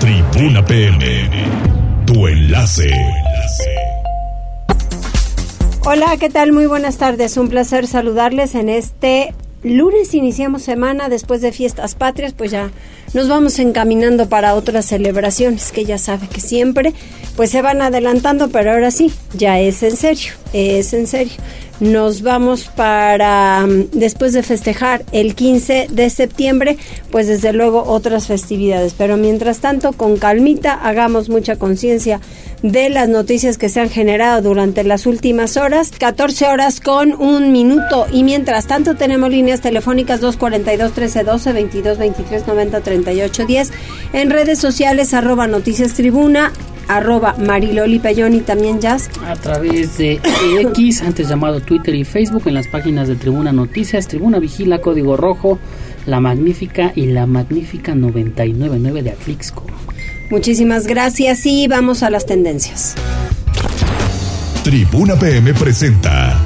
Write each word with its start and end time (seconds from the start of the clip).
Tribuna 0.00 0.64
PM, 0.64 1.28
tu 2.06 2.28
enlace. 2.28 2.88
Hola, 5.84 6.16
¿qué 6.20 6.30
tal? 6.30 6.52
Muy 6.52 6.66
buenas 6.66 6.98
tardes. 6.98 7.36
Un 7.36 7.48
placer 7.48 7.88
saludarles 7.88 8.54
en 8.54 8.68
este 8.68 9.34
lunes. 9.64 10.14
Iniciamos 10.14 10.62
semana 10.62 11.08
después 11.08 11.40
de 11.40 11.50
fiestas 11.50 11.96
patrias, 11.96 12.32
pues 12.32 12.52
ya 12.52 12.70
nos 13.12 13.28
vamos 13.28 13.58
encaminando 13.58 14.28
para 14.28 14.54
otras 14.54 14.86
celebraciones 14.86 15.72
que 15.72 15.84
ya 15.84 15.98
sabe 15.98 16.28
que 16.28 16.40
siempre 16.40 16.92
pues 17.36 17.50
se 17.50 17.62
van 17.62 17.82
adelantando, 17.82 18.50
pero 18.50 18.72
ahora 18.72 18.90
sí, 18.90 19.12
ya 19.34 19.58
es 19.58 19.82
en 19.82 19.96
serio, 19.96 20.32
es 20.52 20.92
en 20.92 21.06
serio 21.06 21.36
nos 21.80 22.22
vamos 22.22 22.64
para, 22.74 23.66
mm, 23.66 23.90
después 23.92 24.32
de 24.32 24.42
festejar 24.42 25.04
el 25.12 25.34
15 25.34 25.86
de 25.90 26.10
septiembre, 26.10 26.76
pues 27.10 27.28
desde 27.28 27.52
luego 27.52 27.84
otras 27.84 28.26
festividades. 28.26 28.94
Pero 28.96 29.16
mientras 29.16 29.60
tanto, 29.60 29.92
con 29.92 30.16
calmita, 30.16 30.74
hagamos 30.74 31.28
mucha 31.28 31.56
conciencia 31.56 32.20
de 32.62 32.88
las 32.88 33.08
noticias 33.08 33.56
que 33.56 33.68
se 33.68 33.80
han 33.80 33.90
generado 33.90 34.42
durante 34.42 34.82
las 34.82 35.06
últimas 35.06 35.56
horas. 35.56 35.92
14 35.96 36.46
horas 36.46 36.80
con 36.80 37.12
un 37.12 37.52
minuto. 37.52 38.06
Y 38.12 38.24
mientras 38.24 38.66
tanto, 38.66 38.96
tenemos 38.96 39.30
líneas 39.30 39.60
telefónicas 39.60 40.20
242 40.20 40.90
1312 40.90 41.52
22 41.52 41.98
23 41.98 42.46
90 42.46 42.80
38 42.80 43.46
10. 43.46 43.70
En 44.14 44.30
redes 44.30 44.58
sociales, 44.58 45.14
arroba 45.14 45.46
noticias 45.46 45.94
tribuna, 45.94 46.52
arroba 46.88 47.36
Mariloli 47.38 47.98
Payón 47.98 48.34
y 48.34 48.40
también 48.40 48.80
Jazz. 48.80 49.10
A 49.26 49.36
través 49.36 49.98
de 49.98 50.20
X, 50.60 51.02
antes 51.02 51.28
llamado 51.28 51.60
Twitter 51.60 51.94
y 51.94 52.04
Facebook, 52.04 52.42
en 52.46 52.54
las 52.54 52.66
páginas 52.66 53.08
de 53.08 53.16
Tribuna 53.16 53.52
Noticias, 53.52 54.08
Tribuna 54.08 54.38
Vigila, 54.38 54.80
Código 54.80 55.16
Rojo, 55.16 55.58
La 56.06 56.20
Magnífica 56.20 56.92
y 56.94 57.06
La 57.06 57.26
Magnífica 57.26 57.94
999 57.94 59.02
de 59.02 59.10
Atlixco. 59.10 59.64
Muchísimas 60.30 60.86
gracias 60.86 61.46
y 61.46 61.68
vamos 61.68 62.02
a 62.02 62.10
las 62.10 62.26
tendencias. 62.26 62.94
Tribuna 64.62 65.16
PM 65.16 65.54
presenta 65.54 66.38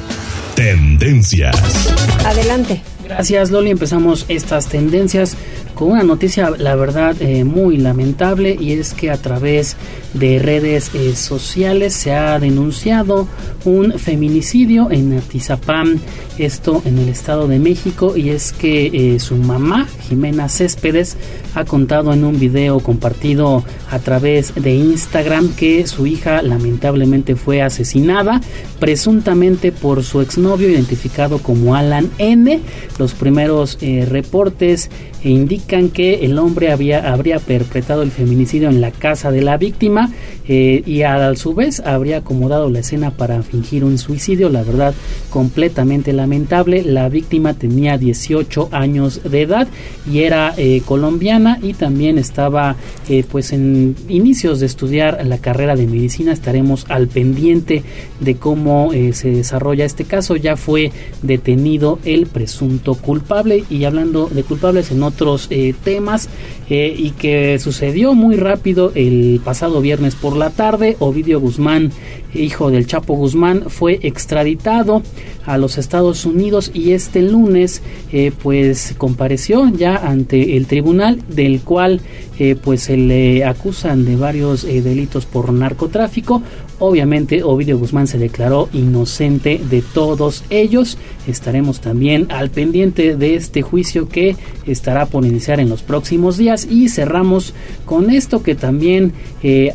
Tendencias. 0.55 1.93
Adelante. 2.25 2.92
Gracias 3.03 3.51
Loli, 3.51 3.71
empezamos 3.71 4.25
estas 4.29 4.67
tendencias 4.67 5.35
con 5.73 5.91
una 5.91 6.03
noticia, 6.03 6.51
la 6.51 6.75
verdad, 6.75 7.15
eh, 7.19 7.43
muy 7.43 7.77
lamentable 7.77 8.55
y 8.59 8.73
es 8.73 8.93
que 8.93 9.11
a 9.11 9.17
través 9.17 9.75
de 10.13 10.39
redes 10.39 10.91
eh, 10.93 11.15
sociales 11.15 11.93
se 11.93 12.13
ha 12.13 12.39
denunciado 12.39 13.27
un 13.65 13.93
feminicidio 13.99 14.91
en 14.91 15.17
Atizapán, 15.17 15.99
esto 16.37 16.81
en 16.85 16.97
el 16.99 17.09
Estado 17.09 17.47
de 17.47 17.59
México, 17.59 18.15
y 18.15 18.29
es 18.29 18.53
que 18.53 19.15
eh, 19.15 19.19
su 19.19 19.35
mamá, 19.35 19.87
Jimena 20.07 20.49
Céspedes, 20.49 21.17
ha 21.55 21.65
contado 21.65 22.13
en 22.13 22.23
un 22.23 22.39
video 22.39 22.79
compartido 22.79 23.63
a 23.89 23.99
través 23.99 24.53
de 24.55 24.75
Instagram 24.75 25.53
que 25.55 25.85
su 25.87 26.07
hija 26.07 26.41
lamentablemente 26.41 27.35
fue 27.35 27.61
asesinada, 27.61 28.41
presuntamente 28.79 29.71
por 29.71 30.03
su 30.03 30.21
exnovio 30.21 30.69
identificado 30.69 31.39
como 31.39 31.75
Alan 31.75 32.09
N. 32.17 32.59
Los 32.97 33.13
primeros 33.13 33.77
reportes 34.07 34.89
indican 35.23 35.89
que 35.89 36.25
el 36.25 36.37
hombre 36.37 36.71
había, 36.71 37.11
habría 37.11 37.39
perpetrado 37.39 38.01
el 38.01 38.11
feminicidio 38.11 38.69
en 38.69 38.81
la 38.81 38.91
casa 38.91 39.31
de 39.31 39.41
la 39.41 39.57
víctima 39.57 40.11
eh, 40.47 40.83
y 40.85 41.03
a 41.03 41.33
su 41.35 41.53
vez 41.53 41.79
habría 41.79 42.17
acomodado 42.17 42.69
la 42.69 42.79
escena 42.79 43.11
para 43.11 43.41
fingir 43.43 43.85
un 43.85 43.97
suicidio, 43.97 44.49
la 44.49 44.63
verdad 44.63 44.93
completamente 45.29 46.11
lamentable. 46.11 46.83
La 46.83 47.07
víctima 47.09 47.53
tenía 47.53 47.97
18 47.97 48.69
años 48.71 49.21
de 49.23 49.41
edad 49.41 49.67
y 50.09 50.23
era 50.23 50.53
eh, 50.57 50.81
colombiana 50.85 51.59
y 51.61 51.73
también 51.73 52.17
estaba 52.17 52.75
eh, 53.07 53.23
pues 53.29 53.53
en 53.53 53.95
inicios 54.09 54.59
de 54.59 54.65
estudiar 54.65 55.25
la 55.25 55.37
carrera 55.37 55.75
de 55.75 55.87
medicina. 55.87 56.33
Estaremos 56.33 56.85
al 56.89 57.07
pendiente 57.07 57.83
de 58.19 58.35
cómo 58.35 58.91
se 59.13 59.31
desarrolla 59.31 59.85
este 59.85 60.05
caso. 60.05 60.35
Ya 60.35 60.57
fue 60.57 60.91
detenido 61.21 61.99
el 62.03 62.27
presunto 62.27 62.82
culpable 62.95 63.63
y 63.69 63.85
hablando 63.85 64.27
de 64.27 64.43
culpables 64.43 64.91
en 64.91 65.03
otros 65.03 65.49
temas 65.83 66.29
y 66.69 67.11
que 67.11 67.59
sucedió 67.59 68.13
muy 68.13 68.35
rápido 68.35 68.91
el 68.95 69.41
pasado 69.43 69.81
viernes 69.81 70.15
por 70.15 70.35
la 70.35 70.49
tarde, 70.49 70.97
Ovidio 70.99 71.39
Guzmán, 71.39 71.91
hijo 72.33 72.71
del 72.71 72.87
Chapo 72.87 73.15
Guzmán, 73.15 73.65
fue 73.67 73.99
extraditado 74.01 75.03
a 75.45 75.57
los 75.57 75.77
Estados 75.77 76.25
Unidos 76.25 76.71
y 76.73 76.91
este 76.91 77.21
lunes 77.21 77.81
eh, 78.11 78.31
pues 78.41 78.95
compareció 78.97 79.69
ya 79.69 79.95
ante 79.95 80.57
el 80.57 80.67
tribunal 80.67 81.21
del 81.27 81.61
cual 81.61 82.01
eh, 82.39 82.55
pues 82.55 82.83
se 82.83 82.97
le 82.97 83.45
acusan 83.45 84.05
de 84.05 84.15
varios 84.15 84.63
eh, 84.63 84.81
delitos 84.81 85.25
por 85.25 85.51
narcotráfico. 85.51 86.41
Obviamente 86.85 87.43
Ovidio 87.43 87.79
Guzmán 87.79 88.07
se 88.07 88.17
declaró 88.17 88.67
inocente 88.73 89.57
de 89.69 89.81
todos 89.81 90.43
ellos. 90.49 90.97
Estaremos 91.25 91.79
también 91.79 92.27
al 92.29 92.49
pendiente 92.49 93.15
de 93.15 93.35
este 93.35 93.61
juicio 93.61 94.09
que 94.09 94.35
estará 94.67 95.05
por 95.05 95.25
iniciar 95.25 95.61
en 95.61 95.69
los 95.69 95.81
próximos 95.81 96.35
días 96.35 96.67
y 96.69 96.89
cerramos 96.89 97.53
con 97.85 98.09
esto 98.09 98.43
que 98.43 98.55
también 98.55 99.13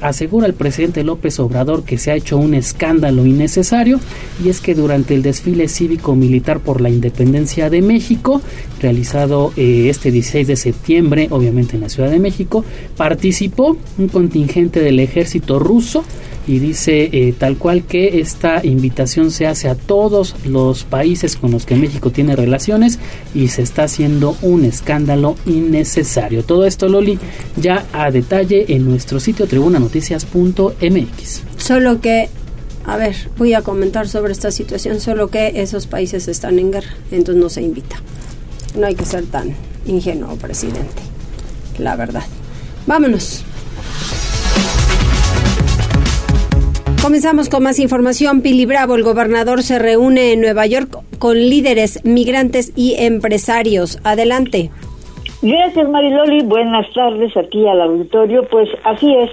asegura 0.02 0.46
el 0.46 0.52
presidente 0.52 1.02
López 1.02 1.40
Obrador 1.40 1.82
que 1.82 1.96
se 1.96 2.10
ha 2.10 2.14
hecho 2.14 2.36
un 2.36 2.52
escándalo 2.52 3.24
innecesario 3.24 4.00
y 4.44 4.50
es 4.50 4.60
que 4.60 4.74
durante 4.74 5.14
el 5.14 5.22
desfile 5.22 5.68
cívico-militar 5.68 6.60
por 6.60 6.82
la 6.82 6.90
independencia 6.90 7.70
de 7.70 7.80
México, 7.80 8.42
realizado 8.82 9.54
eh, 9.56 9.86
este 9.88 10.10
16 10.10 10.46
de 10.46 10.56
septiembre, 10.56 11.28
obviamente 11.30 11.76
en 11.76 11.80
la 11.80 11.88
Ciudad 11.88 12.10
de 12.10 12.18
México, 12.18 12.66
participó 12.98 13.78
un 13.96 14.08
contingente 14.08 14.80
del 14.80 15.00
ejército 15.00 15.58
ruso 15.58 16.04
y 16.48 16.58
dice 16.58 17.10
eh, 17.12 17.34
tal 17.38 17.58
cual 17.58 17.84
que 17.84 18.20
esta 18.20 18.64
invitación 18.64 19.30
se 19.30 19.46
hace 19.46 19.68
a 19.68 19.74
todos 19.74 20.34
los 20.46 20.84
países 20.84 21.36
con 21.36 21.50
los 21.50 21.66
que 21.66 21.76
México 21.76 22.10
tiene 22.10 22.34
relaciones 22.34 22.98
y 23.34 23.48
se 23.48 23.60
está 23.62 23.84
haciendo 23.84 24.34
un 24.40 24.64
escándalo 24.64 25.36
innecesario. 25.44 26.42
Todo 26.42 26.64
esto, 26.64 26.88
Loli, 26.88 27.18
ya 27.56 27.86
a 27.92 28.10
detalle 28.10 28.74
en 28.74 28.86
nuestro 28.86 29.20
sitio 29.20 29.46
tribunanoticias.mx. 29.46 31.42
Solo 31.58 32.00
que 32.00 32.30
a 32.86 32.96
ver, 32.96 33.14
voy 33.36 33.52
a 33.52 33.60
comentar 33.60 34.08
sobre 34.08 34.32
esta 34.32 34.50
situación, 34.50 34.98
solo 35.00 35.28
que 35.28 35.60
esos 35.60 35.86
países 35.86 36.26
están 36.26 36.58
en 36.58 36.72
guerra, 36.72 36.88
entonces 37.10 37.42
no 37.42 37.50
se 37.50 37.60
invita. 37.60 37.96
No 38.74 38.86
hay 38.86 38.94
que 38.94 39.04
ser 39.04 39.26
tan 39.26 39.54
ingenuo, 39.84 40.36
presidente, 40.36 41.02
la 41.78 41.96
verdad. 41.96 42.24
Vámonos. 42.86 43.44
Comenzamos 47.08 47.48
con 47.48 47.62
más 47.62 47.78
información. 47.78 48.42
Pili 48.42 48.66
Bravo, 48.66 48.94
el 48.94 49.02
gobernador, 49.02 49.62
se 49.62 49.78
reúne 49.78 50.34
en 50.34 50.42
Nueva 50.42 50.66
York 50.66 50.90
con 51.18 51.38
líderes, 51.38 52.04
migrantes 52.04 52.70
y 52.76 52.96
empresarios. 52.98 53.98
Adelante. 54.04 54.68
Gracias, 55.40 55.88
Mariloli. 55.88 56.44
Buenas 56.44 56.84
tardes 56.92 57.34
aquí 57.34 57.66
al 57.66 57.80
auditorio. 57.80 58.46
Pues 58.50 58.68
así 58.84 59.10
es. 59.22 59.30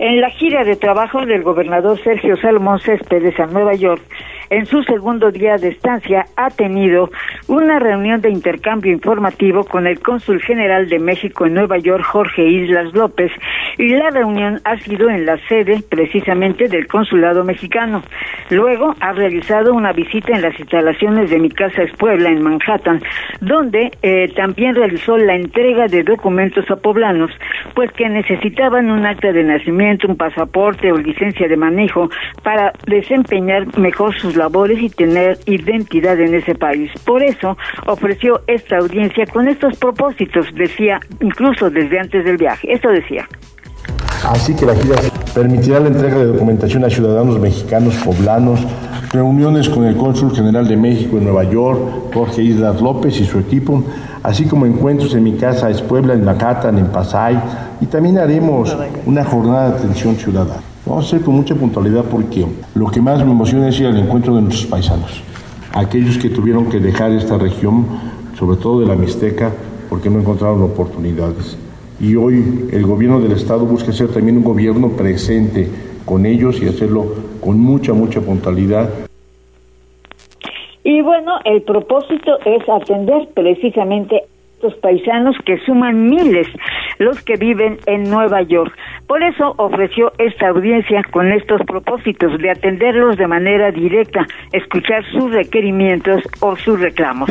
En 0.00 0.20
la 0.20 0.30
gira 0.30 0.64
de 0.64 0.74
trabajo 0.74 1.24
del 1.24 1.44
gobernador 1.44 1.96
Sergio 2.02 2.36
Salomón 2.38 2.80
Céspedes 2.80 3.38
a 3.38 3.46
Nueva 3.46 3.74
York, 3.76 4.02
en 4.52 4.66
su 4.66 4.82
segundo 4.82 5.30
día 5.30 5.56
de 5.56 5.68
estancia, 5.68 6.26
ha 6.36 6.50
tenido 6.50 7.08
una 7.48 7.78
reunión 7.78 8.20
de 8.20 8.28
intercambio 8.28 8.92
informativo 8.92 9.64
con 9.64 9.86
el 9.86 9.98
cónsul 10.00 10.42
general 10.42 10.90
de 10.90 10.98
México 10.98 11.46
en 11.46 11.54
Nueva 11.54 11.78
York, 11.78 12.04
Jorge 12.04 12.46
Islas 12.46 12.92
López, 12.92 13.32
y 13.78 13.88
la 13.88 14.10
reunión 14.10 14.60
ha 14.64 14.76
sido 14.76 15.08
en 15.08 15.24
la 15.24 15.38
sede 15.48 15.82
precisamente 15.88 16.68
del 16.68 16.86
consulado 16.86 17.44
mexicano. 17.44 18.02
Luego 18.50 18.94
ha 19.00 19.12
realizado 19.12 19.72
una 19.72 19.92
visita 19.92 20.34
en 20.34 20.42
las 20.42 20.60
instalaciones 20.60 21.30
de 21.30 21.38
Mi 21.38 21.48
Casa 21.48 21.84
es 21.84 21.92
Puebla, 21.96 22.28
en 22.28 22.42
Manhattan, 22.42 23.00
donde 23.40 23.90
eh, 24.02 24.28
también 24.36 24.74
realizó 24.74 25.16
la 25.16 25.34
entrega 25.34 25.86
de 25.86 26.02
documentos 26.02 26.70
a 26.70 26.76
poblanos, 26.76 27.30
pues 27.74 27.90
que 27.92 28.06
necesitaban 28.06 28.90
un 28.90 29.06
acta 29.06 29.32
de 29.32 29.44
nacimiento, 29.44 30.08
un 30.08 30.16
pasaporte 30.18 30.92
o 30.92 30.98
licencia 30.98 31.48
de 31.48 31.56
manejo 31.56 32.10
para 32.42 32.74
desempeñar 32.86 33.78
mejor 33.78 34.14
sus 34.14 34.36
labores 34.42 34.82
y 34.82 34.88
tener 34.90 35.38
identidad 35.46 36.18
en 36.18 36.34
ese 36.34 36.56
país. 36.56 36.90
Por 37.04 37.22
eso 37.22 37.56
ofreció 37.86 38.42
esta 38.48 38.78
audiencia 38.78 39.24
con 39.26 39.46
estos 39.46 39.76
propósitos, 39.76 40.46
decía 40.56 40.98
incluso 41.20 41.70
desde 41.70 42.00
antes 42.00 42.24
del 42.24 42.38
viaje. 42.38 42.72
Esto 42.72 42.88
decía. 42.88 43.28
Así 44.24 44.54
que 44.56 44.66
la 44.66 44.74
gira 44.74 44.96
permitirá 45.32 45.78
la 45.78 45.88
entrega 45.88 46.16
de 46.18 46.26
documentación 46.26 46.84
a 46.84 46.90
ciudadanos 46.90 47.38
mexicanos 47.38 47.94
poblanos, 48.04 48.58
reuniones 49.12 49.68
con 49.68 49.84
el 49.84 49.96
cónsul 49.96 50.34
general 50.34 50.66
de 50.66 50.76
México 50.76 51.18
en 51.18 51.24
Nueva 51.24 51.44
York, 51.44 51.78
Jorge 52.12 52.42
Islas 52.42 52.80
López 52.80 53.20
y 53.20 53.24
su 53.24 53.38
equipo, 53.38 53.84
así 54.24 54.46
como 54.46 54.66
encuentros 54.66 55.14
en 55.14 55.22
mi 55.22 55.34
casa 55.36 55.70
es 55.70 55.80
Puebla, 55.82 56.14
en 56.14 56.24
Manhattan, 56.24 56.78
en 56.78 56.86
Pasay, 56.86 57.38
y 57.80 57.86
también 57.86 58.18
haremos 58.18 58.76
una 59.06 59.24
jornada 59.24 59.70
de 59.70 59.76
atención 59.78 60.16
ciudadana. 60.16 60.71
Vamos 60.84 61.04
a 61.04 61.06
hacer 61.06 61.24
con 61.24 61.36
mucha 61.36 61.54
puntualidad 61.54 62.04
porque 62.10 62.44
lo 62.74 62.86
que 62.88 63.00
más 63.00 63.24
me 63.24 63.30
emociona 63.30 63.68
es 63.68 63.78
ir 63.78 63.86
al 63.86 63.98
encuentro 63.98 64.34
de 64.34 64.42
nuestros 64.42 64.66
paisanos, 64.66 65.22
aquellos 65.72 66.18
que 66.18 66.28
tuvieron 66.28 66.68
que 66.68 66.80
dejar 66.80 67.12
esta 67.12 67.38
región, 67.38 67.86
sobre 68.36 68.56
todo 68.56 68.80
de 68.80 68.86
la 68.86 68.96
Mixteca, 68.96 69.52
porque 69.88 70.10
no 70.10 70.18
encontraron 70.18 70.62
oportunidades. 70.62 71.56
y 72.00 72.16
hoy 72.16 72.68
el 72.72 72.84
gobierno 72.84 73.20
del 73.20 73.30
Estado 73.30 73.64
busca 73.64 73.92
ser 73.92 74.08
también 74.08 74.38
un 74.38 74.42
gobierno 74.42 74.88
presente 74.88 75.68
con 76.04 76.26
ellos 76.26 76.60
y 76.60 76.66
hacerlo 76.66 77.14
con 77.40 77.60
mucha, 77.60 77.92
mucha 77.92 78.20
puntualidad. 78.20 78.90
Y 80.82 81.00
bueno, 81.00 81.38
el 81.44 81.62
propósito 81.62 82.38
es 82.44 82.68
atender 82.68 83.28
precisamente 83.34 84.24
paisanos 84.76 85.36
que 85.44 85.58
suman 85.66 86.08
miles 86.08 86.46
los 86.98 87.22
que 87.24 87.36
viven 87.36 87.78
en 87.86 88.04
Nueva 88.04 88.42
York. 88.42 88.72
Por 89.06 89.22
eso 89.22 89.54
ofreció 89.58 90.12
esta 90.18 90.48
audiencia 90.48 91.02
con 91.10 91.32
estos 91.32 91.60
propósitos 91.66 92.38
de 92.38 92.50
atenderlos 92.50 93.16
de 93.16 93.26
manera 93.26 93.70
directa, 93.70 94.26
escuchar 94.52 95.04
sus 95.12 95.32
requerimientos 95.32 96.22
o 96.40 96.56
sus 96.56 96.80
reclamos. 96.80 97.30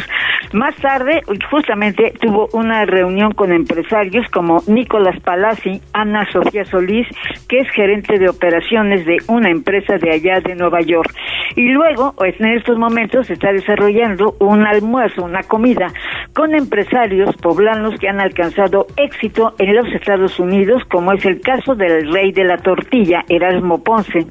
Más 0.54 0.75
tarde, 0.75 1.22
justamente 1.50 2.13
tuvo 2.19 2.50
una 2.54 2.86
reunión 2.86 3.31
con 3.31 3.54
empresarios 3.54 4.27
como 4.30 4.62
Nicolás 4.68 5.19
Palazzi, 5.22 5.81
Ana 5.94 6.30
Sofía 6.31 6.66
Solís, 6.66 7.07
que 7.48 7.60
es 7.60 7.69
gerente 7.69 8.19
de 8.19 8.30
operaciones 8.30 9.06
de 9.06 9.18
una 9.27 9.50
empresa 9.50 9.98
de 9.98 10.12
allá 10.12 10.42
de 10.42 10.56
Nueva 10.56 10.81
York. 10.81 11.10
Y 11.56 11.69
luego, 11.69 12.13
en 12.22 12.48
estos 12.57 12.77
momentos, 12.77 13.30
está 13.30 13.51
desarrollando 13.51 14.36
un 14.39 14.66
almuerzo, 14.66 15.24
una 15.24 15.44
comida 15.44 15.88
con 16.34 16.54
empresarios 16.54 17.20
poblanos 17.38 18.00
que 18.00 18.09
han 18.09 18.19
alcanzado 18.19 18.88
éxito 18.97 19.53
en 19.59 19.75
los 19.75 19.88
Estados 19.94 20.39
Unidos, 20.39 20.83
como 20.89 21.12
es 21.13 21.25
el 21.25 21.41
caso 21.41 21.75
del 21.75 22.12
rey 22.12 22.31
de 22.31 22.44
la 22.44 22.57
tortilla, 22.57 23.23
Erasmo 23.29 23.83
Ponce, 23.83 24.25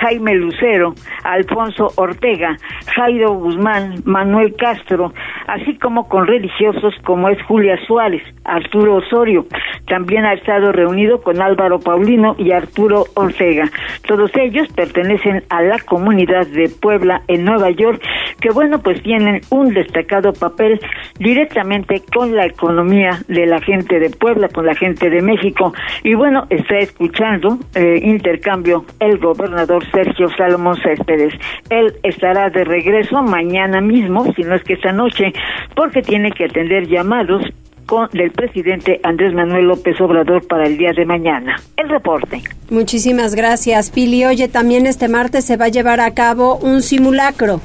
Jaime 0.00 0.34
Lucero, 0.34 0.94
Alfonso 1.24 1.88
Ortega, 1.96 2.56
Jairo 2.94 3.34
Guzmán, 3.34 4.02
Manuel 4.04 4.54
Castro, 4.56 5.12
así 5.46 5.78
como 5.78 6.08
con 6.08 6.26
religiosos 6.26 6.94
como 7.04 7.28
es 7.28 7.42
Julia 7.44 7.76
Suárez, 7.86 8.22
Arturo 8.44 8.96
Osorio. 8.96 9.46
También 9.86 10.24
ha 10.24 10.34
estado 10.34 10.72
reunido 10.72 11.22
con 11.22 11.40
Álvaro 11.40 11.78
Paulino 11.78 12.34
y 12.38 12.52
Arturo 12.52 13.04
Ortega. 13.14 13.70
Todos 14.06 14.30
ellos 14.36 14.68
pertenecen 14.74 15.44
a 15.48 15.62
la 15.62 15.78
comunidad 15.78 16.46
de 16.48 16.68
Puebla 16.68 17.22
en 17.28 17.44
Nueva 17.44 17.70
York, 17.70 18.02
que 18.40 18.50
bueno, 18.50 18.80
pues 18.80 19.02
tienen 19.02 19.40
un 19.50 19.72
destacado 19.72 20.32
papel 20.32 20.80
directamente 21.18 22.02
con 22.12 22.25
la 22.30 22.46
economía 22.46 23.22
de 23.28 23.46
la 23.46 23.60
gente 23.60 23.98
de 23.98 24.10
Puebla, 24.10 24.48
con 24.48 24.66
la 24.66 24.74
gente 24.74 25.10
de 25.10 25.22
México. 25.22 25.72
Y 26.02 26.14
bueno, 26.14 26.46
está 26.50 26.78
escuchando 26.78 27.58
eh, 27.74 28.00
intercambio 28.02 28.84
el 29.00 29.18
gobernador 29.18 29.84
Sergio 29.90 30.28
Salomón 30.36 30.76
Céspedes. 30.76 31.34
Él 31.70 31.94
estará 32.02 32.50
de 32.50 32.64
regreso 32.64 33.22
mañana 33.22 33.80
mismo, 33.80 34.32
si 34.34 34.42
no 34.42 34.54
es 34.54 34.62
que 34.64 34.74
esta 34.74 34.92
noche, 34.92 35.32
porque 35.74 36.02
tiene 36.02 36.30
que 36.32 36.44
atender 36.44 36.86
llamados 36.86 37.42
con 37.86 38.08
del 38.10 38.32
presidente 38.32 39.00
Andrés 39.02 39.32
Manuel 39.32 39.66
López 39.66 40.00
Obrador 40.00 40.46
para 40.46 40.66
el 40.66 40.76
día 40.76 40.90
de 40.92 41.06
mañana. 41.06 41.56
El 41.76 41.88
reporte. 41.88 42.42
Muchísimas 42.68 43.34
gracias, 43.34 43.90
Pili. 43.90 44.24
Oye, 44.24 44.48
también 44.48 44.86
este 44.86 45.08
martes 45.08 45.44
se 45.44 45.56
va 45.56 45.66
a 45.66 45.68
llevar 45.68 46.00
a 46.00 46.12
cabo 46.12 46.56
un 46.56 46.82
simulacro. 46.82 47.60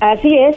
Así 0.00 0.38
es. 0.38 0.56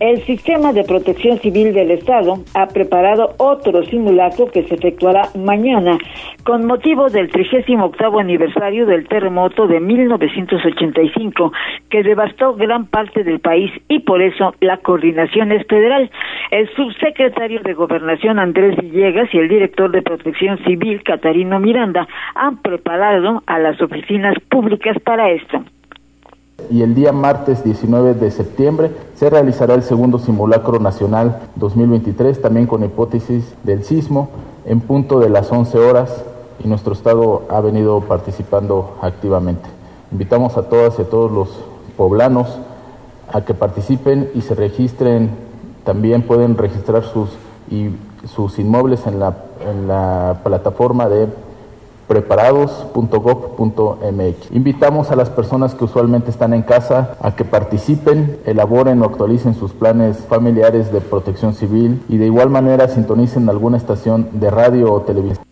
El 0.00 0.22
Sistema 0.22 0.72
de 0.72 0.82
Protección 0.84 1.36
Civil 1.40 1.74
del 1.74 1.90
Estado 1.90 2.36
ha 2.54 2.68
preparado 2.68 3.34
otro 3.36 3.84
simulacro 3.84 4.46
que 4.50 4.62
se 4.62 4.76
efectuará 4.76 5.28
mañana 5.34 5.98
con 6.42 6.64
motivo 6.64 7.10
del 7.10 7.30
38 7.30 8.18
aniversario 8.18 8.86
del 8.86 9.06
terremoto 9.06 9.66
de 9.66 9.78
1985 9.78 11.52
que 11.90 12.02
devastó 12.02 12.54
gran 12.54 12.86
parte 12.86 13.24
del 13.24 13.40
país 13.40 13.70
y 13.88 13.98
por 13.98 14.22
eso 14.22 14.54
la 14.60 14.78
coordinación 14.78 15.52
es 15.52 15.66
federal. 15.66 16.10
El 16.50 16.70
subsecretario 16.74 17.60
de 17.60 17.74
Gobernación 17.74 18.38
Andrés 18.38 18.78
Villegas 18.78 19.28
y 19.34 19.36
el 19.36 19.50
director 19.50 19.90
de 19.90 20.00
Protección 20.00 20.56
Civil 20.64 21.02
Catarino 21.02 21.60
Miranda 21.60 22.08
han 22.34 22.56
preparado 22.62 23.42
a 23.44 23.58
las 23.58 23.78
oficinas 23.82 24.34
públicas 24.48 24.96
para 25.04 25.30
esto 25.30 25.62
y 26.70 26.82
el 26.82 26.94
día 26.94 27.12
martes 27.12 27.64
19 27.64 28.14
de 28.14 28.30
septiembre 28.30 28.90
se 29.14 29.30
realizará 29.30 29.74
el 29.74 29.82
segundo 29.82 30.18
simulacro 30.18 30.78
nacional 30.78 31.40
2023, 31.56 32.40
también 32.42 32.66
con 32.66 32.84
hipótesis 32.84 33.44
del 33.62 33.84
sismo, 33.84 34.28
en 34.64 34.80
punto 34.80 35.20
de 35.20 35.28
las 35.28 35.50
11 35.50 35.78
horas 35.78 36.24
y 36.62 36.68
nuestro 36.68 36.92
Estado 36.92 37.42
ha 37.48 37.60
venido 37.60 38.00
participando 38.00 38.96
activamente. 39.00 39.68
Invitamos 40.12 40.56
a 40.56 40.62
todas 40.62 40.98
y 40.98 41.02
a 41.02 41.08
todos 41.08 41.30
los 41.30 41.48
poblanos 41.96 42.58
a 43.32 43.42
que 43.42 43.54
participen 43.54 44.30
y 44.34 44.42
se 44.42 44.54
registren, 44.54 45.30
también 45.84 46.22
pueden 46.22 46.56
registrar 46.56 47.04
sus, 47.04 47.30
y, 47.70 47.90
sus 48.26 48.58
inmuebles 48.58 49.06
en 49.06 49.20
la, 49.20 49.36
en 49.68 49.88
la 49.88 50.40
plataforma 50.42 51.08
de 51.08 51.28
preparados.gov.mx. 52.10 54.50
Invitamos 54.50 55.12
a 55.12 55.16
las 55.16 55.30
personas 55.30 55.76
que 55.76 55.84
usualmente 55.84 56.30
están 56.30 56.52
en 56.54 56.62
casa 56.62 57.16
a 57.20 57.36
que 57.36 57.44
participen, 57.44 58.40
elaboren 58.44 59.00
o 59.00 59.04
actualicen 59.04 59.54
sus 59.54 59.72
planes 59.72 60.16
familiares 60.28 60.92
de 60.92 61.00
protección 61.00 61.54
civil 61.54 62.02
y 62.08 62.16
de 62.16 62.26
igual 62.26 62.50
manera 62.50 62.88
sintonicen 62.88 63.48
alguna 63.48 63.76
estación 63.76 64.28
de 64.32 64.50
radio 64.50 64.92
o 64.92 65.02
televisión. 65.02 65.49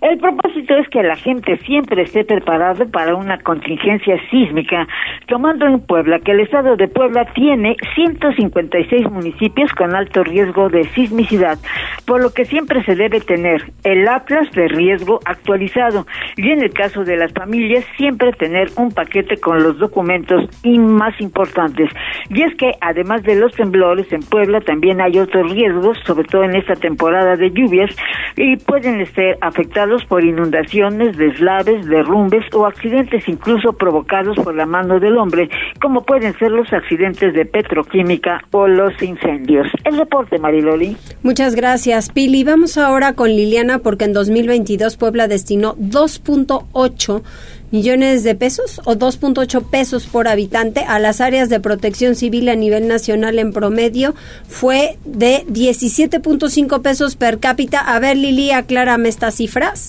El 0.00 0.16
propósito 0.16 0.76
es 0.76 0.88
que 0.88 1.02
la 1.02 1.14
gente 1.14 1.58
siempre 1.58 2.02
esté 2.02 2.24
preparada 2.24 2.86
para 2.86 3.14
una 3.14 3.36
contingencia 3.38 4.16
sísmica, 4.30 4.88
tomando 5.26 5.66
en 5.66 5.78
Puebla 5.80 6.18
que 6.20 6.32
el 6.32 6.40
estado 6.40 6.74
de 6.76 6.88
Puebla 6.88 7.26
tiene 7.34 7.76
156 7.94 9.10
municipios 9.10 9.70
con 9.74 9.94
alto 9.94 10.24
riesgo 10.24 10.70
de 10.70 10.84
sismicidad, 10.94 11.58
por 12.06 12.22
lo 12.22 12.32
que 12.32 12.46
siempre 12.46 12.82
se 12.84 12.94
debe 12.94 13.20
tener 13.20 13.70
el 13.84 14.08
atlas 14.08 14.50
de 14.52 14.68
riesgo 14.68 15.20
actualizado 15.26 16.06
y 16.38 16.50
en 16.50 16.62
el 16.62 16.72
caso 16.72 17.04
de 17.04 17.18
las 17.18 17.34
familias 17.34 17.84
siempre 17.98 18.32
tener 18.32 18.68
un 18.78 18.92
paquete 18.92 19.36
con 19.36 19.62
los 19.62 19.78
documentos 19.78 20.48
más 20.64 21.20
importantes. 21.20 21.90
Y 22.30 22.40
es 22.40 22.54
que 22.54 22.72
además 22.80 23.22
de 23.24 23.34
los 23.34 23.52
temblores 23.52 24.10
en 24.14 24.20
Puebla 24.20 24.62
también 24.62 25.02
hay 25.02 25.18
otros 25.18 25.52
riesgos, 25.52 25.98
sobre 26.06 26.24
todo 26.24 26.44
en 26.44 26.56
esta 26.56 26.74
temporada 26.74 27.36
de 27.36 27.50
lluvias, 27.50 27.94
y 28.36 28.56
pueden 28.56 29.04
ser 29.06 29.36
afectados 29.42 29.89
por 30.06 30.24
inundaciones, 30.24 31.16
deslaves, 31.16 31.86
derrumbes 31.86 32.44
o 32.54 32.66
accidentes 32.66 33.28
incluso 33.28 33.72
provocados 33.72 34.36
por 34.36 34.54
la 34.54 34.66
mano 34.66 35.00
del 35.00 35.18
hombre, 35.18 35.50
como 35.80 36.04
pueden 36.04 36.36
ser 36.38 36.52
los 36.52 36.72
accidentes 36.72 37.34
de 37.34 37.44
petroquímica 37.44 38.42
o 38.52 38.68
los 38.68 39.00
incendios. 39.02 39.66
El 39.84 39.98
reporte, 39.98 40.38
Mariloli. 40.38 40.96
Muchas 41.22 41.54
gracias, 41.54 42.10
Pili. 42.10 42.44
Vamos 42.44 42.78
ahora 42.78 43.14
con 43.14 43.28
Liliana 43.28 43.78
porque 43.78 44.04
en 44.04 44.12
2022 44.12 44.96
Puebla 44.96 45.28
destinó 45.28 45.74
2.8 45.76 47.22
millones 47.70 48.24
de 48.24 48.34
pesos 48.34 48.80
o 48.84 48.96
2.8 48.96 49.64
pesos 49.70 50.06
por 50.06 50.28
habitante 50.28 50.80
a 50.80 50.98
las 50.98 51.20
áreas 51.20 51.48
de 51.48 51.60
protección 51.60 52.14
civil 52.14 52.48
a 52.48 52.56
nivel 52.56 52.88
nacional 52.88 53.38
en 53.38 53.52
promedio 53.52 54.14
fue 54.48 54.98
de 55.04 55.44
17.5 55.46 56.82
pesos 56.82 57.16
per 57.16 57.38
cápita. 57.38 57.80
A 57.80 57.98
ver, 58.00 58.16
Lili, 58.16 58.50
aclárame 58.50 59.08
estas 59.08 59.36
cifras. 59.36 59.79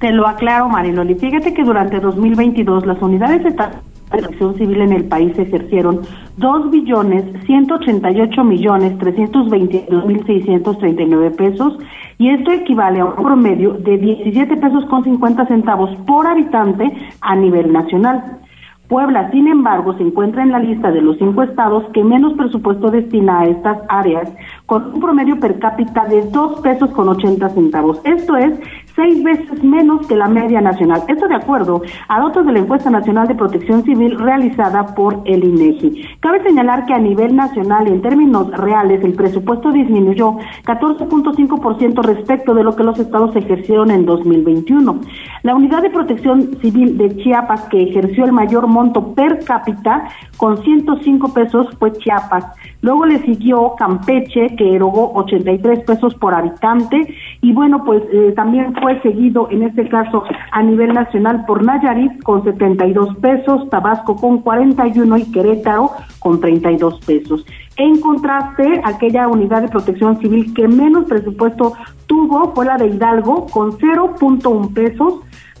Te 0.00 0.12
lo 0.12 0.26
aclaro, 0.26 0.68
Mariloli. 0.68 1.14
Fíjate 1.14 1.54
que 1.54 1.64
durante 1.64 2.00
2022 2.00 2.84
las 2.84 3.00
unidades 3.00 3.42
de 3.42 3.52
protección 4.10 4.54
civil 4.56 4.82
en 4.82 4.92
el 4.92 5.04
país 5.04 5.36
ejercieron 5.38 6.02
2 6.36 6.70
billones 6.70 7.24
188 7.46 8.44
millones 8.44 8.98
322 8.98 10.06
mil 10.06 10.24
639 10.26 11.30
pesos 11.32 11.78
y 12.18 12.28
esto 12.28 12.52
equivale 12.52 13.00
a 13.00 13.06
un 13.06 13.14
promedio 13.14 13.72
de 13.72 13.96
17 13.96 14.56
pesos 14.56 14.84
con 14.86 15.02
50 15.02 15.46
centavos 15.46 15.90
por 16.06 16.26
habitante 16.26 16.92
a 17.22 17.34
nivel 17.34 17.72
nacional. 17.72 18.38
Puebla, 18.88 19.30
sin 19.32 19.48
embargo, 19.48 19.96
se 19.96 20.04
encuentra 20.04 20.44
en 20.44 20.52
la 20.52 20.60
lista 20.60 20.92
de 20.92 21.00
los 21.00 21.18
cinco 21.18 21.42
estados 21.42 21.84
que 21.92 22.04
menos 22.04 22.34
presupuesto 22.34 22.88
destina 22.88 23.40
a 23.40 23.46
estas 23.46 23.78
áreas, 23.88 24.32
con 24.66 24.94
un 24.94 25.00
promedio 25.00 25.40
per 25.40 25.58
cápita 25.58 26.04
de 26.04 26.22
2 26.30 26.60
pesos 26.60 26.90
con 26.90 27.08
80 27.08 27.48
centavos. 27.48 28.00
Esto 28.04 28.36
es 28.36 28.60
seis 28.96 29.22
veces 29.22 29.62
menos 29.62 30.06
que 30.06 30.16
la 30.16 30.26
media 30.26 30.60
nacional. 30.60 31.02
Esto 31.06 31.28
de 31.28 31.36
acuerdo 31.36 31.82
a 32.08 32.18
datos 32.18 32.46
de 32.46 32.52
la 32.52 32.58
encuesta 32.60 32.90
nacional 32.90 33.28
de 33.28 33.34
protección 33.34 33.84
civil 33.84 34.18
realizada 34.18 34.94
por 34.94 35.20
el 35.26 35.44
INEGI. 35.44 36.16
Cabe 36.20 36.42
señalar 36.42 36.86
que 36.86 36.94
a 36.94 36.98
nivel 36.98 37.36
nacional 37.36 37.86
y 37.86 37.92
en 37.92 38.02
términos 38.02 38.50
reales 38.50 39.04
el 39.04 39.12
presupuesto 39.12 39.70
disminuyó 39.70 40.36
14.5% 40.64 42.02
respecto 42.02 42.54
de 42.54 42.64
lo 42.64 42.74
que 42.74 42.84
los 42.84 42.98
estados 42.98 43.36
ejercieron 43.36 43.90
en 43.90 44.06
2021. 44.06 45.00
La 45.42 45.54
unidad 45.54 45.82
de 45.82 45.90
protección 45.90 46.56
civil 46.60 46.96
de 46.96 47.16
Chiapas 47.18 47.68
que 47.68 47.82
ejerció 47.82 48.24
el 48.24 48.32
mayor 48.32 48.66
monto 48.66 49.14
per 49.14 49.44
cápita 49.44 50.08
con 50.38 50.56
105 50.62 51.34
pesos 51.34 51.68
fue 51.78 51.92
Chiapas. 51.92 52.46
Luego 52.80 53.04
le 53.04 53.18
siguió 53.18 53.74
Campeche 53.76 54.56
que 54.56 54.74
erogó 54.74 55.12
83 55.14 55.80
pesos 55.80 56.14
por 56.14 56.34
habitante 56.34 57.14
y 57.42 57.52
bueno 57.52 57.84
pues 57.84 58.02
eh, 58.12 58.32
también 58.34 58.74
fue 58.74 58.85
fue 58.86 59.02
seguido 59.02 59.48
en 59.50 59.64
este 59.64 59.88
caso 59.88 60.22
a 60.52 60.62
nivel 60.62 60.92
nacional 60.92 61.44
por 61.44 61.64
Nayarit 61.64 62.22
con 62.22 62.44
72 62.44 63.16
pesos, 63.16 63.68
Tabasco 63.68 64.14
con 64.14 64.42
41 64.42 65.18
y 65.18 65.32
Querétaro 65.32 65.90
con 66.20 66.40
32 66.40 67.00
pesos. 67.04 67.44
En 67.78 68.00
contraste, 68.00 68.80
aquella 68.84 69.26
unidad 69.26 69.62
de 69.62 69.68
protección 69.70 70.20
civil 70.20 70.54
que 70.54 70.68
menos 70.68 71.06
presupuesto 71.06 71.72
tuvo 72.06 72.54
fue 72.54 72.64
la 72.64 72.76
de 72.76 72.86
Hidalgo 72.86 73.48
con 73.48 73.72
0.1 73.72 74.72
pesos, 74.72 75.14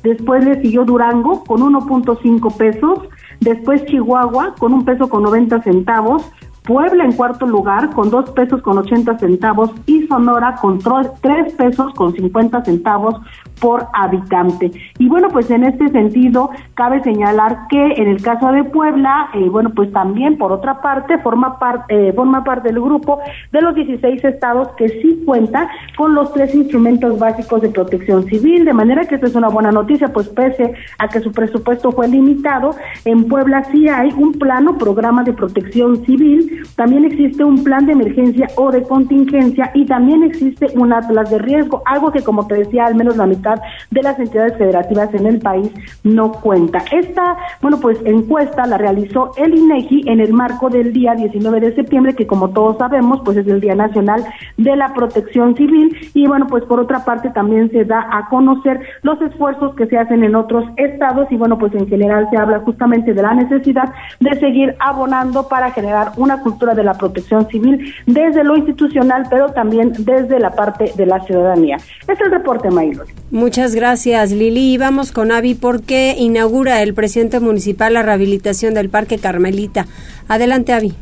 después 0.04 0.44
le 0.44 0.62
siguió 0.62 0.84
Durango 0.84 1.42
con 1.42 1.62
1.5 1.62 2.56
pesos, 2.56 3.08
después 3.40 3.84
Chihuahua 3.86 4.54
con 4.56 4.72
un 4.72 4.84
peso 4.84 5.08
con 5.08 5.24
90 5.24 5.62
centavos, 5.62 6.30
Puebla 6.66 7.04
en 7.04 7.12
cuarto 7.12 7.46
lugar 7.46 7.90
con 7.90 8.10
dos 8.10 8.30
pesos 8.30 8.60
con 8.60 8.76
80 8.76 9.18
centavos 9.18 9.70
y 9.86 10.06
Sonora 10.08 10.56
con 10.60 10.80
tres 11.20 11.54
pesos 11.54 11.94
con 11.94 12.12
50 12.12 12.64
centavos 12.64 13.14
por 13.60 13.86
habitante. 13.92 14.70
Y 14.98 15.08
bueno, 15.08 15.28
pues 15.28 15.50
en 15.50 15.64
este 15.64 15.88
sentido, 15.88 16.50
cabe 16.74 17.02
señalar 17.02 17.66
que 17.68 17.92
en 17.94 18.08
el 18.08 18.22
caso 18.22 18.52
de 18.52 18.64
Puebla, 18.64 19.30
eh, 19.34 19.48
bueno, 19.48 19.70
pues 19.74 19.92
también 19.92 20.36
por 20.38 20.52
otra 20.52 20.80
parte 20.80 21.18
forma, 21.18 21.58
parte 21.58 22.08
eh, 22.08 22.12
forma 22.12 22.44
parte 22.44 22.68
del 22.68 22.80
grupo 22.80 23.18
de 23.52 23.62
los 23.62 23.74
16 23.74 24.24
estados 24.24 24.68
que 24.76 24.88
sí 24.88 25.22
cuenta 25.24 25.68
con 25.96 26.14
los 26.14 26.32
tres 26.32 26.54
instrumentos 26.54 27.18
básicos 27.18 27.62
de 27.62 27.70
protección 27.70 28.24
civil, 28.24 28.64
de 28.64 28.72
manera 28.72 29.04
que 29.04 29.14
esta 29.14 29.26
es 29.26 29.34
una 29.34 29.48
buena 29.48 29.70
noticia, 29.70 30.08
pues 30.12 30.28
pese 30.28 30.74
a 30.98 31.08
que 31.08 31.20
su 31.20 31.32
presupuesto 31.32 31.92
fue 31.92 32.08
limitado, 32.08 32.74
en 33.04 33.28
Puebla 33.28 33.64
sí 33.64 33.88
hay 33.88 34.12
un 34.16 34.32
plano, 34.32 34.76
programa 34.76 35.22
de 35.22 35.32
protección 35.32 36.04
civil, 36.04 36.62
también 36.76 37.04
existe 37.04 37.44
un 37.44 37.62
plan 37.62 37.86
de 37.86 37.92
emergencia 37.92 38.48
o 38.56 38.70
de 38.70 38.82
contingencia 38.82 39.70
y 39.74 39.86
también 39.86 40.22
existe 40.22 40.66
un 40.74 40.92
atlas 40.92 41.30
de 41.30 41.38
riesgo, 41.38 41.82
algo 41.86 42.10
que 42.10 42.22
como 42.22 42.46
te 42.46 42.56
decía, 42.56 42.86
al 42.86 42.94
menos 42.94 43.16
la 43.16 43.26
mitad 43.26 43.45
de 43.90 44.02
las 44.02 44.18
entidades 44.18 44.56
federativas 44.56 45.12
en 45.14 45.26
el 45.26 45.38
país 45.38 45.70
no 46.04 46.32
cuenta. 46.32 46.82
Esta, 46.90 47.36
bueno, 47.62 47.78
pues 47.80 47.98
encuesta 48.04 48.66
la 48.66 48.78
realizó 48.78 49.32
el 49.36 49.56
INEGI 49.56 50.02
en 50.06 50.20
el 50.20 50.32
marco 50.32 50.68
del 50.68 50.92
día 50.92 51.14
19 51.14 51.60
de 51.60 51.74
septiembre, 51.74 52.14
que 52.14 52.26
como 52.26 52.50
todos 52.50 52.78
sabemos, 52.78 53.20
pues 53.24 53.36
es 53.36 53.46
el 53.46 53.60
Día 53.60 53.74
Nacional 53.74 54.24
de 54.56 54.76
la 54.76 54.92
Protección 54.94 55.56
Civil 55.56 55.96
y 56.14 56.26
bueno, 56.26 56.46
pues 56.48 56.64
por 56.64 56.80
otra 56.80 57.04
parte 57.04 57.30
también 57.30 57.70
se 57.70 57.84
da 57.84 58.06
a 58.10 58.28
conocer 58.28 58.80
los 59.02 59.20
esfuerzos 59.22 59.74
que 59.74 59.86
se 59.86 59.98
hacen 59.98 60.24
en 60.24 60.34
otros 60.34 60.64
estados 60.76 61.26
y 61.30 61.36
bueno, 61.36 61.58
pues 61.58 61.74
en 61.74 61.86
general 61.88 62.28
se 62.30 62.36
habla 62.36 62.60
justamente 62.60 63.14
de 63.14 63.22
la 63.22 63.34
necesidad 63.34 63.92
de 64.20 64.38
seguir 64.38 64.74
abonando 64.78 65.48
para 65.48 65.70
generar 65.70 66.12
una 66.16 66.40
cultura 66.42 66.74
de 66.74 66.84
la 66.84 66.94
protección 66.94 67.48
civil 67.48 67.94
desde 68.06 68.44
lo 68.44 68.56
institucional, 68.56 69.24
pero 69.30 69.48
también 69.50 69.92
desde 69.98 70.38
la 70.38 70.50
parte 70.50 70.92
de 70.96 71.06
la 71.06 71.20
ciudadanía. 71.20 71.76
Es 71.76 72.20
el 72.20 72.30
reporte, 72.30 72.70
Mailo. 72.70 73.04
Muchas 73.36 73.74
gracias, 73.74 74.32
Lili. 74.32 74.72
Y 74.72 74.78
vamos 74.78 75.12
con 75.12 75.30
Avi 75.30 75.54
porque 75.54 76.16
inaugura 76.18 76.80
el 76.80 76.94
presidente 76.94 77.38
municipal 77.38 77.92
la 77.92 78.00
rehabilitación 78.00 78.72
del 78.72 78.88
Parque 78.88 79.18
Carmelita. 79.18 79.86
Adelante, 80.26 80.72
Avi. 80.72 80.94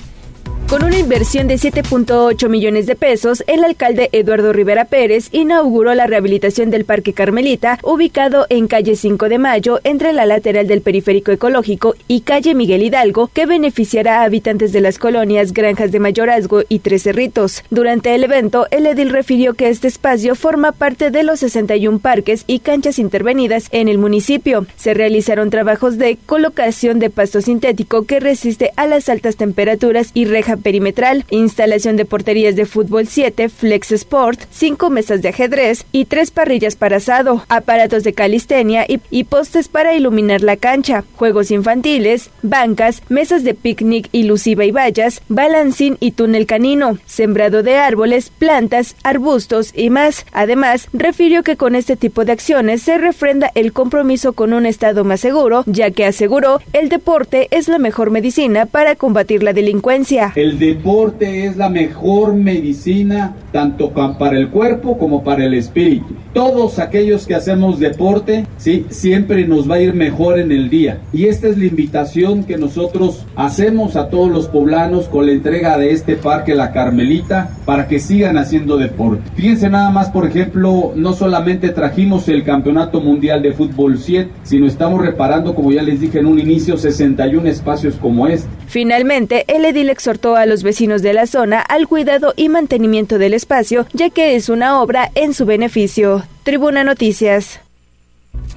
Con 0.74 0.82
una 0.82 0.98
inversión 0.98 1.46
de 1.46 1.54
7.8 1.54 2.48
millones 2.48 2.86
de 2.86 2.96
pesos, 2.96 3.44
el 3.46 3.62
alcalde 3.62 4.08
Eduardo 4.10 4.52
Rivera 4.52 4.86
Pérez 4.86 5.28
inauguró 5.30 5.94
la 5.94 6.08
rehabilitación 6.08 6.70
del 6.70 6.84
Parque 6.84 7.12
Carmelita, 7.12 7.78
ubicado 7.84 8.46
en 8.48 8.66
calle 8.66 8.96
5 8.96 9.28
de 9.28 9.38
Mayo, 9.38 9.78
entre 9.84 10.12
la 10.12 10.26
lateral 10.26 10.66
del 10.66 10.80
Periférico 10.80 11.30
Ecológico 11.30 11.94
y 12.08 12.22
calle 12.22 12.56
Miguel 12.56 12.82
Hidalgo, 12.82 13.30
que 13.32 13.46
beneficiará 13.46 14.22
a 14.22 14.24
habitantes 14.24 14.72
de 14.72 14.80
las 14.80 14.98
colonias 14.98 15.52
Granjas 15.52 15.92
de 15.92 16.00
Mayorazgo 16.00 16.62
y 16.68 16.80
Tres 16.80 17.04
Cerritos. 17.04 17.62
Durante 17.70 18.12
el 18.12 18.24
evento, 18.24 18.66
el 18.72 18.86
edil 18.86 19.10
refirió 19.10 19.54
que 19.54 19.68
este 19.68 19.86
espacio 19.86 20.34
forma 20.34 20.72
parte 20.72 21.12
de 21.12 21.22
los 21.22 21.38
61 21.38 22.00
parques 22.00 22.42
y 22.48 22.58
canchas 22.58 22.98
intervenidas 22.98 23.68
en 23.70 23.86
el 23.86 23.98
municipio. 23.98 24.66
Se 24.74 24.92
realizaron 24.92 25.50
trabajos 25.50 25.98
de 25.98 26.18
colocación 26.26 26.98
de 26.98 27.10
pasto 27.10 27.42
sintético 27.42 28.06
que 28.06 28.18
resiste 28.18 28.72
a 28.74 28.88
las 28.88 29.08
altas 29.08 29.36
temperaturas 29.36 30.10
y 30.14 30.24
reja 30.24 30.56
perimetral, 30.64 31.24
instalación 31.30 31.96
de 31.96 32.04
porterías 32.04 32.56
de 32.56 32.66
fútbol 32.66 33.06
7, 33.06 33.48
Flex 33.48 33.92
Sport, 33.92 34.40
cinco 34.50 34.90
mesas 34.90 35.22
de 35.22 35.28
ajedrez 35.28 35.86
y 35.92 36.06
tres 36.06 36.32
parrillas 36.32 36.74
para 36.74 36.96
asado, 36.96 37.44
aparatos 37.48 38.02
de 38.02 38.14
calistenia 38.14 38.86
y, 38.88 39.24
postes 39.24 39.68
para 39.68 39.94
iluminar 39.94 40.42
la 40.42 40.56
cancha, 40.56 41.04
juegos 41.16 41.50
infantiles, 41.50 42.30
bancas, 42.42 43.02
mesas 43.08 43.44
de 43.44 43.54
picnic 43.54 44.08
ilusiva 44.12 44.64
y 44.64 44.70
vallas, 44.70 45.22
balancín 45.28 45.96
y 46.00 46.12
túnel 46.12 46.46
canino, 46.46 46.98
sembrado 47.06 47.62
de 47.62 47.76
árboles, 47.76 48.30
plantas, 48.30 48.96
arbustos 49.02 49.72
y 49.76 49.90
más. 49.90 50.24
Además, 50.32 50.88
refirió 50.92 51.42
que 51.42 51.56
con 51.56 51.74
este 51.74 51.96
tipo 51.96 52.24
de 52.24 52.32
acciones 52.32 52.82
se 52.82 52.98
refrenda 52.98 53.50
el 53.54 53.72
compromiso 53.72 54.32
con 54.32 54.52
un 54.52 54.66
estado 54.66 55.04
más 55.04 55.20
seguro, 55.20 55.64
ya 55.66 55.90
que 55.90 56.06
aseguró 56.06 56.60
el 56.72 56.88
deporte 56.88 57.48
es 57.50 57.68
la 57.68 57.78
mejor 57.78 58.10
medicina 58.10 58.66
para 58.66 58.96
combatir 58.96 59.42
la 59.42 59.52
delincuencia. 59.52 60.32
El 60.34 60.43
deporte 60.52 61.46
es 61.46 61.56
la 61.56 61.68
mejor 61.68 62.34
medicina 62.34 63.34
tanto 63.52 63.90
para 63.90 64.36
el 64.36 64.48
cuerpo 64.48 64.98
como 64.98 65.22
para 65.22 65.44
el 65.44 65.54
espíritu. 65.54 66.14
Todos 66.32 66.80
aquellos 66.80 67.24
que 67.24 67.36
hacemos 67.36 67.78
deporte, 67.78 68.46
sí, 68.56 68.84
siempre 68.88 69.46
nos 69.46 69.70
va 69.70 69.76
a 69.76 69.80
ir 69.80 69.94
mejor 69.94 70.40
en 70.40 70.50
el 70.50 70.68
día. 70.68 70.98
Y 71.12 71.26
esta 71.26 71.46
es 71.46 71.56
la 71.56 71.66
invitación 71.66 72.42
que 72.42 72.56
nosotros 72.56 73.24
hacemos 73.36 73.94
a 73.94 74.08
todos 74.08 74.28
los 74.28 74.48
poblanos 74.48 75.06
con 75.06 75.26
la 75.26 75.32
entrega 75.32 75.78
de 75.78 75.92
este 75.92 76.16
parque 76.16 76.56
La 76.56 76.72
Carmelita 76.72 77.50
para 77.64 77.86
que 77.86 78.00
sigan 78.00 78.38
haciendo 78.38 78.76
deporte. 78.76 79.22
Fíjense 79.36 79.70
nada 79.70 79.90
más, 79.90 80.10
por 80.10 80.26
ejemplo, 80.26 80.92
no 80.96 81.12
solamente 81.12 81.68
trajimos 81.68 82.28
el 82.28 82.42
Campeonato 82.42 83.00
Mundial 83.00 83.40
de 83.40 83.52
Fútbol 83.52 83.98
7, 83.98 84.30
sino 84.42 84.66
estamos 84.66 85.00
reparando, 85.00 85.54
como 85.54 85.70
ya 85.70 85.82
les 85.82 86.00
dije 86.00 86.18
en 86.18 86.26
un 86.26 86.40
inicio, 86.40 86.76
61 86.76 87.48
espacios 87.48 87.94
como 87.94 88.26
este. 88.26 88.48
Finalmente, 88.66 89.44
el 89.46 89.64
edil 89.64 89.90
exhortó 89.90 90.33
a 90.36 90.46
los 90.46 90.62
vecinos 90.62 91.02
de 91.02 91.12
la 91.12 91.26
zona 91.26 91.60
al 91.60 91.86
cuidado 91.86 92.34
y 92.36 92.48
mantenimiento 92.48 93.18
del 93.18 93.34
espacio, 93.34 93.86
ya 93.92 94.10
que 94.10 94.36
es 94.36 94.48
una 94.48 94.80
obra 94.80 95.10
en 95.14 95.34
su 95.34 95.46
beneficio. 95.46 96.22
Tribuna 96.42 96.84
Noticias. 96.84 97.60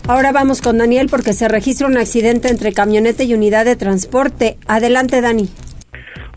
Ahora 0.08 0.32
vamos 0.32 0.62
con 0.62 0.78
Daniel 0.78 1.08
porque 1.10 1.34
se 1.34 1.48
registra 1.48 1.88
un 1.88 1.98
accidente 1.98 2.50
entre 2.50 2.74
camioneta 2.74 3.24
y 3.24 3.34
unidad 3.34 3.66
de 3.66 3.76
transporte. 3.76 4.58
Adelante, 4.68 5.22
Dani. 5.22 5.50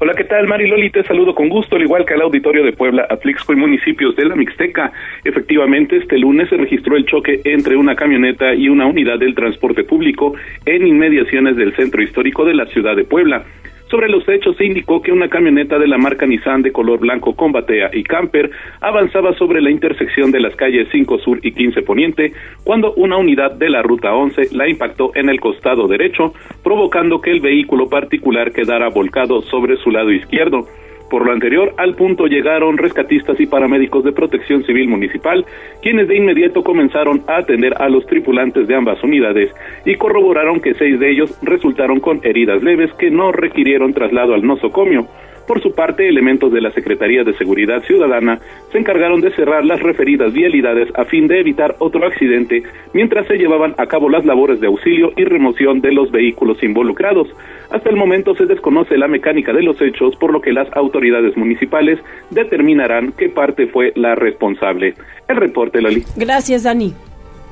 Hola, 0.02 0.14
¿qué 0.14 0.25
tal? 0.25 0.49
Mari 0.49 0.66
Loli, 0.66 0.88
te 0.88 1.04
saludo 1.04 1.35
con 1.35 1.50
gusto, 1.50 1.76
al 1.76 1.82
igual 1.82 2.06
que 2.06 2.14
al 2.14 2.23
auditorio 2.23 2.64
de 2.64 2.73
Puebla, 2.73 3.06
Atlixco 3.11 3.52
y 3.52 3.56
municipios 3.56 4.16
de 4.16 4.25
la 4.25 4.35
Mixteca. 4.35 4.90
Efectivamente, 5.25 5.99
este 5.99 6.16
lunes 6.16 6.49
se 6.49 6.56
registró 6.56 6.97
el 6.97 7.04
choque 7.04 7.42
entre 7.44 7.76
una 7.76 7.94
camioneta 7.94 8.54
y 8.54 8.70
una 8.70 8.87
unidad 8.87 9.18
del 9.18 9.35
transporte 9.35 9.85
público 9.85 10.35
en 10.64 10.87
inmediaciones 10.87 11.54
del 11.56 11.76
centro 11.76 12.02
histórico 12.02 12.47
de 12.47 12.54
la 12.54 12.64
ciudad 12.64 12.97
de 12.97 13.04
Puebla. 13.04 13.44
Sobre 13.90 14.09
los 14.09 14.26
hechos 14.28 14.56
se 14.56 14.66
indicó 14.66 15.02
que 15.02 15.11
una 15.11 15.28
camioneta 15.28 15.76
de 15.76 15.88
la 15.88 15.99
marca 15.99 16.25
Nissan 16.25 16.62
de 16.62 16.70
color 16.70 17.00
blanco 17.00 17.35
con 17.35 17.50
batea 17.50 17.90
y 17.92 18.04
camper 18.04 18.49
avanzaba 18.80 19.35
sobre 19.35 19.61
la 19.61 19.70
intersección 19.70 20.30
de 20.30 20.38
las 20.38 20.54
calles 20.54 20.87
5 20.92 21.18
Sur 21.18 21.40
y 21.42 21.50
15 21.50 21.82
Poniente 21.82 22.32
cuando 22.62 22.92
una 22.94 23.16
unidad 23.16 23.52
de 23.56 23.68
la 23.68 23.82
ruta 23.82 24.14
11 24.14 24.54
la 24.54 24.68
impactó 24.68 25.11
en 25.16 25.28
el 25.28 25.40
costado 25.40 25.88
derecho, 25.88 26.32
provocando 26.62 27.20
que 27.20 27.32
el 27.32 27.40
vehículo 27.40 27.88
particular 27.88 28.52
quedara 28.52 28.88
volcado 28.90 29.42
sobre 29.42 29.76
su 29.78 29.90
lado 29.90 30.12
izquierdo. 30.12 30.68
Por 31.11 31.26
lo 31.26 31.33
anterior, 31.33 31.75
al 31.76 31.97
punto 31.97 32.26
llegaron 32.26 32.79
rescatistas 32.79 33.38
y 33.40 33.47
paramédicos 33.47 34.05
de 34.05 34.12
protección 34.12 34.62
civil 34.62 34.88
municipal, 34.88 35.45
quienes 35.83 36.07
de 36.07 36.17
inmediato 36.17 36.62
comenzaron 36.62 37.23
a 37.26 37.38
atender 37.38 37.75
a 37.83 37.88
los 37.88 38.07
tripulantes 38.07 38.69
de 38.69 38.76
ambas 38.76 39.02
unidades 39.02 39.50
y 39.85 39.97
corroboraron 39.97 40.61
que 40.61 40.75
seis 40.75 41.00
de 41.00 41.11
ellos 41.11 41.37
resultaron 41.43 41.99
con 41.99 42.21
heridas 42.23 42.62
leves 42.62 42.93
que 42.93 43.11
no 43.11 43.33
requirieron 43.33 43.93
traslado 43.93 44.35
al 44.35 44.47
nosocomio. 44.47 45.09
Por 45.50 45.61
su 45.61 45.73
parte, 45.73 46.09
elementos 46.09 46.52
de 46.52 46.61
la 46.61 46.71
Secretaría 46.71 47.25
de 47.25 47.37
Seguridad 47.37 47.83
Ciudadana 47.83 48.38
se 48.71 48.78
encargaron 48.78 49.21
de 49.21 49.35
cerrar 49.35 49.64
las 49.64 49.80
referidas 49.80 50.33
vialidades 50.33 50.88
a 50.95 51.04
fin 51.04 51.26
de 51.26 51.40
evitar 51.40 51.75
otro 51.80 52.07
accidente 52.07 52.62
mientras 52.95 53.26
se 53.26 53.35
llevaban 53.35 53.75
a 53.76 53.87
cabo 53.87 54.09
las 54.09 54.25
labores 54.25 54.61
de 54.61 54.69
auxilio 54.69 55.11
y 55.16 55.25
remoción 55.25 55.80
de 55.80 55.90
los 55.90 56.12
vehículos 56.12 56.62
involucrados. 56.62 57.26
Hasta 57.69 57.90
el 57.90 57.97
momento 57.97 58.37
se 58.37 58.47
desconoce 58.47 58.97
la 58.97 59.09
mecánica 59.09 59.52
de 59.52 59.64
los 59.64 59.83
hechos, 59.83 60.14
por 60.21 60.33
lo 60.33 60.40
que 60.40 60.52
las 60.52 60.69
autoridades 60.76 61.37
municipales 61.37 61.99
determinarán 62.30 63.11
qué 63.19 63.28
parte 63.28 63.66
fue 63.66 63.92
la 63.97 64.14
responsable. 64.14 64.95
El 65.26 65.35
reporte, 65.35 65.83
Loli. 65.83 66.04
Gracias, 66.14 66.62
Dani. 66.62 66.95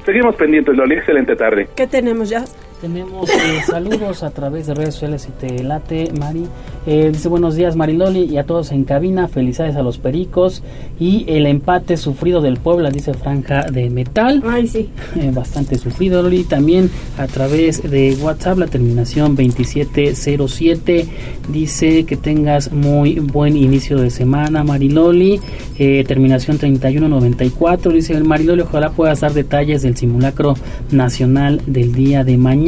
Seguimos 0.06 0.36
pendientes, 0.36 0.76
Loli. 0.76 0.94
Excelente 0.94 1.34
tarde. 1.34 1.66
¿Qué 1.76 1.88
tenemos 1.88 2.30
ya? 2.30 2.44
Tenemos 2.80 3.28
eh, 3.28 3.60
saludos 3.66 4.22
a 4.22 4.30
través 4.30 4.68
de 4.68 4.74
redes 4.74 4.94
sociales 4.94 5.28
y 5.28 5.32
te 5.32 5.64
late, 5.64 6.12
Mari. 6.16 6.44
Eh, 6.86 7.10
dice 7.12 7.28
buenos 7.28 7.56
días 7.56 7.74
Mariloli 7.74 8.22
y 8.22 8.38
a 8.38 8.44
todos 8.44 8.70
en 8.70 8.84
cabina, 8.84 9.26
felicidades 9.26 9.74
a 9.74 9.82
los 9.82 9.98
pericos 9.98 10.62
y 11.00 11.24
el 11.26 11.46
empate 11.46 11.96
sufrido 11.96 12.40
del 12.40 12.56
Puebla, 12.58 12.90
dice 12.90 13.14
Franja 13.14 13.64
de 13.64 13.90
Metal. 13.90 14.42
Ay, 14.46 14.68
sí. 14.68 14.90
Eh, 15.18 15.32
bastante 15.34 15.76
sufrido, 15.78 16.22
Loli. 16.22 16.44
También 16.44 16.90
a 17.16 17.26
través 17.26 17.82
de 17.82 18.16
WhatsApp, 18.22 18.58
la 18.58 18.66
terminación 18.66 19.34
2707 19.34 21.08
dice 21.48 22.04
que 22.04 22.16
tengas 22.16 22.70
muy 22.70 23.18
buen 23.18 23.56
inicio 23.56 23.98
de 23.98 24.10
semana, 24.10 24.62
Mariloli. 24.62 25.40
terminación 26.06 26.58
3194 26.58 27.90
dice 27.90 28.12
el 28.12 28.24
Mariloli, 28.24 28.62
ojalá 28.62 28.90
puedas 28.90 29.20
dar 29.20 29.32
detalles 29.32 29.82
del 29.82 29.96
simulacro 29.96 30.54
nacional 30.92 31.60
del 31.66 31.92
día 31.92 32.22
de 32.22 32.36
mañana 32.36 32.67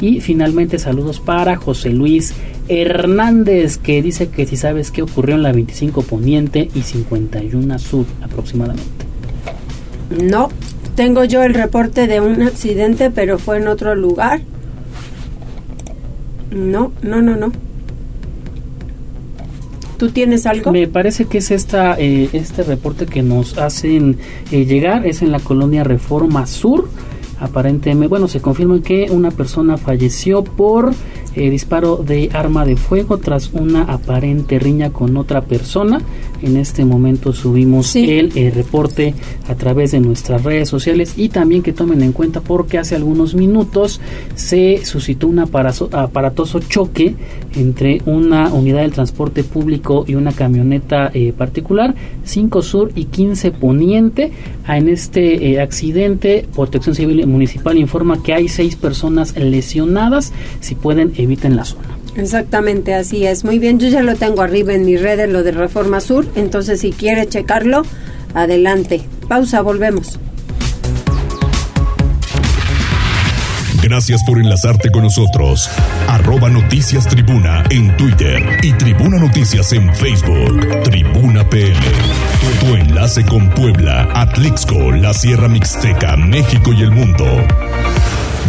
y 0.00 0.20
finalmente 0.20 0.78
saludos 0.78 1.18
para 1.18 1.56
José 1.56 1.90
Luis 1.90 2.34
Hernández, 2.68 3.78
que 3.78 4.02
dice 4.02 4.28
que 4.28 4.46
si 4.46 4.56
sabes 4.56 4.90
qué 4.90 5.00
ocurrió 5.00 5.34
en 5.36 5.42
la 5.42 5.52
25 5.52 6.02
Poniente 6.02 6.68
y 6.74 6.82
51 6.82 7.78
Sur 7.78 8.04
aproximadamente. 8.22 8.84
No, 10.22 10.50
tengo 10.94 11.24
yo 11.24 11.42
el 11.42 11.54
reporte 11.54 12.06
de 12.06 12.20
un 12.20 12.42
accidente, 12.42 13.10
pero 13.10 13.38
fue 13.38 13.56
en 13.56 13.68
otro 13.68 13.94
lugar. 13.94 14.42
No, 16.50 16.92
no, 17.02 17.22
no, 17.22 17.36
no. 17.36 17.50
¿Tú 19.96 20.10
tienes 20.10 20.44
algo? 20.44 20.70
Me 20.70 20.86
parece 20.86 21.24
que 21.24 21.38
es 21.38 21.50
esta, 21.50 21.96
eh, 21.98 22.28
este 22.34 22.62
reporte 22.62 23.06
que 23.06 23.22
nos 23.22 23.56
hacen 23.56 24.18
eh, 24.50 24.66
llegar, 24.66 25.06
es 25.06 25.22
en 25.22 25.32
la 25.32 25.40
colonia 25.40 25.82
Reforma 25.82 26.46
Sur 26.46 26.88
aparentemente, 27.40 28.08
bueno, 28.08 28.28
se 28.28 28.40
confirma 28.40 28.80
que 28.80 29.10
una 29.10 29.30
persona 29.30 29.76
falleció 29.76 30.44
por 30.44 30.92
eh, 31.36 31.50
disparo 31.50 31.96
de 31.96 32.30
arma 32.32 32.64
de 32.64 32.76
fuego 32.76 33.18
tras 33.18 33.50
una 33.52 33.82
aparente 33.82 34.58
riña 34.58 34.90
con 34.90 35.16
otra 35.16 35.42
persona. 35.42 36.00
En 36.42 36.56
este 36.56 36.84
momento 36.84 37.32
subimos 37.32 37.96
el 37.96 38.30
eh, 38.36 38.52
reporte 38.54 39.14
a 39.48 39.54
través 39.54 39.92
de 39.92 40.00
nuestras 40.00 40.44
redes 40.44 40.68
sociales 40.68 41.14
y 41.16 41.30
también 41.30 41.62
que 41.62 41.72
tomen 41.72 42.02
en 42.02 42.12
cuenta 42.12 42.40
porque 42.40 42.78
hace 42.78 42.94
algunos 42.94 43.34
minutos 43.34 44.00
se 44.34 44.84
suscitó 44.84 45.26
un 45.26 45.38
aparatoso 45.38 46.60
choque 46.60 47.14
entre 47.56 48.02
una 48.06 48.52
unidad 48.52 48.82
del 48.82 48.92
transporte 48.92 49.42
público 49.42 50.04
y 50.06 50.16
una 50.16 50.32
camioneta 50.32 51.10
eh, 51.14 51.32
particular, 51.32 51.94
5 52.24 52.62
Sur 52.62 52.92
y 52.94 53.06
15 53.06 53.52
Poniente. 53.52 54.32
En 54.68 54.88
este 54.88 55.60
accidente, 55.60 56.46
Protección 56.54 56.94
Civil 56.94 57.26
Municipal 57.26 57.76
informa 57.78 58.22
que 58.22 58.34
hay 58.34 58.48
seis 58.48 58.76
personas 58.76 59.36
lesionadas. 59.36 60.32
Si 60.60 60.74
pueden 60.74 61.12
eviten 61.24 61.56
la 61.56 61.64
zona. 61.64 61.98
Exactamente, 62.16 62.94
así 62.94 63.26
es. 63.26 63.44
Muy 63.44 63.58
bien, 63.58 63.78
yo 63.78 63.88
ya 63.88 64.02
lo 64.02 64.14
tengo 64.14 64.42
arriba 64.42 64.72
en 64.72 64.84
mis 64.84 65.00
redes, 65.00 65.28
lo 65.28 65.42
de 65.42 65.50
Reforma 65.50 66.00
Sur, 66.00 66.26
entonces 66.36 66.80
si 66.80 66.92
quiere 66.92 67.26
checarlo, 67.28 67.82
adelante. 68.34 69.02
Pausa, 69.28 69.62
volvemos. 69.62 70.18
Gracias 73.84 74.22
por 74.24 74.38
enlazarte 74.38 74.90
con 74.90 75.02
nosotros. 75.02 75.68
Arroba 76.08 76.48
Noticias 76.48 77.06
Tribuna 77.06 77.64
en 77.68 77.94
Twitter 77.98 78.42
y 78.62 78.72
Tribuna 78.72 79.18
Noticias 79.18 79.74
en 79.74 79.94
Facebook. 79.94 80.82
Tribuna 80.84 81.46
PM. 81.50 81.78
Tu, 82.60 82.76
enlace 82.76 83.26
con 83.26 83.50
Puebla, 83.50 84.08
Atlixco, 84.14 84.90
la 84.90 85.12
Sierra 85.12 85.48
Mixteca, 85.48 86.16
México 86.16 86.72
y 86.72 86.80
el 86.80 86.92
mundo. 86.92 87.26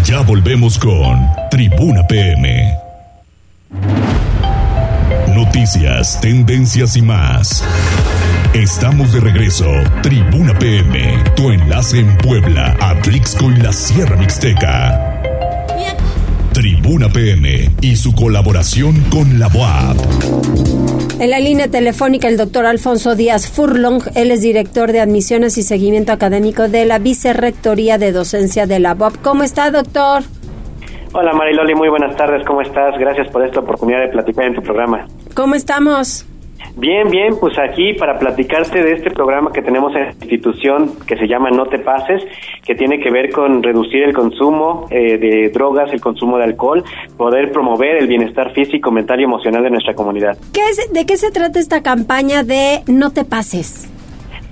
Ya 0.06 0.22
volvemos 0.22 0.78
con 0.78 1.28
Tribuna 1.50 2.06
PM. 2.06 2.78
Noticias, 5.34 6.22
tendencias 6.22 6.96
y 6.96 7.02
más. 7.02 7.64
Estamos 8.54 9.14
de 9.14 9.20
regreso. 9.20 9.66
Tribuna 10.04 10.58
PM, 10.60 11.24
tu 11.36 11.50
enlace 11.50 12.00
en 12.02 12.18
Puebla, 12.20 12.78
Atlixco 12.80 13.50
y 13.50 13.56
la 13.56 13.74
Sierra 13.74 14.16
Mixteca. 14.16 15.24
Tribuna 16.54 17.10
PM 17.10 17.72
y 17.82 17.96
su 17.96 18.14
colaboración 18.14 19.02
con 19.10 19.40
la 19.40 19.48
BOAP. 19.48 20.95
En 21.18 21.30
la 21.30 21.40
línea 21.40 21.70
telefónica 21.70 22.28
el 22.28 22.36
doctor 22.36 22.66
Alfonso 22.66 23.16
Díaz 23.16 23.50
Furlong, 23.50 24.02
él 24.16 24.32
es 24.32 24.42
director 24.42 24.92
de 24.92 25.00
admisiones 25.00 25.58
y 25.58 25.64
seguimiento 25.64 26.12
académico 26.12 26.68
de 26.68 26.84
la 26.84 27.00
Vicerrectoría 27.00 27.98
de 27.98 28.12
Docencia 28.12 28.68
de 28.68 28.80
la 28.80 28.96
BOAP. 28.96 29.22
¿Cómo 29.24 29.44
está, 29.44 29.72
doctor? 29.72 30.24
Hola 31.14 31.32
Mariloli, 31.32 31.74
muy 31.74 31.88
buenas 31.88 32.18
tardes, 32.18 32.46
¿cómo 32.46 32.60
estás? 32.60 33.00
Gracias 33.00 33.30
por 33.30 33.46
esta 33.46 33.62
oportunidad 33.62 34.02
de 34.02 34.10
platicar 34.10 34.44
en 34.48 34.56
tu 34.56 34.62
programa. 34.62 35.08
¿Cómo 35.34 35.56
estamos? 35.56 36.26
Bien, 36.78 37.10
bien, 37.10 37.38
pues 37.40 37.58
aquí 37.58 37.94
para 37.94 38.20
platicarte 38.20 38.84
de 38.84 38.94
este 38.94 39.10
programa 39.10 39.52
que 39.54 39.62
tenemos 39.62 39.96
en 39.96 40.02
la 40.02 40.12
institución 40.12 40.92
que 41.08 41.16
se 41.16 41.26
llama 41.26 41.50
No 41.50 41.68
Te 41.68 41.80
Pases, 41.80 42.22
que 42.66 42.76
tiene 42.76 43.00
que 43.00 43.10
ver 43.10 43.32
con 43.32 43.64
reducir 43.64 44.04
el 44.04 44.14
consumo 44.14 44.86
eh, 44.90 45.18
de 45.18 45.50
drogas, 45.54 45.94
el 45.94 46.02
consumo 46.02 46.38
de 46.38 46.44
alcohol, 46.44 46.84
poder 47.16 47.52
promover 47.54 47.96
el 47.96 48.08
bienestar 48.08 48.52
físico, 48.52 48.92
mental 48.92 49.22
y 49.22 49.24
emocional 49.24 49.64
de 49.64 49.70
nuestra 49.70 49.94
comunidad. 49.94 50.38
¿Qué 50.54 50.62
es, 50.70 50.92
¿De 50.92 51.06
qué 51.06 51.16
se 51.16 51.32
trata 51.32 51.60
esta 51.60 51.82
campaña 51.82 52.44
de 52.44 52.82
No 52.88 53.12
Te 53.12 53.24
Pases? 53.24 53.95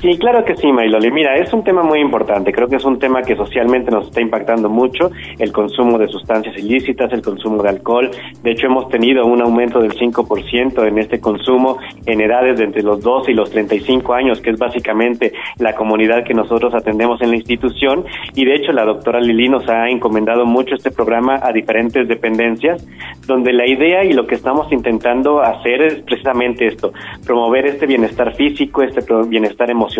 Sí, 0.03 0.17
claro 0.17 0.43
que 0.43 0.57
sí, 0.57 0.69
Mariloli. 0.69 1.11
Mira, 1.11 1.37
es 1.37 1.53
un 1.53 1.63
tema 1.63 1.81
muy 1.81 2.01
importante. 2.01 2.51
Creo 2.51 2.67
que 2.67 2.75
es 2.75 2.83
un 2.83 2.99
tema 2.99 3.21
que 3.21 3.37
socialmente 3.37 3.89
nos 3.89 4.07
está 4.07 4.19
impactando 4.19 4.67
mucho, 4.67 5.09
el 5.39 5.53
consumo 5.53 5.97
de 5.97 6.09
sustancias 6.09 6.57
ilícitas, 6.57 7.13
el 7.13 7.21
consumo 7.21 7.63
de 7.63 7.69
alcohol. 7.69 8.11
De 8.41 8.51
hecho, 8.51 8.67
hemos 8.67 8.89
tenido 8.89 9.25
un 9.25 9.41
aumento 9.41 9.79
del 9.79 9.93
5% 9.93 10.85
en 10.85 10.97
este 10.97 11.21
consumo 11.21 11.77
en 12.05 12.19
edades 12.19 12.57
de 12.57 12.65
entre 12.65 12.83
los 12.83 12.99
12 12.99 13.31
y 13.31 13.33
los 13.33 13.49
35 13.49 14.13
años, 14.13 14.41
que 14.41 14.49
es 14.49 14.59
básicamente 14.59 15.31
la 15.57 15.73
comunidad 15.73 16.25
que 16.25 16.33
nosotros 16.33 16.75
atendemos 16.75 17.21
en 17.21 17.29
la 17.29 17.37
institución. 17.37 18.03
Y 18.35 18.43
de 18.43 18.55
hecho, 18.55 18.73
la 18.73 18.83
doctora 18.83 19.21
Lili 19.21 19.47
nos 19.47 19.69
ha 19.69 19.87
encomendado 19.87 20.45
mucho 20.45 20.75
este 20.75 20.91
programa 20.91 21.39
a 21.41 21.53
diferentes 21.53 22.09
dependencias, 22.09 22.85
donde 23.25 23.53
la 23.53 23.65
idea 23.65 24.03
y 24.03 24.11
lo 24.11 24.27
que 24.27 24.35
estamos 24.35 24.69
intentando 24.73 25.39
hacer 25.39 25.81
es 25.81 26.01
precisamente 26.01 26.67
esto, 26.67 26.91
promover 27.25 27.67
este 27.67 27.85
bienestar 27.85 28.35
físico, 28.35 28.83
este 28.83 28.99
bienestar 29.29 29.71
emocional 29.71 29.92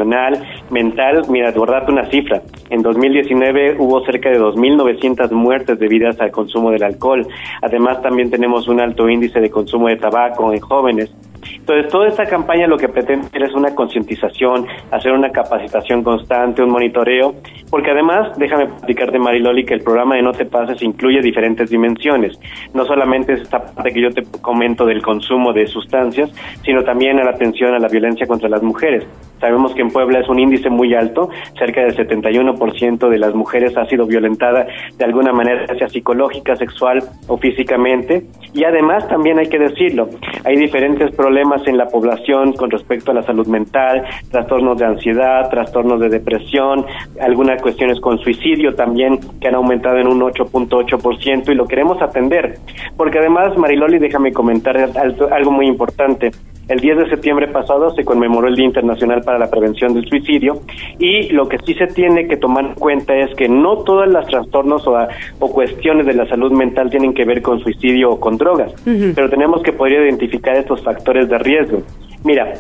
mental. 0.70 1.24
Mira, 1.30 1.52
por 1.54 1.70
darte 1.70 1.92
una 1.92 2.06
cifra, 2.10 2.42
en 2.70 2.82
2019 2.82 3.78
hubo 3.80 4.04
cerca 4.06 4.30
de 4.30 4.40
2.900 4.40 5.32
muertes 5.32 5.80
debidas 5.80 6.20
al 6.20 6.32
consumo 6.32 6.72
del 6.72 6.84
alcohol. 6.84 7.28
Además, 7.62 8.02
también 8.02 8.30
tenemos 8.32 8.68
un 8.68 8.82
alto 8.82 9.10
índice 9.10 9.40
de 9.40 9.50
consumo 9.50 9.88
de 9.88 9.98
tabaco 9.98 10.52
en 10.52 10.60
jóvenes. 10.60 11.14
Entonces, 11.56 11.92
toda 11.92 12.08
esta 12.08 12.26
campaña 12.26 12.68
lo 12.68 12.78
que 12.78 12.90
pretende 12.90 13.28
es 13.34 13.54
una 13.54 13.74
concientización, 13.76 14.66
hacer 14.92 15.12
una 15.12 15.30
capacitación 15.30 16.04
constante, 16.04 16.64
un 16.64 16.72
monitoreo, 16.72 17.36
porque 17.70 17.92
además, 17.92 18.38
déjame 18.38 18.68
platicarte, 18.68 19.20
Mariloli, 19.20 19.66
que 19.66 19.74
el 19.74 19.82
programa 19.82 20.16
de 20.16 20.22
No 20.22 20.32
Te 20.32 20.46
Pases 20.46 20.82
incluye 20.82 21.22
diferentes 21.22 21.70
dimensiones. 21.70 22.40
No 22.74 22.86
solamente 22.86 23.34
es 23.34 23.42
esta 23.42 23.60
parte 23.60 23.92
que 23.92 24.02
yo 24.02 24.10
te 24.10 24.24
comento 24.42 24.86
del 24.86 25.02
consumo 25.02 25.54
de 25.54 25.68
sustancias, 25.68 26.32
sino 26.64 26.84
también 26.84 27.20
a 27.20 27.24
la 27.24 27.32
atención 27.32 27.74
a 27.74 27.80
la 27.80 27.88
violencia 27.88 28.28
contra 28.28 28.50
las 28.50 28.62
mujeres. 28.62 29.06
Sabemos 29.44 29.76
que 29.76 29.82
en 29.82 29.90
Puebla 29.90 30.20
es 30.20 30.30
un 30.30 30.40
índice 30.40 30.70
muy 30.70 30.94
alto, 30.94 31.30
cerca 31.60 31.82
del 31.82 31.98
71% 31.98 33.10
de 33.10 33.18
las 33.18 33.36
mujeres 33.36 33.76
ha 33.76 33.86
sido 33.88 34.06
violentada 34.06 34.66
de 34.98 35.04
alguna 35.04 35.34
manera, 35.34 35.68
sea 35.78 35.90
psicológica, 35.90 36.56
sexual 36.56 37.04
o 37.28 37.36
físicamente. 37.38 38.26
Y 38.54 38.64
además, 38.64 39.06
también 39.10 39.40
hay 39.40 39.48
que 39.48 39.60
decirlo, 39.60 40.08
hay 40.46 40.56
diferentes 40.56 41.14
problemas 41.14 41.68
en 41.68 41.78
la 41.78 41.88
población 41.88 42.54
con 42.54 42.72
respecto 42.72 43.12
a 43.12 43.16
la 43.16 43.24
salud 43.24 43.46
mental, 43.48 44.06
trastornos 44.32 44.78
de 44.78 44.86
ansiedad, 44.86 45.50
trastornos 45.50 46.00
de 46.00 46.08
depresión, 46.08 46.86
algunas 47.20 47.62
cuestiones 47.62 48.00
con 48.00 48.20
suicidio 48.20 48.76
también 48.76 49.20
que 49.42 49.50
han 49.50 49.56
aumentado 49.56 49.98
en 49.98 50.08
un 50.08 50.22
8.8% 50.22 51.52
y 51.52 51.56
lo 51.56 51.68
queremos 51.68 52.02
atender. 52.02 52.60
Porque 52.96 53.20
además, 53.20 53.58
Mariloli, 53.58 54.00
déjame 54.00 54.32
comentar 54.32 54.78
algo 54.78 55.52
muy 55.52 55.68
importante. 55.68 56.32
El 56.68 56.80
10 56.80 56.98
de 56.98 57.10
septiembre 57.10 57.48
pasado 57.50 57.94
se 57.94 58.06
conmemoró 58.06 58.48
el 58.48 58.56
Día 58.56 58.66
Internacional 58.66 59.22
para 59.22 59.38
la 59.38 59.50
Prevención 59.50 59.94
del 59.94 60.08
Suicidio 60.08 60.62
y 60.98 61.30
lo 61.30 61.50
que 61.50 61.58
sí 61.60 61.74
se 61.74 61.88
tiene 61.88 62.28
que 62.28 62.38
tomar 62.38 62.66
en 62.66 62.74
cuenta 62.76 63.16
es 63.16 63.36
que 63.36 63.50
no 63.50 63.80
todas 63.80 64.10
las 64.10 64.28
trastornos 64.28 64.88
o, 64.88 64.98
o 65.40 65.52
cuestiones 65.52 66.06
de 66.06 66.14
la 66.14 66.28
salud 66.28 66.52
mental 66.54 66.90
tienen 66.90 67.14
que 67.14 67.26
ver 67.26 67.42
con 67.42 67.60
suicidio 67.60 68.12
o 68.12 68.20
con 68.20 68.38
drogas, 68.38 68.74
pero 68.86 69.30
tenemos 69.30 69.62
que 69.62 69.74
poder 69.74 70.06
identificar 70.06 70.56
estos 70.56 70.82
factores 70.84 71.28
de 71.28 71.38
riesgo. 71.38 71.82
Mira, 72.24 72.54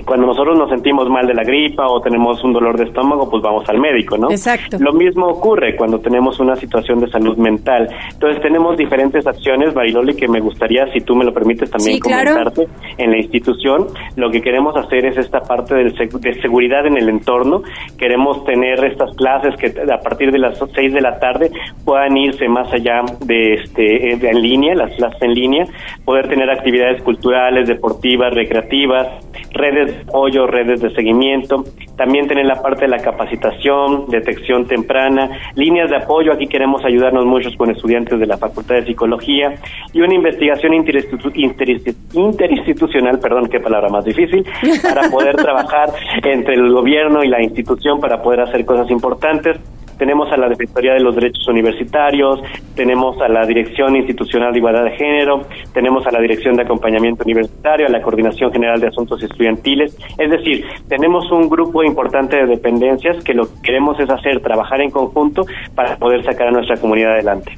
cuando 0.00 0.26
nosotros 0.26 0.58
nos 0.58 0.70
sentimos 0.70 1.08
mal 1.10 1.26
de 1.26 1.34
la 1.34 1.42
gripa 1.44 1.86
o 1.86 2.00
tenemos 2.00 2.42
un 2.42 2.52
dolor 2.52 2.78
de 2.78 2.84
estómago, 2.84 3.28
pues 3.28 3.42
vamos 3.42 3.68
al 3.68 3.78
médico, 3.78 4.16
¿no? 4.16 4.30
Exacto. 4.30 4.78
Lo 4.80 4.92
mismo 4.92 5.26
ocurre 5.26 5.76
cuando 5.76 5.98
tenemos 6.00 6.40
una 6.40 6.56
situación 6.56 7.00
de 7.00 7.08
salud 7.08 7.36
mental. 7.36 7.88
Entonces 8.12 8.40
tenemos 8.40 8.76
diferentes 8.76 9.26
acciones, 9.26 9.74
Mariloli, 9.74 10.14
que 10.16 10.28
me 10.28 10.40
gustaría, 10.40 10.90
si 10.92 11.00
tú 11.00 11.14
me 11.14 11.24
lo 11.24 11.34
permites, 11.34 11.70
también 11.70 11.94
Sí, 11.96 12.00
claro. 12.00 12.30
comentarte 12.32 12.68
en 12.98 13.10
la 13.10 13.18
institución. 13.18 13.86
Lo 14.16 14.30
que 14.30 14.40
queremos 14.40 14.76
hacer 14.76 15.04
es 15.04 15.18
esta 15.18 15.40
parte 15.40 15.74
del 15.74 15.92
de 15.92 16.34
seguridad 16.40 16.86
en 16.86 16.96
el 16.96 17.08
entorno. 17.08 17.62
Queremos 17.98 18.44
tener 18.44 18.82
estas 18.84 19.14
clases 19.16 19.54
que 19.56 19.72
a 19.92 19.98
partir 19.98 20.30
de 20.32 20.38
las 20.38 20.58
6 20.74 20.92
de 20.94 21.00
la 21.00 21.18
tarde 21.18 21.50
puedan 21.84 22.16
irse 22.16 22.48
más 22.48 22.72
allá 22.72 23.02
de 23.24 23.54
este 23.54 23.82
de- 24.16 24.30
en 24.30 24.40
línea, 24.42 24.74
las 24.74 24.94
clases 24.94 25.20
en 25.22 25.34
línea, 25.34 25.64
poder 26.04 26.28
tener 26.28 26.48
actividades 26.50 27.02
culturales, 27.02 27.68
deportivas, 27.68 28.32
recreativas, 28.34 29.08
redes 29.52 29.81
de 29.86 30.00
apoyo, 30.08 30.46
redes 30.46 30.80
de 30.80 30.90
seguimiento, 30.94 31.64
también 31.96 32.26
tener 32.28 32.46
la 32.46 32.60
parte 32.62 32.82
de 32.82 32.88
la 32.88 32.98
capacitación, 32.98 34.06
detección 34.08 34.66
temprana, 34.66 35.30
líneas 35.54 35.90
de 35.90 35.96
apoyo, 35.96 36.32
aquí 36.32 36.46
queremos 36.46 36.84
ayudarnos 36.84 37.24
muchos 37.26 37.56
con 37.56 37.70
estudiantes 37.70 38.18
de 38.18 38.26
la 38.26 38.36
Facultad 38.38 38.76
de 38.76 38.84
Psicología. 38.86 39.54
Y 39.92 40.00
una 40.00 40.14
investigación 40.14 40.72
interinstitu- 40.72 41.32
interinsti- 41.34 41.94
interinstitucional, 42.14 43.18
perdón, 43.18 43.48
qué 43.48 43.60
palabra 43.60 43.88
más 43.88 44.04
difícil, 44.04 44.44
para 44.82 45.08
poder 45.10 45.36
trabajar 45.46 45.90
entre 46.24 46.54
el 46.54 46.72
gobierno 46.72 47.22
y 47.22 47.28
la 47.28 47.42
institución 47.42 48.00
para 48.00 48.22
poder 48.22 48.40
hacer 48.40 48.64
cosas 48.64 48.90
importantes. 48.90 49.58
Tenemos 50.02 50.32
a 50.32 50.36
la 50.36 50.48
Defensoría 50.48 50.94
de 50.94 50.98
los 50.98 51.14
Derechos 51.14 51.46
Universitarios, 51.46 52.40
tenemos 52.74 53.20
a 53.20 53.28
la 53.28 53.46
Dirección 53.46 53.94
Institucional 53.94 54.52
de 54.52 54.58
Igualdad 54.58 54.82
de 54.82 54.96
Género, 54.96 55.46
tenemos 55.72 56.04
a 56.08 56.10
la 56.10 56.20
Dirección 56.20 56.56
de 56.56 56.62
Acompañamiento 56.62 57.22
Universitario, 57.22 57.86
a 57.86 57.88
la 57.88 58.02
Coordinación 58.02 58.50
General 58.50 58.80
de 58.80 58.88
Asuntos 58.88 59.22
Estudiantiles. 59.22 59.96
Es 60.18 60.28
decir, 60.28 60.64
tenemos 60.88 61.30
un 61.30 61.48
grupo 61.48 61.84
importante 61.84 62.34
de 62.34 62.46
dependencias 62.46 63.22
que 63.22 63.32
lo 63.32 63.44
que 63.44 63.62
queremos 63.62 64.00
es 64.00 64.10
hacer, 64.10 64.40
trabajar 64.40 64.80
en 64.80 64.90
conjunto 64.90 65.46
para 65.76 65.96
poder 65.98 66.24
sacar 66.24 66.48
a 66.48 66.50
nuestra 66.50 66.78
comunidad 66.78 67.12
adelante. 67.12 67.56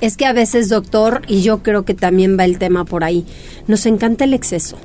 Es 0.00 0.16
que 0.16 0.24
a 0.24 0.32
veces, 0.32 0.70
doctor, 0.70 1.20
y 1.28 1.42
yo 1.42 1.62
creo 1.62 1.84
que 1.84 1.92
también 1.92 2.38
va 2.38 2.46
el 2.46 2.58
tema 2.58 2.86
por 2.86 3.04
ahí, 3.04 3.26
nos 3.66 3.84
encanta 3.84 4.24
el 4.24 4.32
exceso. 4.32 4.78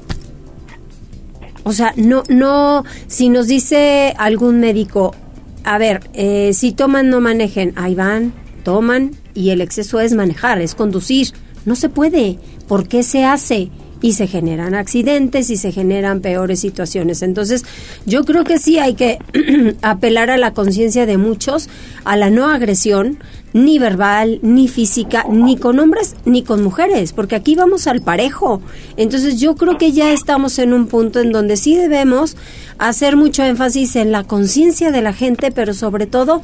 O 1.63 1.72
sea, 1.72 1.93
no, 1.96 2.24
no, 2.28 2.84
si 3.08 3.30
nos 3.30 3.48
dice 3.48 4.13
algún 4.17 4.60
médico, 4.60 5.15
a 5.63 5.78
ver, 5.78 6.10
eh, 6.13 6.52
si 6.54 6.71
toman, 6.71 7.10
no 7.10 7.21
manejen, 7.21 7.73
ahí 7.76 7.95
van, 7.95 8.34
toman, 8.63 9.12
y 9.34 9.49
el 9.49 9.62
exceso 9.62 9.99
es 9.99 10.13
manejar, 10.13 10.62
es 10.62 10.76
conducir. 10.76 11.30
No 11.65 11.76
se 11.76 11.89
puede. 11.89 12.39
¿Por 12.67 12.88
qué 12.88 13.04
se 13.04 13.23
hace? 13.23 13.69
Y 14.04 14.13
se 14.13 14.28
generan 14.28 14.76
accidentes 14.76 15.50
y 15.50 15.58
se 15.58 15.72
generan 15.72 16.20
peores 16.20 16.60
situaciones. 16.60 17.24
Entonces, 17.24 17.63
yo 18.06 18.24
creo 18.24 18.44
que 18.44 18.60
sí 18.60 18.78
hay 18.78 18.94
que 18.94 19.18
apelar 19.82 20.30
a 20.30 20.38
la 20.38 20.54
conciencia 20.54 21.08
de 21.08 21.18
muchos, 21.18 21.70
a 22.04 22.16
la 22.16 22.30
no 22.30 22.46
agresión, 22.48 23.18
ni 23.54 23.78
verbal, 23.80 24.39
ni 24.42 24.68
física, 24.68 25.26
ni 25.30 25.58
con 25.58 25.80
hombres, 25.80 26.16
ni 26.26 26.44
con 26.44 26.63
mujeres, 26.63 27.13
porque 27.13 27.36
aquí 27.36 27.56
vamos 27.56 27.88
al 27.88 28.02
parejo. 28.02 28.62
Entonces 28.98 29.39
yo 29.39 29.56
creo 29.56 29.78
que 29.78 29.92
ya 29.92 30.12
estamos 30.12 30.60
en 30.60 30.74
un 30.74 30.88
punto 30.88 31.20
en 31.20 31.32
donde 31.32 31.56
sí 31.56 31.76
debemos 31.76 32.36
hacer 32.80 33.16
mucho 33.16 33.44
énfasis 33.44 33.96
en 33.96 34.12
la 34.12 34.24
conciencia 34.24 34.92
de 34.92 35.02
la 35.02 35.13
gente, 35.13 35.52
pero 35.52 35.74
sobre 35.74 36.08
todo, 36.08 36.42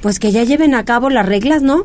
pues 0.00 0.18
que 0.18 0.30
ya 0.32 0.44
lleven 0.44 0.74
a 0.74 0.84
cabo 0.84 1.10
las 1.10 1.26
reglas, 1.26 1.62
¿no? 1.62 1.84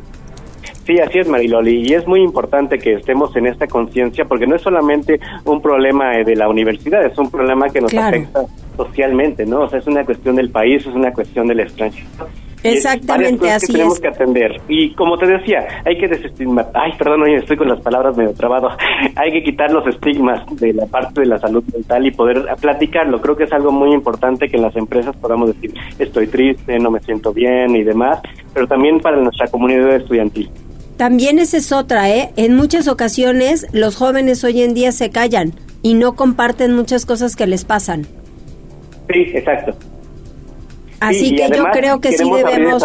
Sí, 0.88 0.98
así 1.02 1.20
es, 1.20 1.28
Mariloli, 1.28 1.84
y 1.86 1.94
es 1.96 2.08
muy 2.08 2.22
importante 2.22 2.78
que 2.78 2.94
estemos 2.94 3.36
en 3.36 3.46
esta 3.48 3.68
conciencia 3.68 4.24
porque 4.24 4.48
no 4.48 4.56
es 4.56 4.62
solamente 4.62 5.20
un 5.44 5.62
problema 5.62 6.12
de 6.26 6.34
la 6.34 6.48
universidad, 6.48 7.06
es 7.06 7.18
un 7.18 7.30
problema 7.30 7.68
que 7.68 7.82
nos 7.82 7.92
Claro. 7.92 8.16
afecta 8.16 8.44
socialmente, 8.78 9.46
¿no? 9.46 9.64
O 9.64 9.70
sea, 9.70 9.80
es 9.80 9.88
una 9.88 10.06
cuestión 10.06 10.38
del 10.38 10.50
país, 10.50 10.88
es 10.88 10.96
una 10.96 11.12
cuestión 11.12 11.46
del 11.48 11.60
extranjero. 11.60 12.08
Exactamente, 12.64 13.38
cosas 13.40 13.56
así 13.58 13.68
que 13.68 13.74
tenemos 13.74 13.94
es. 13.96 14.00
que 14.00 14.08
atender. 14.08 14.62
Y 14.70 14.94
como 14.96 15.18
te 15.18 15.28
decía, 15.28 15.68
hay 15.86 15.98
que 15.98 16.08
desestigmatizar. 16.08 16.82
Ay, 16.82 16.94
perdón, 16.98 17.24
oye, 17.24 17.36
estoy 17.36 17.58
con 17.58 17.68
las 17.68 17.82
palabras 17.82 18.16
medio 18.16 18.34
trabado. 18.34 18.70
hay 19.16 19.32
que 19.32 19.44
quitar 19.44 19.70
los 19.72 19.86
estigmas 19.88 20.42
de 20.56 20.74
la 20.74 20.86
parte 20.86 21.22
de 21.22 21.28
la 21.28 21.38
salud 21.38 21.64
mental 21.74 22.06
y 22.08 22.12
poder 22.12 22.46
platicarlo. 22.62 23.20
Creo 23.22 23.36
que 23.36 23.44
es 23.44 23.52
algo 23.52 23.72
muy 23.72 23.92
importante 23.94 24.48
que 24.48 24.56
en 24.56 24.64
las 24.64 24.76
empresas 24.78 25.16
podamos 25.18 25.54
decir, 25.54 25.74
estoy 26.00 26.28
triste, 26.28 26.80
no 26.80 26.92
me 26.92 27.00
siento 27.02 27.34
bien 27.34 27.76
y 27.76 27.84
demás, 27.84 28.22
pero 28.54 28.68
también 28.68 29.00
para 29.02 29.18
nuestra 29.18 29.48
comunidad 29.48 29.96
estudiantil. 29.96 30.50
También 30.98 31.38
esa 31.40 31.58
es 31.58 31.72
otra, 31.72 32.10
¿eh? 32.10 32.32
En 32.36 32.56
muchas 32.56 32.88
ocasiones 32.88 33.68
los 33.72 33.96
jóvenes 33.96 34.44
hoy 34.44 34.62
en 34.64 34.74
día 34.74 34.92
se 34.92 35.12
callan 35.12 35.54
y 35.84 35.94
no 35.94 36.16
comparten 36.16 36.74
muchas 36.74 37.06
cosas 37.06 37.36
que 37.36 37.46
les 37.48 37.66
pasan. 37.66 38.08
Sí, 39.14 39.22
exacto. 39.34 39.76
Así 41.00 41.30
Sí, 41.30 41.36
que 41.36 41.50
yo 41.56 41.66
creo 41.72 42.02
que 42.02 42.12
sí 42.12 42.24
debemos, 42.30 42.84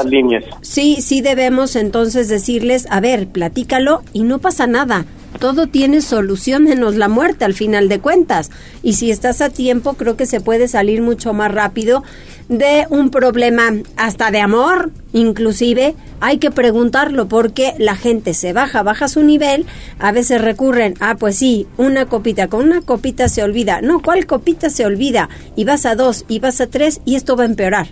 sí, 0.61 0.99
sí 1.01 1.23
debemos 1.23 1.77
entonces 1.77 2.29
decirles, 2.29 2.87
a 2.91 3.01
ver, 3.01 3.27
platícalo 3.29 4.03
y 4.13 4.25
no 4.25 4.39
pasa 4.39 4.67
nada. 4.67 5.07
Todo 5.39 5.67
tiene 5.67 6.01
solución 6.01 6.65
menos 6.65 6.97
la 6.97 7.09
muerte 7.09 7.45
al 7.45 7.55
final 7.55 7.89
de 7.89 8.01
cuentas. 8.01 8.51
Y 8.83 8.95
si 8.95 9.11
estás 9.11 9.41
a 9.41 9.51
tiempo, 9.51 9.95
creo 9.95 10.17
que 10.17 10.27
se 10.27 10.41
puede 10.41 10.69
salir 10.69 11.03
mucho 11.03 11.33
más 11.33 11.53
rápido 11.53 12.03
de 12.49 12.87
un 12.91 13.11
problema 13.11 13.73
hasta 13.97 14.31
de 14.31 14.41
amor, 14.41 14.91
inclusive. 15.13 15.95
Hay 16.21 16.39
que 16.39 16.51
preguntarlo 16.51 17.29
porque 17.29 17.75
la 17.79 17.97
gente 17.97 18.35
se 18.35 18.53
baja, 18.53 18.83
baja 18.83 19.09
su 19.09 19.23
nivel. 19.23 19.67
A 19.99 20.13
veces 20.13 20.41
recurren, 20.41 20.95
ah, 21.01 21.17
pues 21.19 21.37
sí, 21.37 21.67
una 21.77 22.07
copita, 22.07 22.49
con 22.49 22.65
una 22.65 22.81
copita 22.81 23.29
se 23.29 23.43
olvida. 23.43 23.81
No, 23.81 24.03
¿cuál 24.03 24.27
copita 24.27 24.71
se 24.71 24.85
olvida? 24.85 25.29
Y 25.57 25.65
vas 25.65 25.87
a 25.87 25.95
dos, 25.95 26.25
y 26.29 26.39
vas 26.39 26.61
a 26.61 26.67
tres, 26.67 27.01
y 27.05 27.17
esto 27.17 27.37
va 27.37 27.45
a 27.45 27.47
empeorar. 27.47 27.89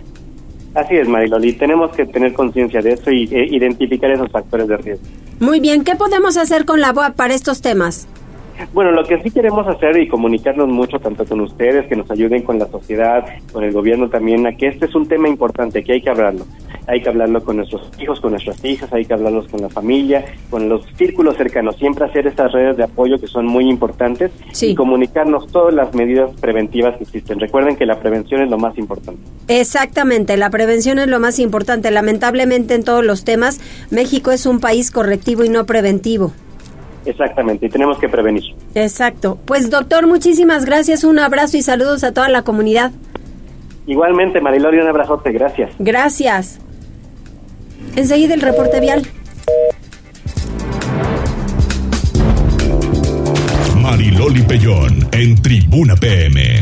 Así 0.73 0.95
es, 0.95 1.07
Mariloli. 1.07 1.53
Tenemos 1.53 1.91
que 1.91 2.05
tener 2.05 2.33
conciencia 2.33 2.81
de 2.81 2.93
eso 2.93 3.11
y 3.11 3.23
eh, 3.25 3.47
identificar 3.49 4.09
esos 4.11 4.31
factores 4.31 4.67
de 4.67 4.77
riesgo. 4.77 5.05
Muy 5.39 5.59
bien, 5.59 5.83
¿qué 5.83 5.95
podemos 5.95 6.37
hacer 6.37 6.65
con 6.65 6.79
la 6.79 6.93
BOA 6.93 7.13
para 7.13 7.33
estos 7.33 7.61
temas? 7.61 8.07
Bueno, 8.73 8.91
lo 8.91 9.03
que 9.03 9.19
sí 9.21 9.31
queremos 9.31 9.67
hacer 9.67 9.97
y 9.97 10.07
comunicarnos 10.07 10.67
mucho 10.67 10.99
tanto 10.99 11.25
con 11.25 11.41
ustedes, 11.41 11.87
que 11.87 11.95
nos 11.95 12.09
ayuden 12.11 12.43
con 12.43 12.59
la 12.59 12.67
sociedad, 12.67 13.25
con 13.51 13.63
el 13.63 13.71
gobierno 13.71 14.09
también, 14.09 14.45
a 14.45 14.55
que 14.55 14.67
este 14.67 14.85
es 14.85 14.95
un 14.95 15.07
tema 15.07 15.27
importante, 15.27 15.83
que 15.83 15.93
hay 15.93 16.01
que 16.01 16.09
hablarlo. 16.09 16.45
Hay 16.87 17.01
que 17.01 17.09
hablarlo 17.09 17.43
con 17.43 17.57
nuestros 17.57 17.89
hijos, 17.99 18.19
con 18.19 18.31
nuestras 18.31 18.63
hijas, 18.65 18.91
hay 18.91 19.05
que 19.05 19.13
hablarlos 19.13 19.47
con 19.47 19.61
la 19.61 19.69
familia, 19.69 20.25
con 20.49 20.67
los 20.67 20.85
círculos 20.97 21.37
cercanos, 21.37 21.77
siempre 21.77 22.05
hacer 22.05 22.27
estas 22.27 22.51
redes 22.51 22.77
de 22.77 22.83
apoyo 22.83 23.19
que 23.19 23.27
son 23.27 23.45
muy 23.45 23.69
importantes 23.69 24.31
y 24.61 24.75
comunicarnos 24.75 25.47
todas 25.47 25.73
las 25.73 25.93
medidas 25.93 26.31
preventivas 26.39 26.97
que 26.97 27.03
existen. 27.03 27.39
Recuerden 27.39 27.75
que 27.75 27.85
la 27.85 27.99
prevención 27.99 28.41
es 28.41 28.49
lo 28.49 28.57
más 28.57 28.77
importante. 28.77 29.21
Exactamente, 29.47 30.37
la 30.37 30.49
prevención 30.49 30.99
es 30.99 31.07
lo 31.07 31.19
más 31.19 31.39
importante. 31.39 31.91
Lamentablemente 31.91 32.75
en 32.75 32.83
todos 32.83 33.05
los 33.05 33.23
temas, 33.23 33.59
México 33.89 34.31
es 34.31 34.45
un 34.45 34.59
país 34.59 34.91
correctivo 34.91 35.43
y 35.43 35.49
no 35.49 35.65
preventivo. 35.65 36.31
Exactamente, 37.05 37.65
y 37.65 37.69
tenemos 37.69 37.97
que 37.99 38.09
prevenir. 38.09 38.43
Exacto. 38.75 39.39
Pues 39.45 39.69
doctor, 39.69 40.07
muchísimas 40.07 40.65
gracias, 40.65 41.03
un 41.03 41.19
abrazo 41.19 41.57
y 41.57 41.61
saludos 41.61 42.03
a 42.03 42.13
toda 42.13 42.29
la 42.29 42.43
comunidad. 42.43 42.91
Igualmente, 43.87 44.39
Mariloli, 44.39 44.77
un 44.79 44.87
abrazote, 44.87 45.31
gracias. 45.31 45.71
Gracias. 45.79 46.59
Enseguida 47.95 48.33
el 48.33 48.41
reporte 48.41 48.79
vial. 48.79 49.05
Mariloli 53.81 54.41
Pellón 54.43 55.07
en 55.11 55.41
Tribuna 55.41 55.95
PM. 55.95 56.59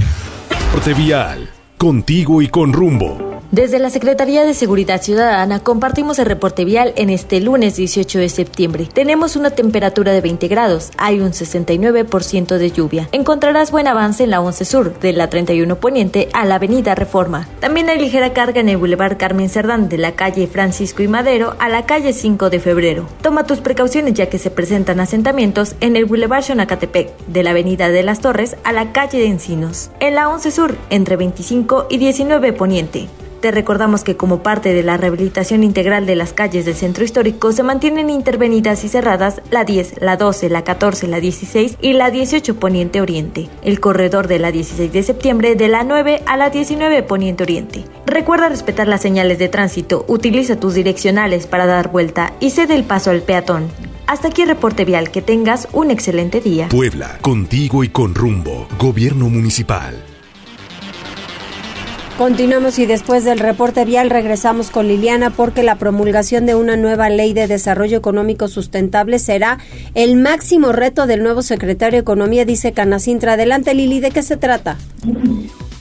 Porte 0.71 0.93
vial, 0.93 1.49
contigo 1.77 2.41
y 2.41 2.47
con 2.47 2.73
rumbo. 2.73 3.38
Desde 3.51 3.79
la 3.79 3.89
Secretaría 3.89 4.45
de 4.45 4.53
Seguridad 4.53 5.01
Ciudadana 5.01 5.59
compartimos 5.59 6.19
el 6.19 6.27
reporte 6.27 6.65
vial 6.65 6.93
en 6.97 7.09
este 7.09 7.39
lunes 7.39 7.75
18 7.77 8.19
de 8.19 8.29
septiembre. 8.29 8.87
Tenemos 8.93 9.35
una 9.35 9.49
temperatura 9.49 10.11
de 10.11 10.21
20 10.21 10.47
grados, 10.47 10.91
hay 10.97 11.19
un 11.19 11.31
69% 11.31 12.57
de 12.59 12.69
lluvia. 12.71 13.09
Encontrarás 13.11 13.71
buen 13.71 13.87
avance 13.87 14.23
en 14.23 14.29
la 14.29 14.39
11 14.39 14.65
Sur, 14.65 14.99
de 14.99 15.13
la 15.13 15.31
31 15.31 15.77
Poniente 15.77 16.29
a 16.33 16.45
la 16.45 16.55
Avenida 16.55 16.93
Reforma. 16.93 17.47
También 17.59 17.89
hay 17.89 17.97
ligera 17.97 18.33
carga 18.33 18.61
en 18.61 18.69
el 18.69 18.77
Boulevard 18.77 19.17
Carmen 19.17 19.49
Cerdán, 19.49 19.89
de 19.89 19.97
la 19.97 20.11
calle 20.11 20.45
Francisco 20.45 21.01
y 21.01 21.07
Madero 21.07 21.55
a 21.57 21.69
la 21.69 21.87
calle 21.87 22.13
5 22.13 22.51
de 22.51 22.59
Febrero. 22.59 23.07
Toma 23.23 23.47
tus 23.47 23.61
precauciones 23.61 24.13
ya 24.13 24.29
que 24.29 24.37
se 24.37 24.51
presentan 24.51 24.99
asentamientos 24.99 25.73
en 25.79 25.95
el 25.95 26.05
Boulevard 26.05 26.43
Xonacatepec, 26.43 27.17
de 27.25 27.41
la 27.41 27.49
Avenida 27.49 27.89
de 27.89 28.03
las 28.03 28.19
Torres 28.19 28.57
a 28.63 28.73
la 28.73 28.91
calle 28.91 29.17
de 29.17 29.25
Encinos. 29.25 29.89
En 29.99 30.13
la 30.13 30.29
11 30.29 30.51
Sur, 30.51 30.75
entre 30.91 31.15
25 31.15 31.87
y 31.89 31.97
19 31.97 32.53
Poniente. 32.53 33.09
Te 33.41 33.51
recordamos 33.51 34.03
que 34.03 34.17
como 34.17 34.43
parte 34.43 34.73
de 34.73 34.83
la 34.83 34.97
rehabilitación 34.97 35.63
integral 35.63 36.05
de 36.05 36.15
las 36.15 36.33
calles 36.33 36.65
del 36.65 36.75
centro 36.75 37.05
histórico 37.05 37.53
se 37.53 37.63
mantienen 37.63 38.09
intervenidas 38.09 38.83
y 38.83 38.89
cerradas 38.89 39.41
la 39.49 39.63
10, 39.63 40.01
la 40.01 40.17
12, 40.17 40.49
la 40.49 40.65
14, 40.65 41.07
la 41.07 41.21
16 41.21 41.77
y 41.79 41.93
la 41.93 42.11
18 42.11 42.59
Poniente 42.59 42.99
Oriente, 42.99 43.47
el 43.63 43.79
corredor 43.79 44.27
de 44.27 44.39
la 44.39 44.51
16 44.51 44.91
de 44.91 45.03
septiembre 45.03 45.55
de 45.55 45.69
la 45.69 45.85
9 45.85 46.21
a 46.25 46.35
la 46.35 46.49
19 46.49 47.01
Poniente 47.03 47.43
Oriente. 47.43 47.85
Recuerda 48.05 48.49
respetar 48.49 48.89
las 48.89 49.01
señales 49.01 49.39
de 49.39 49.47
tránsito, 49.47 50.03
utiliza 50.09 50.59
tus 50.59 50.73
direccionales 50.73 51.47
para 51.47 51.65
dar 51.65 51.91
vuelta 51.91 52.33
y 52.41 52.49
cede 52.49 52.75
el 52.75 52.83
paso 52.83 53.09
al 53.09 53.21
peatón. 53.21 53.69
Hasta 54.05 54.27
aquí 54.27 54.43
reporte 54.43 54.83
vial, 54.83 55.11
que 55.11 55.21
tengas 55.21 55.69
un 55.71 55.91
excelente 55.91 56.41
día. 56.41 56.67
Puebla, 56.67 57.19
contigo 57.21 57.85
y 57.85 57.89
con 57.89 58.15
rumbo. 58.15 58.67
Gobierno 58.79 59.29
municipal. 59.29 60.08
Continuamos 62.19 62.79
y 62.79 62.85
después 62.85 63.23
del 63.23 63.39
reporte 63.39 63.85
vial 63.85 64.09
regresamos 64.09 64.71
con 64.71 64.89
Liliana 64.89 65.29
porque 65.29 65.63
la 65.63 65.77
promulgación 65.77 66.45
de 66.45 66.53
una 66.53 66.75
nueva 66.75 67.07
ley 67.07 67.31
de 67.31 67.47
desarrollo 67.47 67.97
económico 67.97 68.49
sustentable 68.49 69.19
será 69.19 69.57
el 69.95 70.17
máximo 70.17 70.73
reto 70.73 71.07
del 71.07 71.23
nuevo 71.23 71.41
secretario 71.43 71.95
de 71.95 72.01
Economía, 72.01 72.43
dice 72.43 72.73
Canacintra. 72.73 73.33
Adelante 73.33 73.73
Lili, 73.73 74.01
¿de 74.01 74.11
qué 74.11 74.21
se 74.21 74.35
trata? 74.35 74.75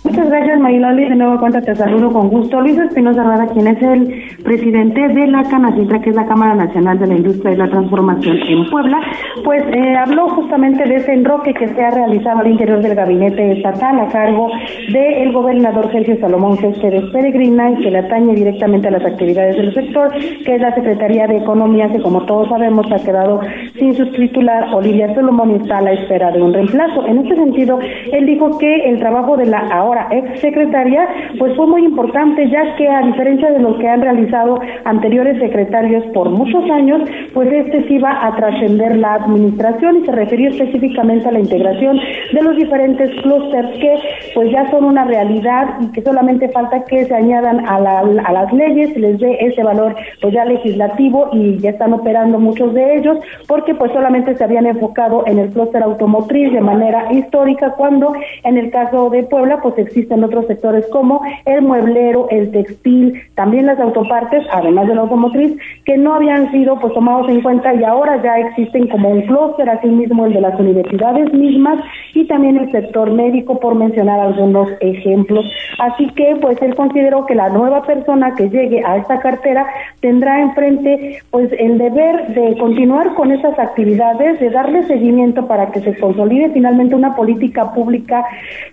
Muchas 0.08 0.30
gracias, 0.30 0.58
Mariloli. 0.58 1.06
De 1.06 1.16
nuevo 1.16 1.38
cuenta 1.38 1.60
te 1.60 1.74
saludo 1.74 2.10
con 2.10 2.30
gusto. 2.30 2.62
Luis 2.62 2.78
Espinosa 2.78 3.22
Rada, 3.22 3.46
quien 3.48 3.66
es 3.66 3.82
el 3.82 4.38
presidente 4.42 5.06
de 5.06 5.26
la 5.26 5.42
Canacintra, 5.42 6.00
que 6.00 6.08
es 6.08 6.16
la 6.16 6.24
Cámara 6.24 6.54
Nacional 6.54 6.98
de 6.98 7.08
la 7.08 7.14
Industria 7.16 7.52
y 7.52 7.56
la 7.56 7.68
Transformación 7.68 8.38
en 8.48 8.70
Puebla, 8.70 8.98
pues 9.44 9.62
eh, 9.70 9.96
habló 9.96 10.30
justamente 10.30 10.88
de 10.88 10.96
ese 10.96 11.12
enroque 11.12 11.52
que 11.52 11.68
se 11.68 11.84
ha 11.84 11.90
realizado 11.90 12.40
al 12.40 12.48
interior 12.48 12.80
del 12.80 12.94
gabinete 12.94 13.52
estatal 13.52 14.00
a 14.00 14.08
cargo 14.08 14.50
del 14.90 15.30
gobernador 15.30 15.92
Sergio 15.92 16.18
Salomón 16.20 16.56
Céspedes 16.56 17.04
Peregrina 17.12 17.76
que 17.76 17.90
le 17.90 17.98
atañe 17.98 18.34
directamente 18.34 18.88
a 18.88 18.92
las 18.92 19.04
actividades 19.04 19.56
del 19.56 19.74
sector, 19.74 20.10
que 20.14 20.54
es 20.54 20.60
la 20.62 20.74
Secretaría 20.74 21.26
de 21.26 21.36
Economía, 21.36 21.92
que 21.92 22.00
como 22.00 22.24
todos 22.24 22.48
sabemos 22.48 22.90
ha 22.90 23.04
quedado 23.04 23.40
sin 23.78 23.94
su 23.94 24.06
titular, 24.12 24.72
Olivia 24.72 25.14
Salomón, 25.14 25.50
y 25.50 25.54
está 25.56 25.78
a 25.78 25.82
la 25.82 25.92
espera 25.92 26.30
de 26.30 26.40
un 26.40 26.54
reemplazo. 26.54 27.06
En 27.06 27.18
este 27.18 27.36
sentido, 27.36 27.78
él 28.10 28.24
dijo 28.24 28.56
que 28.58 28.88
el 28.88 28.98
trabajo 28.98 29.36
de 29.36 29.44
la 29.44 29.58
ahora 29.70 29.97
ex 30.10 30.40
secretaria, 30.40 31.08
pues 31.38 31.56
fue 31.56 31.66
muy 31.66 31.84
importante, 31.84 32.48
ya 32.48 32.76
que 32.76 32.88
a 32.88 33.02
diferencia 33.02 33.50
de 33.50 33.58
lo 33.58 33.78
que 33.78 33.88
han 33.88 34.02
realizado 34.02 34.60
anteriores 34.84 35.38
secretarios 35.38 36.04
por 36.14 36.30
muchos 36.30 36.70
años, 36.70 37.02
pues 37.34 37.50
este 37.52 37.86
sí 37.88 37.98
va 37.98 38.26
a 38.26 38.36
trascender 38.36 38.96
la 38.96 39.14
administración 39.14 39.96
y 39.96 40.06
se 40.06 40.12
refirió 40.12 40.50
específicamente 40.50 41.28
a 41.28 41.32
la 41.32 41.40
integración 41.40 41.98
de 42.32 42.42
los 42.42 42.56
diferentes 42.56 43.10
clústeres 43.22 43.78
que 43.78 43.98
pues 44.34 44.50
ya 44.50 44.70
son 44.70 44.84
una 44.84 45.04
realidad 45.04 45.76
y 45.80 45.92
que 45.92 46.02
solamente 46.02 46.48
falta 46.50 46.84
que 46.84 47.04
se 47.04 47.14
añadan 47.14 47.66
a, 47.66 47.76
a 47.76 48.32
las 48.32 48.52
leyes, 48.52 48.96
les 48.96 49.18
dé 49.18 49.38
ese 49.40 49.62
valor 49.62 49.94
pues 50.20 50.34
ya 50.34 50.44
legislativo 50.44 51.30
y 51.32 51.58
ya 51.58 51.70
están 51.70 51.92
operando 51.92 52.38
muchos 52.38 52.74
de 52.74 52.96
ellos 52.96 53.18
porque 53.46 53.74
pues 53.74 53.92
solamente 53.92 54.36
se 54.36 54.44
habían 54.44 54.66
enfocado 54.66 55.24
en 55.26 55.38
el 55.38 55.50
clúster 55.50 55.82
automotriz 55.82 56.52
de 56.52 56.60
manera 56.60 57.12
histórica 57.12 57.72
cuando 57.72 58.12
en 58.44 58.58
el 58.58 58.70
caso 58.70 59.10
de 59.10 59.22
Puebla 59.24 59.60
pues 59.62 59.77
existen 59.78 60.24
otros 60.24 60.46
sectores 60.46 60.86
como 60.90 61.22
el 61.44 61.62
mueblero, 61.62 62.28
el 62.30 62.50
textil, 62.50 63.22
también 63.34 63.66
las 63.66 63.80
autopartes, 63.80 64.44
además 64.50 64.88
de 64.88 64.94
la 64.94 65.02
automotriz, 65.02 65.56
que 65.84 65.96
no 65.96 66.14
habían 66.14 66.50
sido 66.50 66.78
pues 66.80 66.92
tomados 66.94 67.28
en 67.28 67.40
cuenta 67.40 67.74
y 67.74 67.84
ahora 67.84 68.22
ya 68.22 68.38
existen 68.38 68.88
como 68.88 69.10
un 69.10 69.22
clúster, 69.22 69.68
así 69.68 69.88
mismo 69.88 70.26
el 70.26 70.32
de 70.32 70.40
las 70.40 70.58
universidades 70.58 71.32
mismas 71.32 71.78
y 72.14 72.26
también 72.26 72.56
el 72.56 72.70
sector 72.70 73.10
médico, 73.10 73.58
por 73.60 73.74
mencionar 73.74 74.20
algunos 74.20 74.68
ejemplos. 74.80 75.44
Así 75.78 76.08
que 76.10 76.36
pues 76.40 76.60
él 76.62 76.74
consideró 76.74 77.26
que 77.26 77.34
la 77.34 77.48
nueva 77.48 77.82
persona 77.82 78.34
que 78.34 78.48
llegue 78.48 78.82
a 78.84 78.96
esta 78.96 79.20
cartera 79.20 79.66
tendrá 80.00 80.40
enfrente 80.40 81.20
pues 81.30 81.50
el 81.58 81.78
deber 81.78 82.28
de 82.28 82.56
continuar 82.58 83.14
con 83.14 83.32
esas 83.32 83.58
actividades, 83.58 84.40
de 84.40 84.50
darle 84.50 84.84
seguimiento 84.84 85.46
para 85.46 85.70
que 85.70 85.80
se 85.80 85.96
consolide 85.98 86.50
finalmente 86.50 86.94
una 86.94 87.14
política 87.14 87.72
pública 87.72 88.24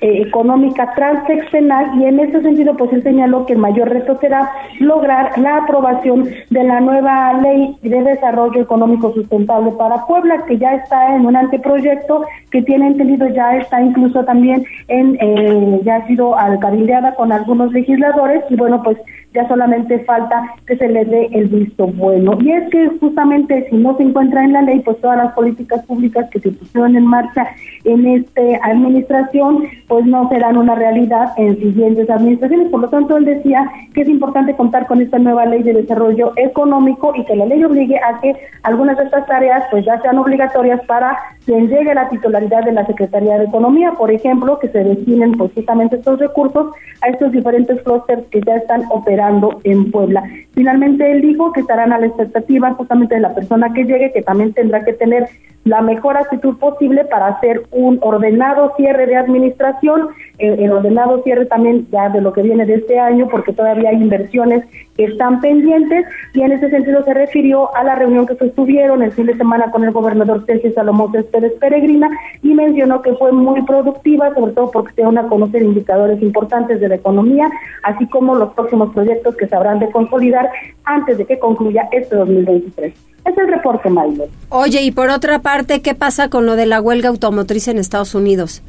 eh, 0.02 0.22
económica 0.22 0.94
transeccional 0.96 2.00
y 2.00 2.06
en 2.06 2.20
ese 2.20 2.42
sentido 2.42 2.76
pues 2.76 2.92
él 2.94 3.04
señaló 3.04 3.46
que 3.46 3.54
el 3.54 3.60
mayor 3.60 3.90
reto 3.90 4.18
será 4.20 4.52
lograr 4.80 5.38
la 5.38 5.58
aprobación 5.58 6.30
de 6.50 6.64
la 6.64 6.80
nueva 6.82 7.34
ley 7.42 7.78
de 7.82 8.04
desarrollo 8.04 8.62
económico 8.62 9.14
sustentable 9.14 9.72
para 9.72 10.06
Puebla 10.06 10.44
que 10.48 10.58
ya 10.58 10.76
está 10.76 11.16
en 11.16 11.26
un 11.26 11.36
anteproyecto 11.36 12.26
que 12.52 12.62
tiene 12.62 12.88
entendido 12.88 13.28
ya 13.28 13.58
está 13.58 13.82
incluso 13.82 14.24
también 14.26 14.64
en 14.88 15.18
eh, 15.20 15.82
ya 15.84 15.98
ha 15.98 16.08
sido 16.08 16.38
alcabildeada 16.38 17.16
con 17.16 17.32
algunos 17.32 17.72
legisladores 17.72 18.44
y 18.50 18.56
bueno 18.56 18.82
pues 18.84 18.98
ya 19.36 19.48
solamente 19.48 20.00
falta 20.06 20.56
que 20.66 20.78
se 20.78 20.88
le 20.88 21.06
dé 21.06 21.28
el 21.34 21.48
visto 21.50 21.88
bueno. 21.88 22.38
Y 22.42 22.52
es 22.52 22.70
que 22.70 22.88
justamente 23.00 23.68
si 23.70 23.76
no 23.76 23.96
se 23.98 24.04
encuentra 24.04 24.44
en 24.44 24.54
la 24.54 24.62
ley, 24.62 24.80
pues 24.80 25.00
todas 25.02 25.18
las 25.18 25.34
políticas 25.34 25.86
públicas 25.86 26.28
que 26.32 26.40
se 26.40 26.52
pusieron 26.52 26.96
en 26.96 27.06
marcha 27.06 27.48
en 27.84 28.08
esta 28.08 28.42
administración, 28.64 29.66
pues 29.88 30.06
no 30.06 30.28
serán 30.30 30.58
una 30.58 30.74
realidad 30.86 31.34
en 31.38 31.58
siguientes 31.58 32.10
administraciones. 32.10 32.70
Por 32.70 32.82
lo 32.82 32.90
tanto, 32.90 33.18
él 33.18 33.26
decía 33.26 33.70
que 33.94 34.02
es 34.02 34.10
importante 34.10 34.56
contar 34.56 34.86
con 34.88 35.02
esta 35.02 35.18
nueva 35.18 35.46
ley 35.46 35.64
de 35.64 35.74
desarrollo 35.74 36.34
económico 36.36 37.14
y 37.16 37.26
que 37.26 37.36
la 37.36 37.46
ley 37.46 37.64
obligue 37.64 37.98
a 37.98 38.20
que 38.22 38.36
algunas 38.64 38.98
de 38.98 39.06
estas 39.06 39.26
tareas 39.26 39.64
pues 39.72 39.86
ya 39.86 40.00
sean 40.02 40.18
obligatorias 40.18 40.82
para 40.86 41.18
quien 41.46 41.68
llegue 41.68 41.92
a 41.92 41.96
la 41.96 42.10
titularidad 42.10 42.64
de 42.64 42.72
la 42.72 42.86
Secretaría 42.86 43.38
de 43.38 43.46
Economía, 43.46 43.92
por 43.98 44.12
ejemplo, 44.12 44.60
que 44.60 44.70
se 44.70 44.84
destinen 44.84 45.32
pues 45.34 45.52
justamente 45.54 45.96
estos 45.98 46.20
recursos 46.20 46.74
a 47.02 47.10
estos 47.10 47.32
diferentes 47.32 47.82
clústeres 47.82 48.26
que 48.32 48.42
ya 48.42 48.56
están 48.56 48.84
operando 48.90 49.60
en 49.64 49.92
Puebla. 49.92 50.24
Finalmente 50.54 51.12
él 51.12 51.22
dijo 51.22 51.52
que 51.52 51.62
estarán 51.62 51.94
a 51.94 52.00
la 52.00 52.08
expectativa 52.08 52.74
justamente 52.74 53.16
de 53.16 53.22
la 53.22 53.34
persona 53.34 53.74
que 53.74 53.84
llegue, 53.84 54.12
que 54.12 54.22
también 54.22 54.54
tendrá 54.54 54.84
que 54.84 54.94
tener 54.94 55.28
la 55.66 55.82
mejor 55.82 56.16
actitud 56.16 56.58
posible 56.58 57.06
para 57.06 57.28
hacer 57.28 57.64
un 57.72 57.98
ordenado 58.02 58.72
cierre 58.78 59.08
de 59.08 59.18
administración, 59.18 60.10
eh, 60.38 60.56
el 60.60 60.72
ordenado 60.76 61.22
cierre 61.24 61.46
también 61.46 61.88
ya 61.92 62.10
de 62.10 62.22
lo 62.22 62.34
que 62.34 62.42
viene 62.42 62.66
de 62.66 62.76
este 62.76 63.00
año, 63.00 63.28
porque 63.30 63.54
todavía 63.54 63.90
hay 63.90 63.96
inversiones 63.96 64.64
que 64.96 65.06
están 65.06 65.42
pendientes, 65.42 66.06
y 66.34 66.42
en 66.42 66.52
ese 66.52 66.70
sentido 66.70 67.04
se 67.04 67.14
refirió 67.14 67.76
a 67.76 67.84
la 67.84 67.96
reunión 67.96 68.26
que 68.26 68.36
sostuvieron 68.36 69.02
el 69.02 69.12
fin 69.12 69.26
de 69.26 69.36
semana 69.36 69.72
con 69.72 69.84
el 69.84 69.92
gobernador 69.92 70.46
Sergio 70.46 70.72
Salomón 70.74 71.12
Pérez 71.12 71.54
Peregrina, 71.60 72.10
y 72.42 72.54
mencionó 72.54 73.02
que 73.02 73.14
fue 73.14 73.32
muy 73.32 73.62
productiva, 73.64 74.34
sobre 74.34 74.54
todo 74.54 74.72
porque 74.72 74.94
se 74.94 75.04
van 75.04 75.18
a 75.18 75.28
conocer 75.28 75.62
indicadores 75.62 76.22
importantes 76.22 76.80
de 76.80 76.90
la 76.90 76.96
economía, 76.96 77.50
así 77.84 78.08
como 78.08 78.36
los 78.36 78.54
próximos 78.54 78.94
proyectos 78.94 79.36
que 79.36 79.48
se 79.48 79.56
habrán 79.56 79.80
de 79.80 79.92
consolidar 79.92 80.50
antes 80.86 81.18
de 81.18 81.26
que 81.26 81.40
concluya 81.40 81.88
este 81.92 82.16
2023. 82.16 82.94
Es 83.26 83.38
el 83.38 83.48
reporte, 83.48 83.90
Mario. 83.90 84.26
Oye, 84.50 84.84
y 84.84 84.92
por 84.92 85.10
otra 85.10 85.40
parte, 85.40 85.82
¿qué 85.82 85.96
pasa 85.96 86.30
con 86.30 86.46
lo 86.46 86.56
de 86.56 86.68
la 86.68 86.80
huelga 86.80 87.10
automotriz 87.10 87.68
en 87.68 87.80
Estados 87.80 88.14
Unidos? 88.14 88.62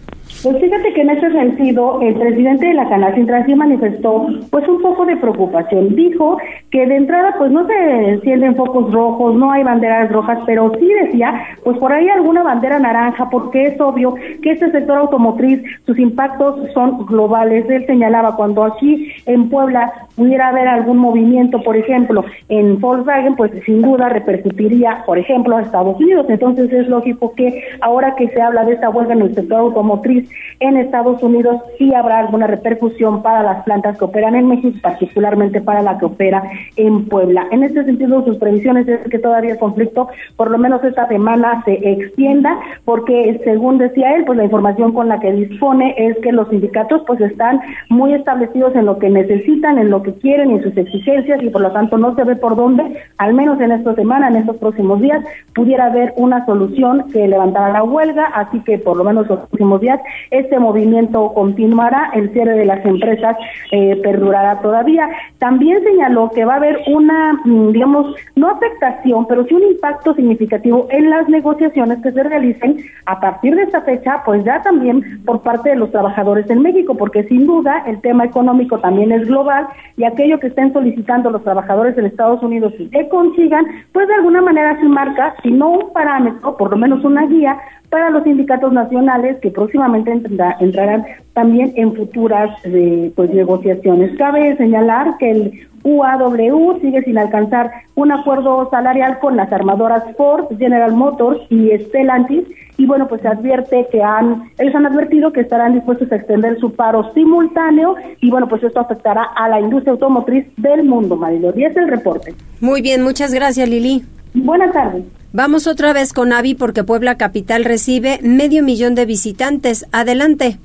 Pues 0.42 0.58
fíjate 0.60 0.92
que 0.92 1.00
en 1.00 1.10
ese 1.10 1.30
sentido 1.32 2.00
el 2.02 2.14
presidente 2.14 2.66
de 2.66 2.74
la 2.74 2.88
Canacintra 2.88 3.44
sí 3.46 3.54
manifestó 3.54 4.26
pues 4.50 4.68
un 4.68 4.82
poco 4.82 5.06
de 5.06 5.16
preocupación. 5.16 5.94
Dijo 5.94 6.38
que 6.70 6.86
de 6.86 6.96
entrada 6.96 7.34
pues 7.38 7.50
no 7.50 7.66
se 7.66 8.08
encienden 8.10 8.54
focos 8.54 8.92
rojos, 8.92 9.34
no 9.34 9.50
hay 9.52 9.62
banderas 9.62 10.10
rojas, 10.10 10.38
pero 10.46 10.72
sí 10.78 10.88
decía 11.02 11.42
pues 11.64 11.78
por 11.78 11.92
ahí 11.92 12.08
alguna 12.08 12.42
bandera 12.42 12.78
naranja 12.78 13.30
porque 13.30 13.68
es 13.68 13.80
obvio 13.80 14.14
que 14.42 14.52
este 14.52 14.70
sector 14.70 14.98
automotriz 14.98 15.62
sus 15.86 15.98
impactos 15.98 16.70
son 16.72 17.06
globales. 17.06 17.68
Él 17.70 17.86
señalaba 17.86 18.36
cuando 18.36 18.64
aquí 18.64 19.12
en 19.26 19.48
Puebla 19.48 19.92
pudiera 20.16 20.48
haber 20.48 20.68
algún 20.68 20.98
movimiento, 20.98 21.62
por 21.62 21.76
ejemplo, 21.76 22.24
en 22.48 22.80
Volkswagen, 22.80 23.36
pues 23.36 23.52
sin 23.64 23.82
duda 23.82 24.08
repercutiría, 24.08 25.02
por 25.06 25.18
ejemplo, 25.18 25.56
a 25.56 25.62
Estados 25.62 25.98
Unidos. 25.98 26.26
Entonces 26.28 26.72
es 26.72 26.88
lógico 26.88 27.32
que 27.34 27.62
ahora 27.80 28.14
que 28.16 28.28
se 28.28 28.40
habla 28.40 28.64
de 28.64 28.74
esta 28.74 28.90
huelga 28.90 29.14
en 29.14 29.22
el 29.22 29.34
sector 29.34 29.60
automotriz 29.60 30.25
en 30.60 30.76
Estados 30.76 31.22
Unidos 31.22 31.60
sí 31.78 31.92
habrá 31.94 32.18
alguna 32.18 32.46
repercusión 32.46 33.22
para 33.22 33.42
las 33.42 33.64
plantas 33.64 33.98
que 33.98 34.04
operan 34.04 34.34
en 34.34 34.48
México, 34.48 34.78
particularmente 34.82 35.60
para 35.60 35.82
la 35.82 35.98
que 35.98 36.06
opera 36.06 36.42
en 36.76 37.06
Puebla. 37.06 37.46
En 37.50 37.62
este 37.62 37.84
sentido, 37.84 38.24
sus 38.24 38.38
previsiones 38.38 38.88
es 38.88 39.08
que 39.10 39.18
todavía 39.18 39.52
el 39.52 39.58
conflicto, 39.58 40.08
por 40.36 40.50
lo 40.50 40.58
menos 40.58 40.82
esta 40.84 41.06
semana, 41.08 41.62
se 41.64 41.72
extienda, 41.72 42.58
porque 42.84 43.40
según 43.44 43.78
decía 43.78 44.16
él, 44.16 44.24
pues 44.24 44.38
la 44.38 44.44
información 44.44 44.92
con 44.92 45.08
la 45.08 45.20
que 45.20 45.32
dispone 45.32 45.94
es 45.98 46.16
que 46.18 46.32
los 46.32 46.48
sindicatos 46.48 47.02
pues 47.06 47.20
están 47.20 47.60
muy 47.90 48.14
establecidos 48.14 48.74
en 48.74 48.86
lo 48.86 48.98
que 48.98 49.10
necesitan, 49.10 49.78
en 49.78 49.90
lo 49.90 50.02
que 50.02 50.14
quieren, 50.14 50.50
en 50.50 50.62
sus 50.62 50.76
exigencias 50.76 51.42
y 51.42 51.50
por 51.50 51.60
lo 51.60 51.72
tanto 51.72 51.98
no 51.98 52.14
se 52.14 52.24
ve 52.24 52.36
por 52.36 52.56
dónde, 52.56 52.82
al 53.18 53.34
menos 53.34 53.60
en 53.60 53.72
esta 53.72 53.94
semana, 53.94 54.28
en 54.28 54.36
estos 54.36 54.56
próximos 54.56 55.00
días, 55.00 55.22
pudiera 55.54 55.86
haber 55.86 56.12
una 56.16 56.44
solución 56.46 57.04
que 57.12 57.28
levantara 57.28 57.72
la 57.72 57.84
huelga, 57.84 58.26
así 58.34 58.60
que 58.60 58.78
por 58.78 58.96
lo 58.96 59.04
menos 59.04 59.28
los 59.28 59.40
próximos 59.40 59.80
días 59.80 60.00
este 60.30 60.58
movimiento 60.58 61.32
continuará, 61.34 62.10
el 62.14 62.32
cierre 62.32 62.54
de 62.54 62.64
las 62.64 62.84
empresas 62.84 63.36
eh, 63.72 64.00
perdurará 64.02 64.60
todavía. 64.60 65.08
También 65.38 65.82
señaló 65.82 66.30
que 66.34 66.44
va 66.44 66.54
a 66.54 66.56
haber 66.56 66.80
una, 66.86 67.40
mm, 67.44 67.72
digamos, 67.72 68.14
no 68.34 68.50
afectación, 68.50 69.26
pero 69.26 69.44
sí 69.44 69.54
un 69.54 69.62
impacto 69.62 70.14
significativo 70.14 70.86
en 70.90 71.10
las 71.10 71.28
negociaciones 71.28 72.02
que 72.02 72.12
se 72.12 72.22
realicen 72.22 72.78
a 73.06 73.20
partir 73.20 73.54
de 73.54 73.62
esta 73.62 73.82
fecha, 73.82 74.22
pues 74.24 74.44
ya 74.44 74.62
también 74.62 75.22
por 75.24 75.42
parte 75.42 75.70
de 75.70 75.76
los 75.76 75.90
trabajadores 75.90 76.48
en 76.50 76.62
México, 76.62 76.96
porque 76.96 77.24
sin 77.24 77.46
duda 77.46 77.84
el 77.86 78.00
tema 78.00 78.24
económico 78.24 78.78
también 78.78 79.12
es 79.12 79.26
global 79.26 79.66
y 79.96 80.04
aquello 80.04 80.40
que 80.40 80.48
estén 80.48 80.72
solicitando 80.72 81.30
los 81.30 81.42
trabajadores 81.42 81.96
en 81.98 82.06
Estados 82.06 82.42
Unidos 82.42 82.72
y 82.78 82.88
que 82.88 83.08
consigan, 83.08 83.64
pues 83.92 84.08
de 84.08 84.14
alguna 84.14 84.42
manera 84.42 84.78
se 84.78 84.88
marca, 84.88 85.34
si 85.42 85.50
no 85.50 85.70
un 85.70 85.92
parámetro, 85.92 86.56
por 86.56 86.70
lo 86.70 86.76
menos 86.76 87.04
una 87.04 87.26
guía 87.26 87.58
para 87.90 88.10
los 88.10 88.24
sindicatos 88.24 88.72
nacionales 88.72 89.38
que 89.40 89.50
próximamente 89.50 90.12
entrarán 90.60 91.04
también 91.34 91.72
en 91.76 91.94
futuras 91.94 92.50
eh, 92.64 93.12
pues, 93.14 93.30
negociaciones. 93.30 94.16
Cabe 94.18 94.56
señalar 94.56 95.16
que 95.18 95.30
el 95.30 95.68
UAW 95.84 96.80
sigue 96.80 97.02
sin 97.02 97.16
alcanzar 97.16 97.70
un 97.94 98.10
acuerdo 98.10 98.68
salarial 98.70 99.18
con 99.20 99.36
las 99.36 99.52
armadoras 99.52 100.02
Ford, 100.16 100.46
General 100.58 100.92
Motors 100.92 101.40
y 101.48 101.70
Stellantis 101.78 102.44
y 102.78 102.86
bueno, 102.86 103.08
pues 103.08 103.22
se 103.22 103.28
advierte 103.28 103.86
que 103.90 104.02
han, 104.02 104.50
ellos 104.58 104.74
han 104.74 104.86
advertido 104.86 105.32
que 105.32 105.40
estarán 105.40 105.74
dispuestos 105.74 106.10
a 106.12 106.16
extender 106.16 106.58
su 106.58 106.72
paro 106.72 107.12
simultáneo 107.14 107.94
y 108.20 108.30
bueno, 108.30 108.48
pues 108.48 108.62
esto 108.62 108.80
afectará 108.80 109.22
a 109.36 109.48
la 109.48 109.60
industria 109.60 109.92
automotriz 109.92 110.46
del 110.56 110.84
mundo, 110.84 111.16
Marilo. 111.16 111.52
Y 111.56 111.64
es 111.64 111.76
el 111.76 111.88
reporte. 111.88 112.34
Muy 112.60 112.82
bien, 112.82 113.02
muchas 113.02 113.32
gracias 113.32 113.68
Lili. 113.68 114.04
Buenas 114.34 114.72
tardes. 114.72 115.04
Vamos 115.36 115.66
otra 115.66 115.92
vez 115.92 116.14
con 116.14 116.32
Avi 116.32 116.54
porque 116.54 116.82
Puebla 116.82 117.18
Capital 117.18 117.66
recibe 117.66 118.20
medio 118.22 118.62
millón 118.62 118.94
de 118.94 119.04
visitantes. 119.04 119.84
Adelante. 119.92 120.58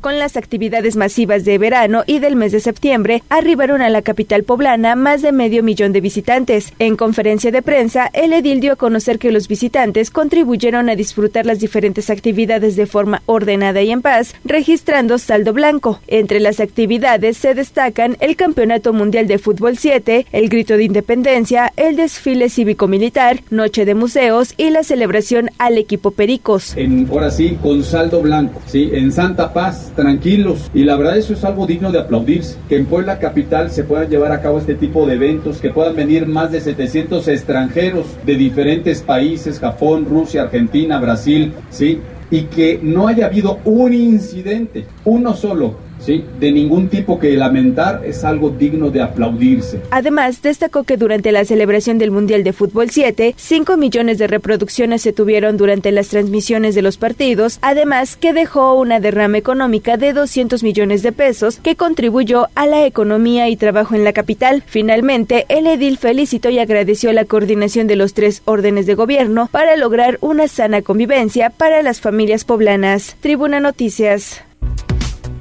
Con 0.00 0.20
las 0.20 0.36
actividades 0.36 0.94
masivas 0.94 1.44
de 1.44 1.58
verano 1.58 2.04
y 2.06 2.20
del 2.20 2.36
mes 2.36 2.52
de 2.52 2.60
septiembre, 2.60 3.24
arribaron 3.28 3.82
a 3.82 3.88
la 3.88 4.02
capital 4.02 4.44
poblana 4.44 4.94
más 4.94 5.22
de 5.22 5.32
medio 5.32 5.64
millón 5.64 5.92
de 5.92 6.00
visitantes. 6.00 6.72
En 6.78 6.96
conferencia 6.96 7.50
de 7.50 7.62
prensa, 7.62 8.08
el 8.12 8.32
edil 8.32 8.60
dio 8.60 8.74
a 8.74 8.76
conocer 8.76 9.18
que 9.18 9.32
los 9.32 9.48
visitantes 9.48 10.12
contribuyeron 10.12 10.88
a 10.88 10.94
disfrutar 10.94 11.46
las 11.46 11.58
diferentes 11.58 12.10
actividades 12.10 12.76
de 12.76 12.86
forma 12.86 13.22
ordenada 13.26 13.82
y 13.82 13.90
en 13.90 14.00
paz, 14.00 14.36
registrando 14.44 15.18
saldo 15.18 15.52
blanco. 15.52 15.98
Entre 16.06 16.38
las 16.38 16.60
actividades 16.60 17.36
se 17.36 17.54
destacan 17.54 18.16
el 18.20 18.36
Campeonato 18.36 18.92
Mundial 18.92 19.26
de 19.26 19.38
Fútbol 19.38 19.78
7, 19.78 20.26
el 20.30 20.48
Grito 20.48 20.76
de 20.76 20.84
Independencia, 20.84 21.72
el 21.76 21.96
desfile 21.96 22.50
cívico-militar, 22.50 23.40
Noche 23.50 23.84
de 23.84 23.96
Museos 23.96 24.54
y 24.56 24.70
la 24.70 24.84
celebración 24.84 25.50
al 25.58 25.76
equipo 25.76 26.12
Pericos. 26.12 26.76
Ahora 27.10 27.32
sí, 27.32 27.58
con 27.60 27.82
saldo 27.82 28.22
blanco, 28.22 28.62
¿sí? 28.66 28.90
en 28.92 29.10
Santa 29.10 29.52
Paz 29.52 29.87
tranquilos. 29.90 30.70
Y 30.74 30.84
la 30.84 30.96
verdad 30.96 31.16
eso 31.16 31.32
es 31.32 31.44
algo 31.44 31.66
digno 31.66 31.92
de 31.92 32.00
aplaudirse. 32.00 32.56
Que 32.68 32.76
en 32.76 32.86
Puebla 32.86 33.18
Capital 33.18 33.70
se 33.70 33.84
puedan 33.84 34.08
llevar 34.08 34.32
a 34.32 34.40
cabo 34.40 34.58
este 34.58 34.74
tipo 34.74 35.06
de 35.06 35.14
eventos, 35.14 35.58
que 35.58 35.70
puedan 35.70 35.96
venir 35.96 36.26
más 36.26 36.52
de 36.52 36.60
700 36.60 37.26
extranjeros 37.28 38.06
de 38.24 38.34
diferentes 38.36 39.02
países, 39.02 39.58
Japón, 39.58 40.06
Rusia, 40.08 40.42
Argentina, 40.42 40.98
Brasil, 40.98 41.52
¿sí? 41.70 42.00
Y 42.30 42.42
que 42.42 42.78
no 42.82 43.08
haya 43.08 43.26
habido 43.26 43.58
un 43.64 43.94
incidente, 43.94 44.84
uno 45.04 45.34
solo, 45.34 45.87
¿sí? 46.00 46.24
de 46.38 46.52
ningún 46.52 46.88
tipo 46.88 47.18
que 47.18 47.36
lamentar 47.36 48.02
es 48.04 48.24
algo 48.24 48.50
digno 48.50 48.90
de 48.90 49.02
aplaudirse. 49.02 49.80
Además, 49.90 50.42
destacó 50.42 50.84
que 50.84 50.96
durante 50.96 51.32
la 51.32 51.44
celebración 51.44 51.98
del 51.98 52.10
Mundial 52.10 52.44
de 52.44 52.52
Fútbol 52.52 52.90
7, 52.90 53.34
5 53.36 53.76
millones 53.76 54.18
de 54.18 54.26
reproducciones 54.26 55.02
se 55.02 55.12
tuvieron 55.12 55.56
durante 55.56 55.92
las 55.92 56.08
transmisiones 56.08 56.74
de 56.74 56.82
los 56.82 56.96
partidos, 56.98 57.58
además 57.62 58.16
que 58.16 58.32
dejó 58.32 58.74
una 58.74 59.00
derrama 59.00 59.38
económica 59.38 59.96
de 59.96 60.12
200 60.12 60.62
millones 60.62 61.02
de 61.02 61.12
pesos 61.12 61.58
que 61.62 61.76
contribuyó 61.76 62.48
a 62.54 62.66
la 62.66 62.86
economía 62.86 63.48
y 63.48 63.56
trabajo 63.56 63.94
en 63.94 64.04
la 64.04 64.12
capital. 64.12 64.62
Finalmente, 64.66 65.46
el 65.48 65.66
edil 65.66 65.98
felicitó 65.98 66.50
y 66.50 66.58
agradeció 66.58 67.12
la 67.12 67.24
coordinación 67.24 67.86
de 67.86 67.96
los 67.96 68.14
tres 68.14 68.42
órdenes 68.44 68.86
de 68.86 68.94
gobierno 68.94 69.48
para 69.50 69.76
lograr 69.76 70.18
una 70.20 70.48
sana 70.48 70.82
convivencia 70.82 71.50
para 71.50 71.82
las 71.82 72.00
familias 72.00 72.44
poblanas. 72.44 73.16
Tribuna 73.20 73.60
Noticias. 73.60 74.47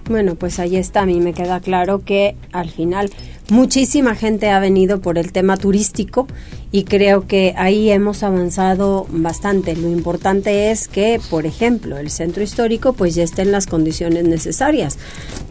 Bueno, 0.10 0.36
pues 0.36 0.60
ahí 0.60 0.78
está, 0.78 1.02
a 1.02 1.06
mí 1.06 1.20
me 1.20 1.34
queda 1.34 1.60
claro 1.60 2.04
que 2.06 2.36
al 2.54 2.70
final 2.70 3.10
muchísima 3.50 4.16
gente 4.16 4.50
ha 4.50 4.60
venido 4.60 5.02
por 5.02 5.18
el 5.18 5.32
tema 5.32 5.58
turístico 5.58 6.28
y 6.72 6.84
creo 6.84 7.28
que 7.28 7.54
ahí 7.58 7.90
hemos 7.90 8.24
avanzado 8.24 9.06
bastante. 9.10 9.76
Lo 9.76 9.90
importante 9.90 10.72
es 10.72 10.88
que, 10.88 11.20
por 11.30 11.46
ejemplo, 11.46 11.98
el 11.98 12.10
centro 12.10 12.42
histórico 12.42 12.94
pues 12.94 13.16
ya 13.16 13.24
esté 13.24 13.42
en 13.42 13.52
las 13.52 13.68
condiciones 13.68 14.26
necesarias, 14.26 14.98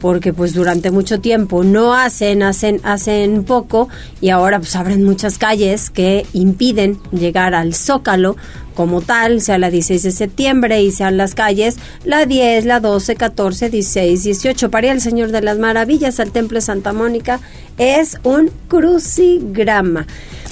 porque 0.00 0.32
pues 0.32 0.54
durante 0.54 0.90
mucho 0.90 1.20
tiempo 1.20 1.62
no 1.62 1.94
hacen, 1.94 2.42
hacen, 2.42 2.80
hacen 2.82 3.44
poco 3.44 3.88
y 4.20 4.30
ahora 4.30 4.58
pues 4.58 4.74
abren 4.76 5.04
muchas 5.04 5.38
calles 5.38 5.90
que 5.90 6.26
impiden 6.32 6.98
llegar 7.12 7.54
al 7.54 7.74
Zócalo 7.74 8.36
como 8.76 9.00
tal, 9.00 9.40
sea 9.40 9.58
la 9.58 9.70
16 9.70 10.04
de 10.04 10.12
septiembre 10.12 10.82
y 10.82 10.92
sean 10.92 11.16
las 11.16 11.34
calles 11.34 11.78
la 12.04 12.26
10, 12.26 12.66
la 12.66 12.78
12, 12.78 13.16
14, 13.16 13.70
16, 13.70 14.22
18. 14.22 14.70
Para 14.70 14.92
el 14.92 15.00
Señor 15.00 15.32
de 15.32 15.40
las 15.40 15.58
Maravillas 15.58 16.20
al 16.20 16.30
Templo 16.30 16.58
de 16.58 16.62
Santa 16.62 16.92
Mónica 16.92 17.40
es 17.78 18.18
un 18.22 18.50
crucigrama. 18.68 20.06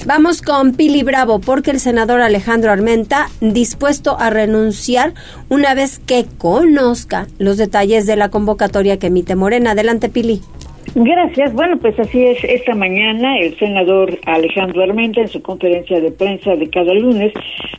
Vamos 0.05 0.41
con 0.41 0.73
Pili 0.73 1.03
Bravo, 1.03 1.39
porque 1.39 1.71
el 1.71 1.79
senador 1.79 2.21
Alejandro 2.21 2.71
Armenta 2.71 3.29
dispuesto 3.39 4.19
a 4.19 4.29
renunciar 4.29 5.13
una 5.49 5.73
vez 5.73 5.99
que 6.05 6.25
conozca 6.37 7.27
los 7.37 7.57
detalles 7.57 8.05
de 8.05 8.15
la 8.15 8.29
convocatoria 8.29 8.99
que 8.99 9.07
emite 9.07 9.35
Morena. 9.35 9.71
Adelante, 9.71 10.09
Pili. 10.09 10.41
Gracias. 10.97 11.51
Bueno, 11.51 11.77
pues 11.77 11.99
así 11.99 12.25
es. 12.25 12.41
Esta 12.45 12.73
mañana 12.73 13.37
el 13.39 13.57
senador 13.59 14.17
Alejandro 14.27 14.81
Armenta 14.81 15.19
en 15.19 15.27
su 15.27 15.41
conferencia 15.41 15.99
de 15.99 16.09
prensa 16.09 16.55
de 16.55 16.69
cada 16.69 16.93
lunes, 16.93 17.33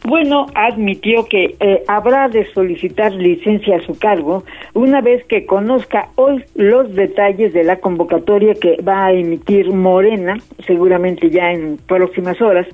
bueno, 0.05 0.45
admitió 0.55 1.25
que 1.25 1.57
eh, 1.59 1.83
habrá 1.89 2.29
de 2.29 2.45
solicitar 2.53 3.15
licencia 3.15 3.77
a 3.77 3.87
su 3.87 3.99
cargo 3.99 4.45
una 4.75 5.01
vez 5.01 5.25
que 5.25 5.47
conozca 5.47 6.11
hoy 6.17 6.45
los 6.57 6.95
detalles 6.95 7.55
de 7.55 7.65
la 7.65 7.77
convocatoria 7.77 8.53
que 8.53 8.77
va 8.83 9.07
a 9.07 9.13
emitir 9.13 9.73
Morena, 9.73 10.37
seguramente 10.67 11.31
ya 11.31 11.53
en 11.53 11.79
próximas 11.89 12.39
horas. 12.43 12.67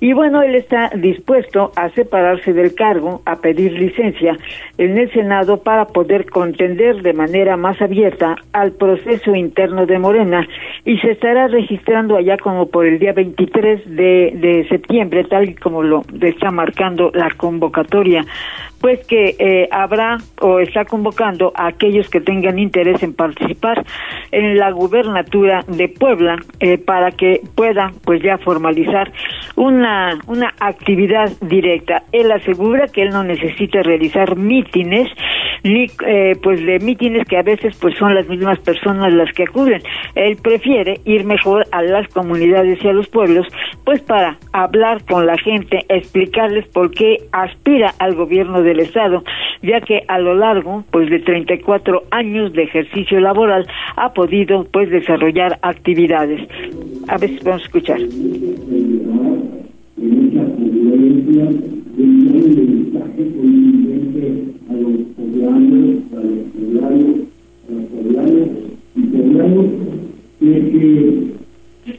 Y 0.00 0.12
bueno, 0.12 0.42
él 0.42 0.54
está 0.54 0.90
dispuesto 0.96 1.72
a 1.76 1.88
separarse 1.90 2.52
del 2.52 2.74
cargo, 2.74 3.22
a 3.24 3.36
pedir 3.36 3.72
licencia 3.72 4.36
en 4.76 4.98
el 4.98 5.10
Senado 5.12 5.62
para 5.62 5.86
poder 5.86 6.26
contender 6.26 7.00
de 7.02 7.14
manera 7.14 7.56
más 7.56 7.80
abierta 7.80 8.36
al 8.52 8.72
proceso 8.72 9.34
interno 9.34 9.77
de 9.86 9.98
Morena 9.98 10.46
y 10.84 10.98
se 10.98 11.12
estará 11.12 11.48
registrando 11.48 12.16
allá 12.16 12.36
como 12.38 12.66
por 12.66 12.86
el 12.86 12.98
día 12.98 13.12
23 13.12 13.96
de, 13.96 14.32
de 14.34 14.66
septiembre, 14.68 15.24
tal 15.24 15.50
y 15.50 15.54
como 15.54 15.82
lo 15.82 16.02
está 16.20 16.50
marcando 16.50 17.10
la 17.14 17.30
convocatoria 17.30 18.24
pues 18.80 19.04
que 19.06 19.34
eh, 19.38 19.68
habrá 19.70 20.18
o 20.40 20.60
está 20.60 20.84
convocando 20.84 21.52
a 21.54 21.68
aquellos 21.68 22.08
que 22.08 22.20
tengan 22.20 22.58
interés 22.58 23.02
en 23.02 23.14
participar 23.14 23.84
en 24.30 24.56
la 24.56 24.70
gubernatura 24.70 25.64
de 25.66 25.88
Puebla 25.88 26.36
eh, 26.60 26.78
para 26.78 27.10
que 27.10 27.40
pueda 27.54 27.92
pues 28.04 28.22
ya 28.22 28.38
formalizar 28.38 29.12
una 29.56 30.18
una 30.26 30.54
actividad 30.60 31.30
directa. 31.40 32.02
Él 32.12 32.30
asegura 32.30 32.86
que 32.86 33.02
él 33.02 33.10
no 33.10 33.24
necesita 33.24 33.82
realizar 33.82 34.36
mítines 34.36 35.08
ni 35.64 35.86
eh, 36.06 36.36
pues 36.42 36.64
de 36.64 36.78
mítines 36.78 37.26
que 37.26 37.36
a 37.36 37.42
veces 37.42 37.76
pues 37.80 37.96
son 37.98 38.14
las 38.14 38.28
mismas 38.28 38.58
personas 38.60 39.12
las 39.12 39.32
que 39.32 39.44
acuden. 39.44 39.82
Él 40.14 40.36
prefiere 40.42 41.00
ir 41.04 41.24
mejor 41.24 41.66
a 41.72 41.82
las 41.82 42.06
comunidades 42.08 42.82
y 42.82 42.88
a 42.88 42.92
los 42.92 43.08
pueblos 43.08 43.46
pues 43.84 44.00
para 44.02 44.38
hablar 44.52 45.04
con 45.04 45.26
la 45.26 45.36
gente, 45.38 45.84
explicarles 45.88 46.66
por 46.68 46.90
qué 46.90 47.16
aspira 47.32 47.94
al 47.98 48.14
gobierno 48.14 48.62
de 48.62 48.67
del 48.68 48.80
Estado, 48.80 49.24
ya 49.62 49.80
que 49.80 50.04
a 50.08 50.18
lo 50.18 50.34
largo 50.34 50.84
pues 50.90 51.10
de 51.10 51.20
34 51.20 52.02
años 52.10 52.52
de 52.52 52.64
ejercicio 52.64 53.20
laboral 53.20 53.66
ha 53.96 54.12
podido 54.12 54.64
pues 54.72 54.90
desarrollar 54.90 55.58
actividades. 55.62 56.48
A 57.08 57.18
ver 57.18 57.30
si 57.30 57.36
podemos 57.38 57.62
escuchar. 57.62 57.98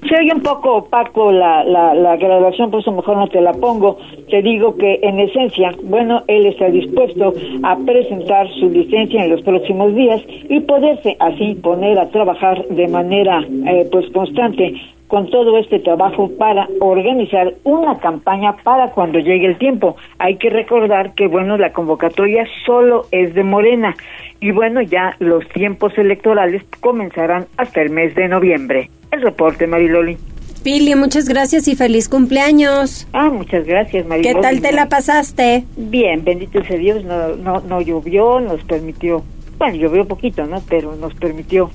Se 0.08 0.16
oye 0.16 0.32
un 0.34 0.42
poco 0.42 0.76
opaco 0.78 1.32
la, 1.32 1.64
la, 1.64 1.96
la 1.96 2.16
graduación, 2.18 2.70
por 2.70 2.82
eso 2.82 2.92
mejor 2.92 3.18
no 3.18 3.28
te 3.28 3.42
la 3.42 3.54
pongo. 3.54 3.98
Te 4.30 4.42
digo 4.44 4.76
que 4.76 5.00
en 5.02 5.20
esencia, 5.20 5.72
bueno, 5.84 6.24
él 6.28 6.46
está 6.46 6.70
dispuesto 6.70 7.34
a 7.64 7.76
presentar 7.78 8.48
su 8.60 8.70
licencia 8.70 9.24
en 9.24 9.32
los 9.32 9.42
próximos 9.42 9.96
días 9.96 10.22
y 10.48 10.60
poderse 10.60 11.18
así 11.20 11.56
poner 11.56 11.98
a 11.98 12.10
trabajar 12.10 12.68
de 12.68 12.88
manera 12.88 13.44
eh, 13.66 13.88
pues 13.92 14.08
constante 14.12 14.76
con 15.08 15.28
todo 15.32 15.58
este 15.58 15.80
trabajo 15.80 16.30
para 16.38 16.68
organizar 16.82 17.56
una 17.64 17.98
campaña 17.98 18.56
para 18.64 18.92
cuando 18.92 19.18
llegue 19.18 19.48
el 19.48 19.58
tiempo. 19.58 19.96
Hay 20.20 20.36
que 20.36 20.52
recordar 20.52 21.16
que, 21.16 21.28
bueno, 21.28 21.58
la 21.58 21.74
convocatoria 21.74 22.46
solo 22.64 23.06
es 23.12 23.34
de 23.34 23.44
Morena 23.44 23.96
y, 24.40 24.52
bueno, 24.52 24.84
ya 24.84 25.16
los 25.18 25.48
tiempos 25.50 25.98
electorales 25.98 26.64
comenzarán 26.80 27.48
hasta 27.58 27.82
el 27.82 27.90
mes 27.90 28.14
de 28.14 28.28
noviembre. 28.28 28.90
El 29.12 29.22
reporte, 29.22 29.68
Mariloli. 29.68 30.18
Pili, 30.64 30.94
muchas 30.96 31.28
gracias 31.30 31.68
y 31.68 31.76
feliz 31.76 32.10
cumpleaños. 32.10 33.08
Ah, 33.14 33.30
muchas 33.30 33.66
gracias, 33.66 34.06
Mariloli. 34.06 34.36
¿Qué 34.36 34.42
tal 34.42 34.62
te 34.62 34.72
la 34.72 34.90
pasaste? 34.90 35.64
Bien, 35.78 36.24
bendito 36.24 36.64
sea 36.66 36.78
Dios, 36.78 37.04
no, 37.06 37.36
no, 37.38 37.62
no 37.62 37.82
llovió, 37.82 38.40
nos 38.40 38.64
permitió, 38.64 39.24
bueno, 39.58 39.76
llovió 39.76 40.06
poquito, 40.06 40.46
¿no? 40.46 40.62
Pero 40.68 40.96
nos 40.96 41.14
permitió 41.16 41.72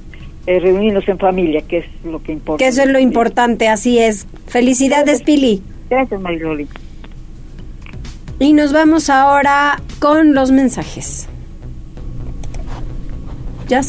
eh, 0.46 0.60
reunirnos 0.60 1.08
en 1.08 1.18
familia, 1.18 1.62
que 1.62 1.78
es 1.78 1.86
lo 2.04 2.22
que 2.22 2.32
importa. 2.32 2.62
Que 2.62 2.68
eso 2.68 2.82
es 2.82 2.88
lo 2.88 2.98
importante, 2.98 3.68
así 3.68 3.98
es. 3.98 4.26
Felicidades, 4.46 5.22
Pili. 5.22 5.62
Gracias, 5.88 6.20
Mariloli. 6.20 6.68
Y 8.38 8.52
nos 8.52 8.72
vamos 8.72 9.08
ahora 9.08 9.80
con 10.00 10.34
los 10.34 10.50
mensajes. 10.50 11.28
¿Ya? 13.68 13.80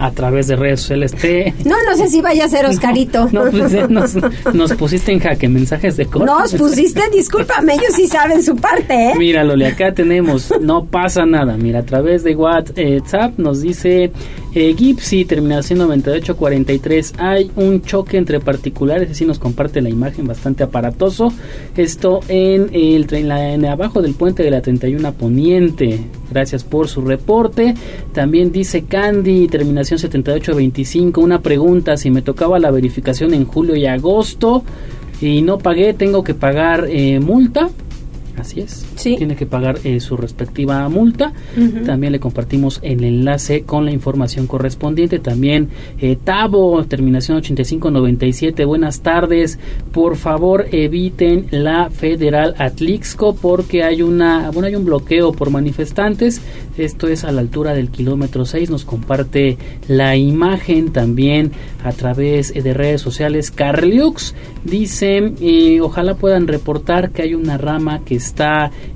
A 0.00 0.10
través 0.12 0.48
de 0.48 0.56
redes 0.56 0.80
sociales. 0.80 1.14
Te... 1.14 1.54
No, 1.64 1.76
no 1.88 1.96
sé 1.96 2.08
si 2.08 2.20
vaya 2.20 2.46
a 2.46 2.48
ser 2.48 2.66
Oscarito. 2.66 3.28
No, 3.40 3.44
pues, 3.50 3.72
eh, 3.74 3.86
nos, 3.88 4.72
pusiste 4.72 5.12
en 5.12 5.20
jaque 5.20 5.48
mensajes 5.48 5.96
de 5.96 6.06
corte. 6.06 6.26
Nos 6.26 6.54
pusiste, 6.54 7.02
discúlpame, 7.12 7.74
ellos 7.74 7.94
sí 7.94 8.06
saben 8.06 8.42
su 8.42 8.56
parte, 8.56 9.10
¿eh? 9.10 9.12
Mira, 9.16 9.44
Loli, 9.44 9.66
acá 9.66 9.92
tenemos, 9.92 10.52
no 10.60 10.84
pasa 10.86 11.26
nada. 11.26 11.56
Mira, 11.56 11.80
a 11.80 11.82
través 11.84 12.24
de 12.24 12.34
WhatsApp 12.34 13.38
nos 13.38 13.60
dice 13.60 14.10
eh, 14.54 14.74
Gipsy, 14.76 15.24
terminación 15.24 15.78
9843. 15.80 17.14
Hay 17.18 17.50
un 17.56 17.82
choque 17.82 18.16
entre 18.16 18.40
particulares, 18.40 19.10
así 19.10 19.24
nos 19.24 19.38
comparte 19.38 19.80
la 19.80 19.88
imagen 19.88 20.26
bastante 20.26 20.62
aparatoso. 20.62 21.32
Esto 21.76 22.20
en 22.28 22.70
el 22.72 23.06
tren, 23.06 23.30
en 23.30 23.64
abajo 23.66 24.02
del 24.02 24.14
puente 24.14 24.42
de 24.42 24.50
la 24.50 24.60
31 24.60 25.12
Poniente. 25.12 26.00
Gracias 26.30 26.64
por 26.64 26.88
su 26.88 27.02
reporte. 27.02 27.74
También 28.12 28.52
dice 28.52 28.84
Candy, 28.84 29.48
terminación 29.48 29.98
7825. 29.98 31.20
Una 31.20 31.40
pregunta: 31.40 31.96
si 31.96 32.10
me 32.10 32.22
tocaba 32.22 32.58
la 32.58 32.70
verificación 32.70 33.34
en 33.34 33.44
julio 33.44 33.76
y 33.76 33.86
agosto 33.86 34.64
y 35.20 35.42
no 35.42 35.58
pagué, 35.58 35.94
¿tengo 35.94 36.24
que 36.24 36.34
pagar 36.34 36.86
eh, 36.88 37.20
multa? 37.20 37.70
Así 38.36 38.60
es. 38.60 38.86
Sí. 38.96 39.16
Tiene 39.16 39.36
que 39.36 39.46
pagar 39.46 39.78
eh, 39.84 40.00
su 40.00 40.16
respectiva 40.16 40.88
multa. 40.88 41.32
También 41.84 42.12
le 42.12 42.20
compartimos 42.20 42.78
el 42.82 43.04
enlace 43.04 43.62
con 43.62 43.84
la 43.84 43.92
información 43.92 44.46
correspondiente. 44.46 45.18
También 45.18 45.68
eh, 45.98 46.16
Tabo, 46.22 46.84
terminación 46.84 47.38
8597. 47.38 48.64
Buenas 48.64 49.00
tardes. 49.00 49.58
Por 49.92 50.16
favor, 50.16 50.66
eviten 50.72 51.46
la 51.50 51.90
Federal 51.90 52.54
Atlixco 52.58 53.34
porque 53.34 53.82
hay 53.82 54.02
una, 54.02 54.50
bueno, 54.50 54.68
hay 54.68 54.74
un 54.74 54.84
bloqueo 54.84 55.32
por 55.32 55.50
manifestantes. 55.50 56.40
Esto 56.78 57.08
es 57.08 57.24
a 57.24 57.32
la 57.32 57.40
altura 57.40 57.74
del 57.74 57.90
kilómetro 57.90 58.44
6. 58.44 58.70
Nos 58.70 58.84
comparte 58.84 59.58
la 59.88 60.16
imagen 60.16 60.92
también 60.92 61.52
a 61.84 61.92
través 61.92 62.52
de 62.54 62.74
redes 62.74 63.00
sociales. 63.00 63.50
Carliux 63.50 64.34
dice, 64.64 65.32
eh, 65.40 65.80
ojalá 65.80 66.14
puedan 66.14 66.46
reportar 66.46 67.10
que 67.10 67.22
hay 67.22 67.34
una 67.34 67.58
rama 67.58 68.00
que 68.04 68.14
está 68.14 68.29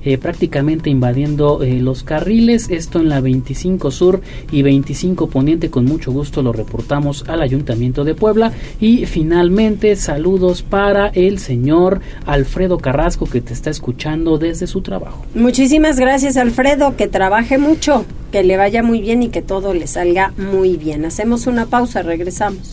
eh, 0.05 0.19
prácticamente 0.19 0.91
invadiendo 0.91 1.63
eh, 1.63 1.81
los 1.81 2.03
carriles. 2.03 2.69
Esto 2.71 3.01
en 3.01 3.09
la 3.09 3.21
25 3.21 3.91
Sur 3.91 4.21
y 4.51 4.63
25 4.63 5.29
Poniente. 5.29 5.71
Con 5.71 5.85
mucho 5.85 6.13
gusto 6.13 6.43
lo 6.43 6.53
reportamos 6.53 7.25
al 7.29 7.43
Ayuntamiento 7.43 8.05
de 8.05 8.15
Puebla. 8.15 8.53
Y 8.81 9.07
finalmente, 9.07 9.97
saludos 9.97 10.63
para 10.63 11.09
el 11.09 11.39
señor 11.39 12.01
Alfredo 12.27 12.79
Carrasco 12.79 13.27
que 13.27 13.41
te 13.41 13.53
está 13.53 13.71
escuchando 13.71 14.39
desde 14.39 14.67
su 14.67 14.81
trabajo. 14.81 15.25
Muchísimas 15.35 15.99
gracias, 15.99 16.37
Alfredo. 16.37 16.97
Que 16.97 17.09
trabaje 17.09 17.59
mucho, 17.59 18.05
que 18.33 18.43
le 18.43 18.57
vaya 18.57 18.83
muy 18.83 19.01
bien 19.01 19.23
y 19.23 19.29
que 19.29 19.43
todo 19.43 19.75
le 19.75 19.87
salga 19.87 20.33
muy 20.37 20.77
bien. 20.77 21.05
Hacemos 21.05 21.47
una 21.47 21.67
pausa, 21.67 22.03
regresamos. 22.03 22.73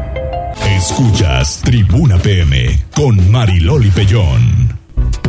Escuchas 0.65 1.61
Tribuna 1.63 2.17
PM 2.17 2.83
con 2.95 3.31
Mariloli 3.31 3.89
Pellón. 3.91 4.69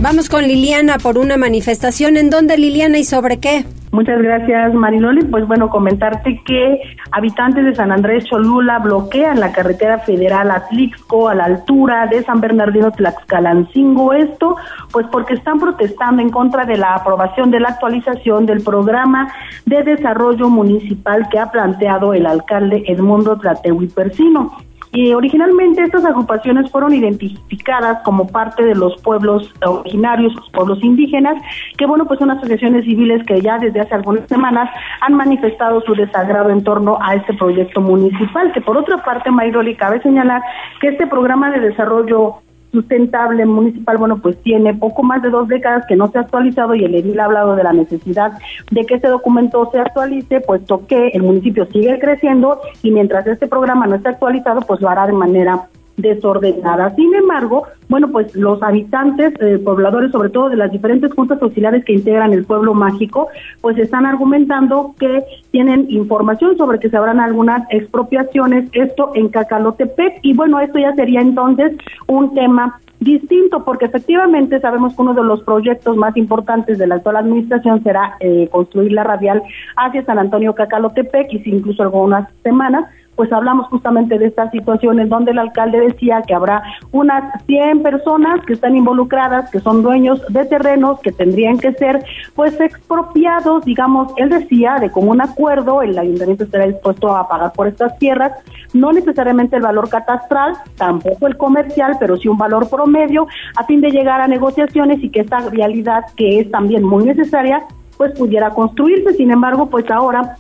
Vamos 0.01 0.29
con 0.29 0.43
Liliana 0.43 0.99
por 0.99 1.19
una 1.19 1.37
manifestación. 1.37 2.17
¿En 2.17 2.31
dónde, 2.31 2.59
Liliana, 2.59 2.99
y 2.99 3.05
sobre 3.05 3.39
qué? 3.39 3.65
Muchas 3.93 4.21
gracias, 4.23 4.73
Mariloli. 4.75 5.23
Pues 5.27 5.47
bueno, 5.47 5.69
comentarte 5.69 6.41
que 6.47 6.81
habitantes 7.11 7.65
de 7.65 7.75
San 7.75 7.93
Andrés 7.93 8.25
Cholula 8.25 8.79
bloquean 8.79 9.39
la 9.39 9.53
carretera 9.53 9.99
federal 9.99 10.51
Atlixco 10.51 11.29
a 11.29 11.35
la 11.35 11.45
altura 11.45 12.07
de 12.07 12.23
San 12.25 12.41
Bernardino 12.41 12.91
Tlaxcalancingo. 12.91 14.15
Esto, 14.15 14.57
pues 14.93 15.07
porque 15.13 15.35
están 15.35 15.61
protestando 15.61 16.23
en 16.23 16.31
contra 16.31 16.65
de 16.65 16.79
la 16.79 16.95
aprobación 16.95 17.51
de 17.51 17.61
la 17.61 17.69
actualización 17.69 18.47
del 18.47 18.63
programa 18.63 19.31
de 19.67 19.83
desarrollo 19.83 20.49
municipal 20.49 21.29
que 21.29 21.39
ha 21.39 21.51
planteado 21.51 22.15
el 22.15 22.27
alcalde 22.27 22.85
Edmundo 22.87 23.37
Tlatehui 23.37 23.89
Persino. 23.89 24.57
Y 24.93 25.15
originalmente 25.15 25.83
estas 25.83 26.05
agrupaciones 26.05 26.71
fueron 26.71 26.93
identificadas 26.93 28.03
como 28.05 28.27
parte 28.27 28.63
de 28.63 28.75
los 28.75 29.01
pueblos 29.01 29.51
originarios, 29.65 30.35
los 30.35 30.51
pueblos 30.51 30.83
indígenas, 30.83 31.43
que 31.79 31.87
bueno, 31.87 32.05
pues 32.05 32.19
son 32.19 32.31
asociaciones 32.31 32.85
civiles 32.85 33.25
que 33.27 33.41
ya 33.41 33.59
desde 33.59 33.81
hace 33.81 33.95
algunas 33.95 34.29
semanas 34.29 34.69
han 35.01 35.15
manifestado 35.15 35.81
su 35.81 35.95
desagrado 35.95 36.51
en 36.51 36.63
torno 36.63 36.99
a 37.01 37.15
este 37.15 37.33
proyecto 37.35 37.81
municipal, 37.81 38.53
que 38.53 38.61
por 38.61 38.77
otra 38.77 39.03
parte, 39.03 39.31
Mayroli, 39.31 39.77
cabe 39.77 40.03
señalar 40.03 40.43
que 40.81 40.89
este 40.89 41.07
programa 41.07 41.51
de 41.51 41.61
desarrollo 41.61 42.43
sustentable 42.73 43.45
municipal, 43.45 43.99
bueno, 43.99 44.19
pues 44.19 44.37
tiene 44.43 44.75
poco 44.75 45.03
más 45.03 45.23
de 45.23 45.31
dos 45.31 45.47
décadas 45.47 45.85
que 45.87 45.97
no 45.97 46.11
se 46.11 46.19
ha 46.19 46.23
actualizado 46.23 46.75
y 46.75 46.85
el 46.85 46.95
edil 46.95 47.21
ha 47.21 47.27
hablado 47.27 47.55
de 47.55 47.63
la 47.63 47.73
necesidad 47.73 48.33
de 48.71 48.85
que 48.87 48.95
este 48.95 49.09
documento 49.09 49.69
se 49.71 49.79
actualice, 49.79 50.41
puesto 50.41 50.87
que 50.87 51.09
el 51.09 51.23
municipio 51.23 51.67
sigue 51.67 51.99
creciendo 51.99 52.61
y 52.83 52.91
mientras 52.91 53.27
este 53.27 53.47
programa 53.47 53.87
no 53.87 53.97
esté 53.97 54.09
actualizado, 54.09 54.63
pues 54.63 54.81
lo 54.81 54.89
hará 54.89 55.07
de 55.07 55.13
manera 55.13 55.69
desordenada. 55.97 56.95
Sin 56.95 57.15
embargo, 57.15 57.65
bueno, 57.89 58.09
pues 58.11 58.35
los 58.35 58.63
habitantes, 58.63 59.35
eh, 59.41 59.59
pobladores, 59.59 60.13
sobre 60.13 60.31
todo 60.31 60.49
de 60.49 60.57
las 60.57 60.73
diferentes 60.73 61.13
juntas 61.13 61.41
auxiliares 61.43 61.85
que 61.85 61.93
integran 61.93 62.33
el 62.33 62.45
pueblo 62.45 62.75
mágico, 62.75 63.29
pues 63.61 63.77
están 63.79 64.07
argumentando 64.07 64.95
que 64.99 65.23
tienen 65.51 65.87
información 65.91 66.57
sobre 66.57 66.79
que 66.79 66.89
se 66.89 66.97
habrán 66.97 67.21
algunas 67.21 67.63
expropiaciones, 67.71 68.71
esto 68.73 69.13
en 69.15 69.29
Cacalotepec, 69.29 70.21
y 70.23 70.35
bueno, 70.35 70.61
esto 70.61 70.79
ya 70.79 70.95
sería 70.95 71.21
entonces 71.21 71.77
un 72.07 72.35
tema 72.35 72.81
distinto, 73.01 73.65
porque 73.65 73.87
efectivamente 73.87 74.61
sabemos 74.61 74.95
que 74.95 75.03
uno 75.03 75.13
de 75.13 75.25
los 75.25 75.43
proyectos 75.43 75.97
más 75.97 76.17
importantes 76.17 76.79
de 76.79 76.87
la 76.87 76.97
actual 76.97 77.17
administración 77.17 77.83
será 77.83 78.17
eh, 78.21 78.49
construir 78.51 78.93
la 78.93 79.03
radial 79.03 79.43
hacia 79.77 80.05
San 80.05 80.19
Antonio 80.19 80.55
Cacalotepec, 80.55 81.33
y 81.33 81.41
si 81.41 81.51
incluso 81.51 81.83
algunas 81.83 82.33
semanas, 82.43 82.87
pues 83.17 83.33
hablamos 83.33 83.67
justamente 83.69 84.19
de 84.19 84.27
estas 84.27 84.51
situaciones 84.51 85.09
donde 85.09 85.33
el 85.33 85.39
alcalde 85.39 85.81
decía 85.81 86.23
que 86.27 86.35
habrá 86.35 86.63
unas 86.93 87.45
100 87.47 87.83
personas 87.83 88.45
que 88.47 88.55
están 88.55 88.75
involucradas, 88.75 89.51
que 89.51 89.61
son 89.61 89.83
dueños 89.83 90.23
de 90.29 90.45
terrenos, 90.47 91.01
que 91.01 91.13
tendrían 91.13 91.59
que 91.59 91.73
ser 91.75 92.05
pues 92.35 92.59
expropiados, 92.61 93.65
digamos, 93.65 94.13
él 94.17 94.31
decía 94.31 94.77
de 94.81 94.91
común 94.91 95.21
acuerdo, 95.21 95.83
el 95.83 95.99
ayuntamiento 95.99 96.45
estará 96.45 96.67
dispuesto 96.67 97.15
a 97.15 97.29
pagar 97.29 97.53
por 97.53 97.67
estas 97.67 97.99
tierras, 97.99 98.33
no 98.73 98.93
necesariamente 98.93 99.57
el 99.57 99.63
valor 99.63 99.89
catastral, 99.89 100.55
tampoco 100.77 101.27
el 101.27 101.37
comercial, 101.37 101.97
pero 102.01 102.17
sí 102.17 102.29
un 102.29 102.39
valor 102.39 102.69
promedio, 102.71 103.27
a 103.57 103.65
fin 103.65 103.81
de 103.81 103.91
llegar 103.91 104.21
a 104.21 104.29
negociaciones 104.29 105.03
y 105.03 105.11
que 105.11 105.21
esta 105.21 105.41
realidad 105.51 106.05
que 106.17 106.41
es 106.41 106.51
también 106.51 106.83
muy 106.83 107.05
necesaria, 107.05 107.63
pues 107.97 108.19
pudiera 108.19 108.51
construirse. 108.51 109.15
Sin 109.15 109.31
embargo, 109.31 109.67
pues 109.67 109.89
ahora 109.91 110.37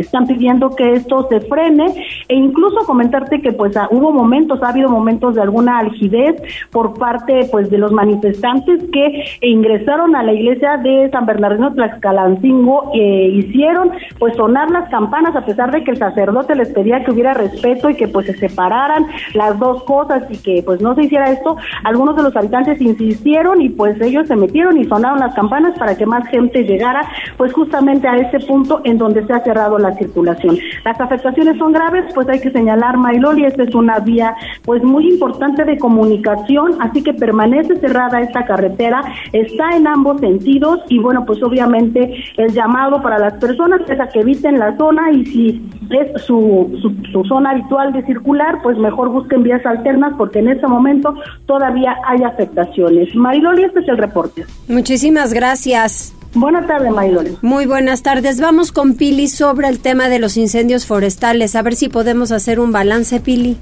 están 0.00 0.26
pidiendo 0.26 0.70
que 0.70 0.94
esto 0.94 1.28
se 1.28 1.40
frene 1.42 1.86
e 2.28 2.34
incluso 2.34 2.86
comentarte 2.86 3.40
que 3.40 3.52
pues 3.52 3.76
ah, 3.76 3.88
hubo 3.90 4.12
momentos, 4.12 4.62
ha 4.62 4.68
habido 4.68 4.88
momentos 4.88 5.34
de 5.34 5.42
alguna 5.42 5.78
algidez 5.78 6.42
por 6.70 6.94
parte 6.94 7.48
pues 7.50 7.70
de 7.70 7.78
los 7.78 7.92
manifestantes 7.92 8.82
que 8.92 9.24
ingresaron 9.40 10.16
a 10.16 10.22
la 10.22 10.32
iglesia 10.32 10.76
de 10.78 11.10
San 11.10 11.26
Bernardino 11.26 11.72
Tlaxcalancingo 11.72 12.90
e 12.94 13.28
hicieron 13.28 13.92
pues 14.18 14.34
sonar 14.36 14.70
las 14.70 14.88
campanas 14.88 15.34
a 15.36 15.44
pesar 15.44 15.70
de 15.70 15.84
que 15.84 15.92
el 15.92 15.98
sacerdote 15.98 16.54
les 16.54 16.70
pedía 16.70 17.04
que 17.04 17.10
hubiera 17.10 17.34
respeto 17.34 17.90
y 17.90 17.94
que 17.94 18.08
pues 18.08 18.26
se 18.26 18.36
separaran 18.36 19.06
las 19.34 19.58
dos 19.58 19.82
cosas 19.84 20.24
y 20.30 20.38
que 20.38 20.62
pues 20.64 20.80
no 20.80 20.94
se 20.94 21.04
hiciera 21.04 21.30
esto, 21.30 21.56
algunos 21.84 22.16
de 22.16 22.22
los 22.22 22.36
habitantes 22.36 22.80
insistieron 22.80 23.60
y 23.60 23.68
pues 23.68 24.00
ellos 24.00 24.26
se 24.28 24.36
metieron 24.36 24.78
y 24.78 24.84
sonaron 24.84 25.20
las 25.20 25.34
campanas 25.34 25.78
para 25.78 25.96
que 25.96 26.06
más 26.06 26.26
gente 26.28 26.64
llegara 26.64 27.02
pues 27.36 27.52
justamente 27.52 28.08
a 28.08 28.16
ese 28.16 28.40
punto 28.46 28.80
en 28.84 28.98
donde 28.98 29.26
se 29.26 29.32
ha 29.32 29.40
cerrado 29.40 29.78
la 29.82 29.94
circulación. 29.94 30.58
Las 30.84 31.00
afectaciones 31.00 31.58
son 31.58 31.72
graves, 31.72 32.12
pues 32.14 32.28
hay 32.28 32.40
que 32.40 32.50
señalar, 32.50 32.96
Mailoli, 32.96 33.44
esta 33.44 33.62
es 33.64 33.74
una 33.74 33.98
vía 33.98 34.34
pues 34.64 34.82
muy 34.82 35.08
importante 35.08 35.64
de 35.64 35.78
comunicación, 35.78 36.76
así 36.80 37.02
que 37.02 37.12
permanece 37.14 37.76
cerrada 37.76 38.20
esta 38.20 38.44
carretera, 38.44 39.02
está 39.32 39.76
en 39.76 39.86
ambos 39.86 40.20
sentidos 40.20 40.80
y 40.88 40.98
bueno, 40.98 41.24
pues 41.26 41.42
obviamente 41.42 42.14
el 42.36 42.52
llamado 42.52 43.02
para 43.02 43.18
las 43.18 43.34
personas 43.34 43.82
es 43.88 44.00
a 44.00 44.08
que 44.08 44.20
eviten 44.20 44.58
la 44.58 44.76
zona 44.76 45.10
y 45.12 45.26
si 45.26 45.70
es 45.90 46.22
su, 46.22 46.78
su, 46.80 46.94
su 47.12 47.24
zona 47.24 47.50
habitual 47.50 47.92
de 47.92 48.04
circular, 48.06 48.60
pues 48.62 48.78
mejor 48.78 49.10
busquen 49.10 49.42
vías 49.42 49.64
alternas 49.66 50.14
porque 50.16 50.38
en 50.38 50.48
este 50.48 50.66
momento 50.66 51.14
todavía 51.46 51.96
hay 52.06 52.22
afectaciones. 52.22 53.14
Mariloli, 53.14 53.64
este 53.64 53.80
es 53.80 53.88
el 53.88 53.98
reporte. 53.98 54.44
Muchísimas 54.68 55.32
gracias. 55.32 56.14
Buenas 56.34 56.66
tardes, 56.66 56.90
Mariloli. 56.90 57.36
Muy 57.42 57.66
buenas 57.66 58.02
tardes. 58.02 58.40
Vamos 58.40 58.72
con 58.72 58.96
Pili 58.96 59.28
sobre 59.28 59.68
el 59.68 59.80
tema 59.80 60.08
de 60.08 60.18
los 60.18 60.36
incendios 60.36 60.86
forestales. 60.86 61.54
A 61.54 61.62
ver 61.62 61.74
si 61.74 61.88
podemos 61.88 62.32
hacer 62.32 62.58
un 62.58 62.72
balance, 62.72 63.20
Pili. 63.20 63.56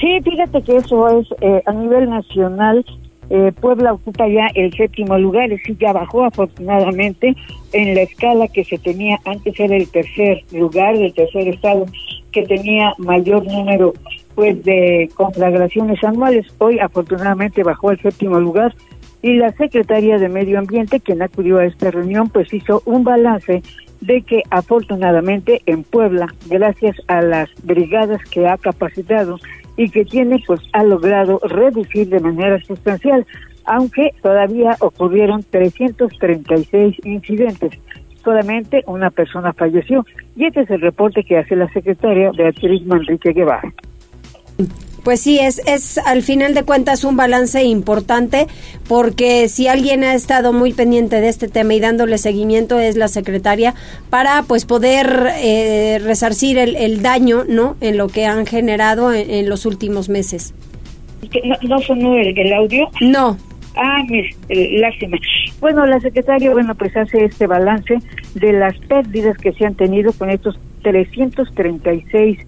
Sí, 0.00 0.18
fíjate 0.24 0.62
que 0.62 0.76
eso 0.76 1.20
es 1.20 1.28
eh, 1.40 1.62
a 1.66 1.72
nivel 1.72 2.10
nacional. 2.10 2.84
Eh, 3.28 3.52
Puebla 3.60 3.92
ocupa 3.92 4.26
ya 4.26 4.48
el 4.56 4.72
séptimo 4.74 5.16
lugar, 5.16 5.50
sí, 5.64 5.76
ya 5.78 5.92
bajó 5.92 6.24
afortunadamente 6.24 7.36
en 7.72 7.94
la 7.94 8.02
escala 8.02 8.48
que 8.48 8.64
se 8.64 8.76
tenía 8.76 9.20
antes 9.24 9.58
era 9.60 9.76
el 9.76 9.88
tercer 9.88 10.42
lugar, 10.50 10.96
el 10.96 11.14
tercer 11.14 11.46
estado 11.46 11.86
que 12.32 12.42
tenía 12.42 12.92
mayor 12.98 13.46
número 13.46 13.94
pues 14.34 14.64
de 14.64 15.08
conflagraciones 15.14 16.02
anuales. 16.02 16.46
Hoy 16.58 16.80
afortunadamente 16.80 17.62
bajó 17.62 17.90
al 17.90 18.00
séptimo 18.00 18.40
lugar 18.40 18.74
y 19.22 19.34
la 19.34 19.52
secretaria 19.52 20.18
de 20.18 20.28
Medio 20.28 20.58
Ambiente, 20.58 21.00
quien 21.00 21.22
acudió 21.22 21.58
a 21.58 21.66
esta 21.66 21.90
reunión, 21.90 22.28
pues 22.28 22.52
hizo 22.54 22.82
un 22.86 23.04
balance 23.04 23.62
de 24.00 24.22
que 24.22 24.42
afortunadamente 24.50 25.60
en 25.66 25.82
Puebla, 25.82 26.28
gracias 26.48 26.96
a 27.06 27.20
las 27.20 27.50
brigadas 27.62 28.22
que 28.30 28.48
ha 28.48 28.56
capacitado 28.56 29.38
y 29.76 29.90
que 29.90 30.04
tiene, 30.04 30.42
pues 30.46 30.60
ha 30.72 30.82
logrado 30.84 31.38
reducir 31.42 32.08
de 32.08 32.20
manera 32.20 32.58
sustancial, 32.62 33.26
aunque 33.64 34.14
todavía 34.22 34.76
ocurrieron 34.80 35.44
336 35.50 36.96
incidentes. 37.04 37.72
Solamente 38.24 38.82
una 38.86 39.10
persona 39.10 39.52
falleció. 39.52 40.04
Y 40.36 40.46
este 40.46 40.62
es 40.62 40.70
el 40.70 40.80
reporte 40.80 41.24
que 41.24 41.38
hace 41.38 41.56
la 41.56 41.70
secretaria 41.72 42.30
Beatriz 42.36 42.84
Manrique 42.86 43.32
Guevara. 43.32 43.72
Pues 45.02 45.20
sí, 45.20 45.38
es, 45.38 45.62
es 45.66 45.96
al 45.98 46.22
final 46.22 46.52
de 46.52 46.62
cuentas 46.62 47.04
un 47.04 47.16
balance 47.16 47.64
importante 47.64 48.46
porque 48.86 49.48
si 49.48 49.66
alguien 49.66 50.04
ha 50.04 50.14
estado 50.14 50.52
muy 50.52 50.74
pendiente 50.74 51.20
de 51.20 51.28
este 51.28 51.48
tema 51.48 51.72
y 51.74 51.80
dándole 51.80 52.18
seguimiento 52.18 52.78
es 52.78 52.96
la 52.96 53.08
secretaria 53.08 53.74
para 54.10 54.42
pues 54.42 54.66
poder 54.66 55.28
eh, 55.38 56.00
resarcir 56.04 56.58
el, 56.58 56.76
el, 56.76 57.02
daño 57.02 57.44
no 57.48 57.76
en 57.80 57.96
lo 57.96 58.08
que 58.08 58.26
han 58.26 58.44
generado 58.44 59.12
en, 59.12 59.30
en 59.30 59.48
los 59.48 59.64
últimos 59.64 60.10
meses. 60.10 60.54
¿No, 61.44 61.56
no 61.62 61.80
sonó 61.80 62.16
el, 62.16 62.36
el 62.38 62.52
audio? 62.52 62.90
No. 63.00 63.38
Ah, 63.76 64.04
lástima. 64.48 65.16
Bueno, 65.60 65.86
la 65.86 66.00
secretaria, 66.00 66.50
bueno, 66.50 66.74
pues 66.74 66.94
hace 66.96 67.24
este 67.24 67.46
balance 67.46 67.98
de 68.34 68.52
las 68.52 68.76
pérdidas 68.80 69.36
que 69.38 69.52
se 69.52 69.64
han 69.64 69.74
tenido 69.74 70.12
con 70.12 70.28
estos 70.28 70.58
336 70.82 72.38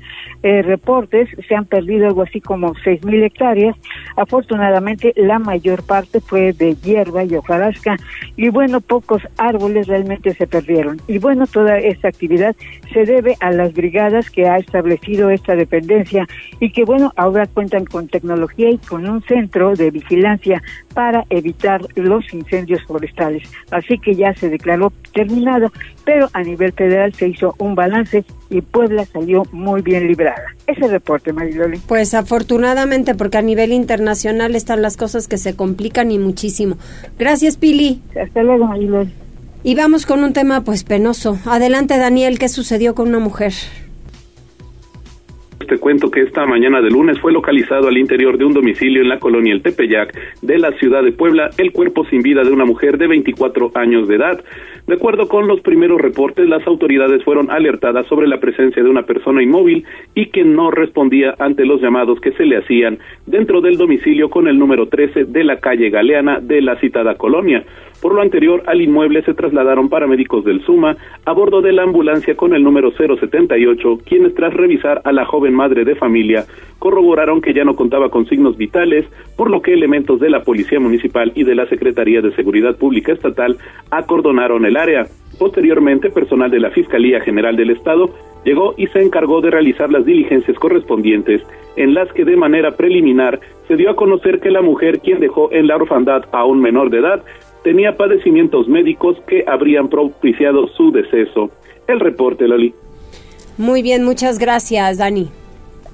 eh, 0.43 0.63
reportes, 0.63 1.29
se 1.49 1.55
han 1.55 1.67
perdido 1.67 2.07
algo 2.07 2.23
así 2.23 2.41
como 2.41 2.75
seis 2.83 3.05
mil 3.05 3.23
hectáreas. 3.23 3.77
Afortunadamente, 4.17 5.13
la 5.17 5.39
mayor 5.39 5.83
parte 5.85 6.21
fue 6.21 6.53
de 6.53 6.75
hierba 6.75 7.25
y 7.25 7.35
hojarasca. 7.35 7.97
Y 8.37 8.49
bueno, 8.49 8.81
pocos 8.81 9.23
árboles 9.37 9.87
realmente 9.87 10.35
se 10.35 10.47
perdieron. 10.47 11.01
Y 11.07 11.19
bueno, 11.19 11.47
toda 11.47 11.79
esta 11.79 12.09
actividad 12.09 12.55
se 12.93 13.05
debe 13.05 13.37
a 13.41 13.51
las 13.51 13.73
brigadas 13.73 14.31
que 14.31 14.49
ha 14.49 14.59
establecido 14.59 15.31
esta 15.31 15.55
dependencia 15.55 16.27
y 16.61 16.71
que 16.73 16.85
bueno, 16.85 17.13
ahora 17.17 17.47
cuentan 17.47 17.85
con 17.85 18.09
tecnología 18.09 18.71
y 18.71 18.79
con 18.79 19.09
un 19.09 19.23
centro 19.23 19.75
de 19.75 19.91
vigilancia 19.91 20.63
para 20.95 21.25
evitar 21.31 21.81
los 21.95 22.33
incendios 22.33 22.83
forestales. 22.85 23.43
Así 23.71 23.99
que 23.99 24.15
ya 24.15 24.35
se 24.35 24.49
declaró 24.49 24.93
terminado, 25.13 25.71
pero 26.05 26.29
a 26.33 26.43
nivel 26.43 26.73
federal 26.73 27.13
se 27.15 27.29
hizo 27.29 27.55
un 27.59 27.75
balance 27.75 28.25
y 28.51 28.61
Puebla 28.61 29.05
salió 29.07 29.45
muy 29.53 29.83
bien 29.83 30.07
librada. 30.09 30.43
Ese 30.67 30.89
reporte, 30.89 31.33
Mariloli. 31.33 31.79
Pues 31.87 32.15
afortunadamente, 32.15 33.15
porque 33.15 33.39
a 33.39 33.43
nivel 33.43 33.73
internacional 33.73 34.55
están 34.55 34.83
las 34.83 34.97
cosas 34.97 35.29
que 35.29 35.39
se 35.39 35.57
complican 35.57 36.11
y 36.11 36.19
muchísimo. 36.19 36.77
Gracias, 37.19 37.57
Pili. 37.57 38.01
Hasta 38.21 38.43
luego, 38.43 38.67
Mariloli. 38.67 39.11
Y 39.65 39.77
vamos 39.77 40.07
con 40.07 40.25
un 40.25 40.33
tema 40.33 40.63
pues 40.65 40.83
penoso. 40.83 41.39
Adelante, 41.47 41.97
Daniel, 41.97 42.39
¿qué 42.39 42.49
sucedió 42.49 42.95
con 42.95 43.09
una 43.09 43.21
mujer? 43.21 43.53
Te 45.69 45.79
cuento 45.79 46.11
que 46.11 46.23
esta 46.23 46.45
mañana 46.45 46.81
de 46.81 46.91
lunes 46.91 47.21
fue 47.21 47.33
localizado 47.33 47.89
al 47.89 47.97
interior 47.97 48.37
de 48.37 48.45
un 48.45 48.53
domicilio 48.53 49.03
en 49.03 49.09
la 49.09 49.19
colonia 49.19 49.53
El 49.53 49.63
Tepeyac 49.63 50.13
de 50.43 50.59
la 50.59 50.73
ciudad 50.73 51.03
de 51.03 51.13
Puebla 51.13 51.51
el 51.59 51.73
cuerpo 51.73 52.05
sin 52.07 52.23
vida 52.23 52.43
de 52.43 52.51
una 52.51 52.65
mujer 52.65 52.99
de 52.99 53.07
24 53.07 53.71
años 53.77 54.09
de 54.09 54.17
edad. 54.17 54.45
De 54.87 54.95
acuerdo 54.95 55.29
con 55.29 55.47
los 55.47 55.61
primeros 55.61 56.01
reportes, 56.01 56.49
las 56.49 56.67
autoridades 56.67 57.23
fueron 57.23 57.51
alertadas 57.51 58.07
sobre 58.09 58.27
la 58.27 58.41
presencia 58.41 58.83
de 58.83 58.91
una 58.91 59.05
persona 59.05 59.43
inmóvil 59.43 59.85
y 60.15 60.27
que 60.27 60.43
no 60.43 60.73
respondía 60.73 61.35
ante 61.39 61.65
los 61.65 61.81
llamados 61.81 62.21
que 62.21 62.33
se 62.33 62.45
le 62.45 62.59
hacían 62.59 62.99
dentro 63.27 63.61
del 63.61 63.77
domicilio 63.77 64.29
con 64.29 64.49
el 64.49 64.59
número 64.59 64.89
13 64.89 65.25
de 65.27 65.45
la 65.45 65.61
calle 65.61 65.91
Galeana 65.91 66.41
de 66.41 66.63
la 66.63 66.77
citada 66.81 67.15
colonia. 67.15 67.65
Por 68.03 68.15
lo 68.15 68.21
anterior, 68.21 68.65
al 68.67 68.81
inmueble 68.81 69.23
se 69.23 69.33
trasladaron 69.33 69.89
paramédicos 69.89 70.45
del 70.45 70.61
SUMA 70.65 70.97
a 71.25 71.33
bordo 71.33 71.63
de 71.63 71.71
la 71.71 71.85
ambulancia 71.85 72.35
con 72.35 72.53
el 72.53 72.65
número 72.65 72.91
078, 72.91 74.01
quienes 74.05 74.35
tras 74.35 74.53
revisar 74.53 75.01
a 75.05 75.13
la 75.13 75.25
joven 75.25 75.55
madre 75.55 75.85
de 75.85 75.95
familia 75.95 76.45
corroboraron 76.81 77.41
que 77.41 77.55
ya 77.55 77.65
no 77.65 77.77
contaba 77.77 78.09
con 78.09 78.27
signos 78.27 78.57
vitales, 78.57 79.07
por 79.37 79.49
lo 79.49 79.63
que 79.63 79.73
elementos 79.73 80.19
de 80.19 80.31
la 80.31 80.43
Policía 80.43 80.81
Municipal 80.81 81.31
y 81.37 81.45
de 81.45 81.55
la 81.55 81.67
Secretaría 81.69 82.21
de 82.23 82.35
Seguridad 82.35 82.77
Pública 82.77 83.13
Estatal 83.13 83.57
acordonaron 83.93 84.67
el 84.67 84.72
área. 84.77 85.07
Posteriormente, 85.39 86.11
personal 86.11 86.51
de 86.51 86.61
la 86.61 86.71
Fiscalía 86.71 87.21
General 87.21 87.57
del 87.57 87.71
Estado 87.71 88.11
llegó 88.45 88.75
y 88.77 88.87
se 88.89 89.01
encargó 89.01 89.41
de 89.41 89.51
realizar 89.51 89.91
las 89.91 90.05
diligencias 90.05 90.59
correspondientes, 90.59 91.43
en 91.77 91.95
las 91.95 92.13
que 92.13 92.25
de 92.25 92.37
manera 92.37 92.73
preliminar 92.73 93.41
se 93.69 93.77
dio 93.77 93.91
a 93.91 93.97
conocer 93.97 94.41
que 94.41 94.51
la 94.51 94.63
mujer 94.63 95.01
quien 95.01 95.21
dejó 95.21 95.51
en 95.53 95.67
la 95.67 95.77
orfandad 95.77 96.25
a 96.33 96.45
un 96.45 96.61
menor 96.61 96.91
de 96.91 96.99
edad 96.99 97.23
tenía 97.63 97.97
padecimientos 97.97 98.69
médicos 98.69 99.17
que 99.27 99.45
habrían 99.47 99.89
propiciado 99.89 100.69
su 100.69 100.91
deceso. 100.91 101.51
El 101.87 102.01
reporte, 102.01 102.49
Loli. 102.49 102.75
Muy 103.59 103.83
bien, 103.83 104.05
muchas 104.05 104.39
gracias, 104.39 104.99
Dani. 104.99 105.29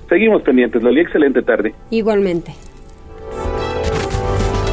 Seguimos 0.08 0.42
pendientes, 0.42 0.82
Loli. 0.82 1.00
Excelente 1.00 1.42
tarde. 1.42 1.74
Igualmente. 1.90 2.52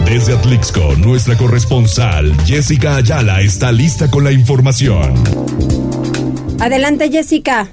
Desde 0.05 0.35
Atlixco, 0.35 0.93
nuestra 1.03 1.35
corresponsal 1.35 2.31
Jessica 2.45 2.97
Ayala 2.97 3.41
está 3.41 3.71
lista 3.71 4.09
con 4.09 4.23
la 4.23 4.31
información. 4.31 5.15
Adelante, 6.61 7.09
Jessica. 7.09 7.67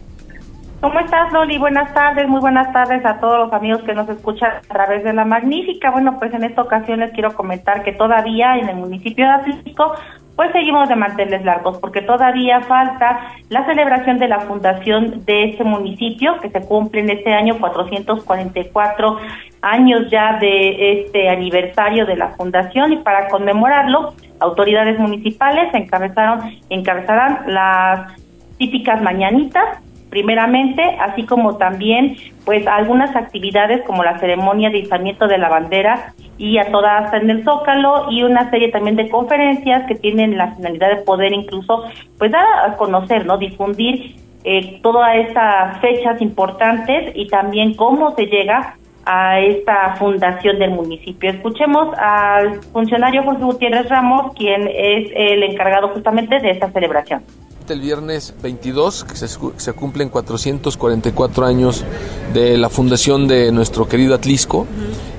¿Cómo 0.81 0.99
estás, 0.99 1.33
Loli? 1.33 1.59
Buenas 1.59 1.93
tardes, 1.95 2.27
muy 2.29 2.41
buenas 2.41 2.73
tardes 2.73 3.05
a 3.05 3.21
todos 3.21 3.39
los 3.39 3.53
amigos 3.53 3.83
que 3.85 3.95
nos 3.95 4.09
escuchan 4.09 4.51
a 4.51 4.61
través 4.63 5.05
de 5.05 5.13
la 5.13 5.25
magnífica. 5.25 5.91
Bueno, 5.91 6.19
pues 6.19 6.33
en 6.35 6.43
esta 6.43 6.63
ocasión 6.63 7.01
les 7.01 7.13
quiero 7.13 7.35
comentar 7.35 7.85
que 7.85 7.93
todavía 7.93 8.57
en 8.57 8.69
el 8.69 8.77
municipio 8.77 9.25
de 9.27 9.31
Atlixco 9.31 9.95
pues 10.37 10.51
seguimos 10.53 10.89
de 10.89 10.97
manteles 10.97 11.45
largos 11.45 11.79
porque 11.79 12.01
todavía 12.01 12.61
falta 12.63 13.33
la 13.51 13.67
celebración 13.67 14.19
de 14.19 14.29
la 14.29 14.41
fundación 14.41 15.25
de 15.25 15.45
este 15.45 15.65
municipio 15.65 16.39
que 16.41 16.49
se 16.49 16.61
cumple 16.63 17.01
en 17.01 17.11
este 17.11 17.33
año 17.33 17.59
444 17.59 19.19
años 19.61 20.11
ya 20.11 20.39
de 20.39 21.01
este 21.01 21.29
aniversario 21.29 22.07
de 22.07 22.17
la 22.17 22.29
fundación. 22.31 22.93
Y 22.93 22.97
para 22.97 23.29
conmemorarlo 23.29 24.15
autoridades 24.41 24.99
municipales 24.99 25.73
encabezaron 25.75 26.41
encabezarán 26.71 27.45
las 27.47 28.17
típicas 28.59 29.03
mañanitas 29.03 29.81
primeramente, 30.13 30.83
así 31.01 31.23
como 31.23 31.57
también 31.57 32.17
pues 32.45 32.67
algunas 32.67 33.17
actividades 33.17 33.81
como 33.87 34.05
la 34.05 34.19
ceremonia 34.19 34.69
de 34.69 34.81
izamiento 34.81 35.27
de 35.27 35.39
la 35.39 35.49
bandera 35.49 36.13
y 36.37 36.59
a 36.59 36.71
todas 36.71 37.15
en 37.15 37.31
el 37.31 37.45
Zócalo 37.45 38.11
y 38.11 38.23
una 38.23 38.51
serie 38.51 38.71
también 38.71 38.97
de 38.97 39.09
conferencias 39.09 39.87
que 39.89 39.95
tienen 39.95 40.37
la 40.37 40.55
finalidad 40.55 40.91
de 40.91 41.03
poder 41.03 41.33
incluso 41.33 41.85
pues 42.19 42.31
dar 42.31 42.45
a 42.45 42.77
conocer, 42.77 43.25
¿no? 43.25 43.39
difundir 43.39 44.17
eh, 44.45 44.81
todas 44.83 45.17
estas 45.17 45.81
fechas 45.81 46.21
importantes 46.21 47.13
y 47.15 47.29
también 47.29 47.73
cómo 47.73 48.15
se 48.15 48.27
llega 48.27 48.77
a 49.07 49.41
esta 49.41 49.97
fundación 49.97 50.59
del 50.59 50.73
municipio. 50.73 51.31
Escuchemos 51.31 51.89
al 51.97 52.61
funcionario 52.65 53.23
José 53.23 53.45
Gutiérrez 53.45 53.89
Ramos, 53.89 54.35
quien 54.35 54.69
es 54.69 55.11
el 55.15 55.43
encargado 55.43 55.89
justamente 55.89 56.39
de 56.39 56.51
esta 56.51 56.71
celebración 56.71 57.23
el 57.71 57.81
viernes 57.81 58.35
22, 58.43 59.05
que 59.05 59.17
se, 59.17 59.29
se, 59.29 59.73
cumplen 59.73 60.09
444 60.09 61.47
años 61.47 61.85
de 62.33 62.57
la 62.57 62.69
fundación 62.69 63.29
de 63.29 63.53
nuestro 63.53 63.89
querido 63.89 64.15
Atlisco, 64.15 64.59
uh 64.59 64.63
-huh. 64.63 64.67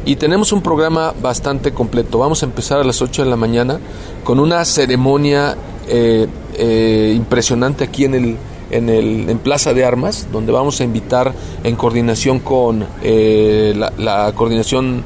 y 0.05 0.15
tenemos 0.15 0.51
un 0.51 0.61
programa 0.61 1.13
bastante 1.21 1.71
completo. 1.71 2.19
Vamos 2.19 2.43
a 2.43 2.45
empezar 2.45 2.79
a 2.79 2.83
las 2.83 3.01
8 3.01 3.23
de 3.23 3.29
la 3.29 3.35
mañana 3.35 3.79
con 4.23 4.39
una 4.39 4.65
ceremonia 4.65 5.55
eh, 5.87 6.27
eh, 6.55 7.13
impresionante 7.15 7.83
aquí 7.83 8.05
en 8.05 8.15
el, 8.15 8.37
en, 8.71 8.89
el, 8.89 9.29
en 9.29 9.37
Plaza 9.39 9.73
de 9.73 9.85
Armas, 9.85 10.27
donde 10.31 10.51
vamos 10.51 10.81
a 10.81 10.83
invitar 10.83 11.33
en 11.63 11.75
coordinación 11.75 12.39
con 12.39 12.85
eh, 13.01 13.73
la, 13.97 14.31
coordinación 14.33 15.03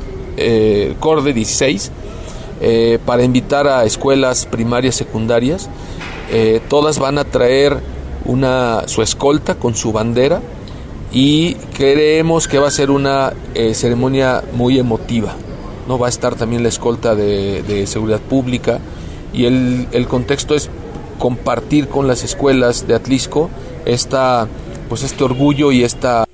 CORDE 0.99 1.33
16, 1.33 1.91
eh, 2.59 2.97
para 3.05 3.23
invitar 3.23 3.67
a 3.67 3.85
escuelas 3.85 4.47
primarias, 4.47 4.95
secundarias. 4.95 5.69
Todas 6.69 6.99
van 6.99 7.17
a 7.17 7.23
traer 7.23 7.79
una, 8.25 8.87
su 8.87 9.01
escolta 9.01 9.55
con 9.55 9.75
su 9.75 9.91
bandera 9.91 10.41
y 11.11 11.53
creemos 11.75 12.47
que 12.47 12.59
va 12.59 12.67
a 12.67 12.71
ser 12.71 12.91
una 12.91 13.33
ceremonia 13.73 14.43
muy 14.53 14.77
emotiva. 14.79 15.35
¿no? 15.87 15.97
Va 15.97 16.07
a 16.07 16.09
estar 16.09 16.35
también 16.35 16.63
la 16.63 16.69
escolta 16.69 17.15
de, 17.15 17.63
de 17.63 17.87
seguridad 17.87 18.19
pública 18.19 18.79
y 19.33 19.45
el, 19.45 19.87
el 19.91 20.07
contexto 20.07 20.55
es 20.55 20.69
compartir 21.17 21.87
con 21.87 22.07
las 22.07 22.23
escuelas 22.23 22.87
de 22.87 22.95
Atlisco 22.95 23.49
esta, 23.85 24.47
pues 24.89 25.03
este 25.03 25.23
orgullo 25.23 25.71
y 25.71 25.83
esta 25.83 26.25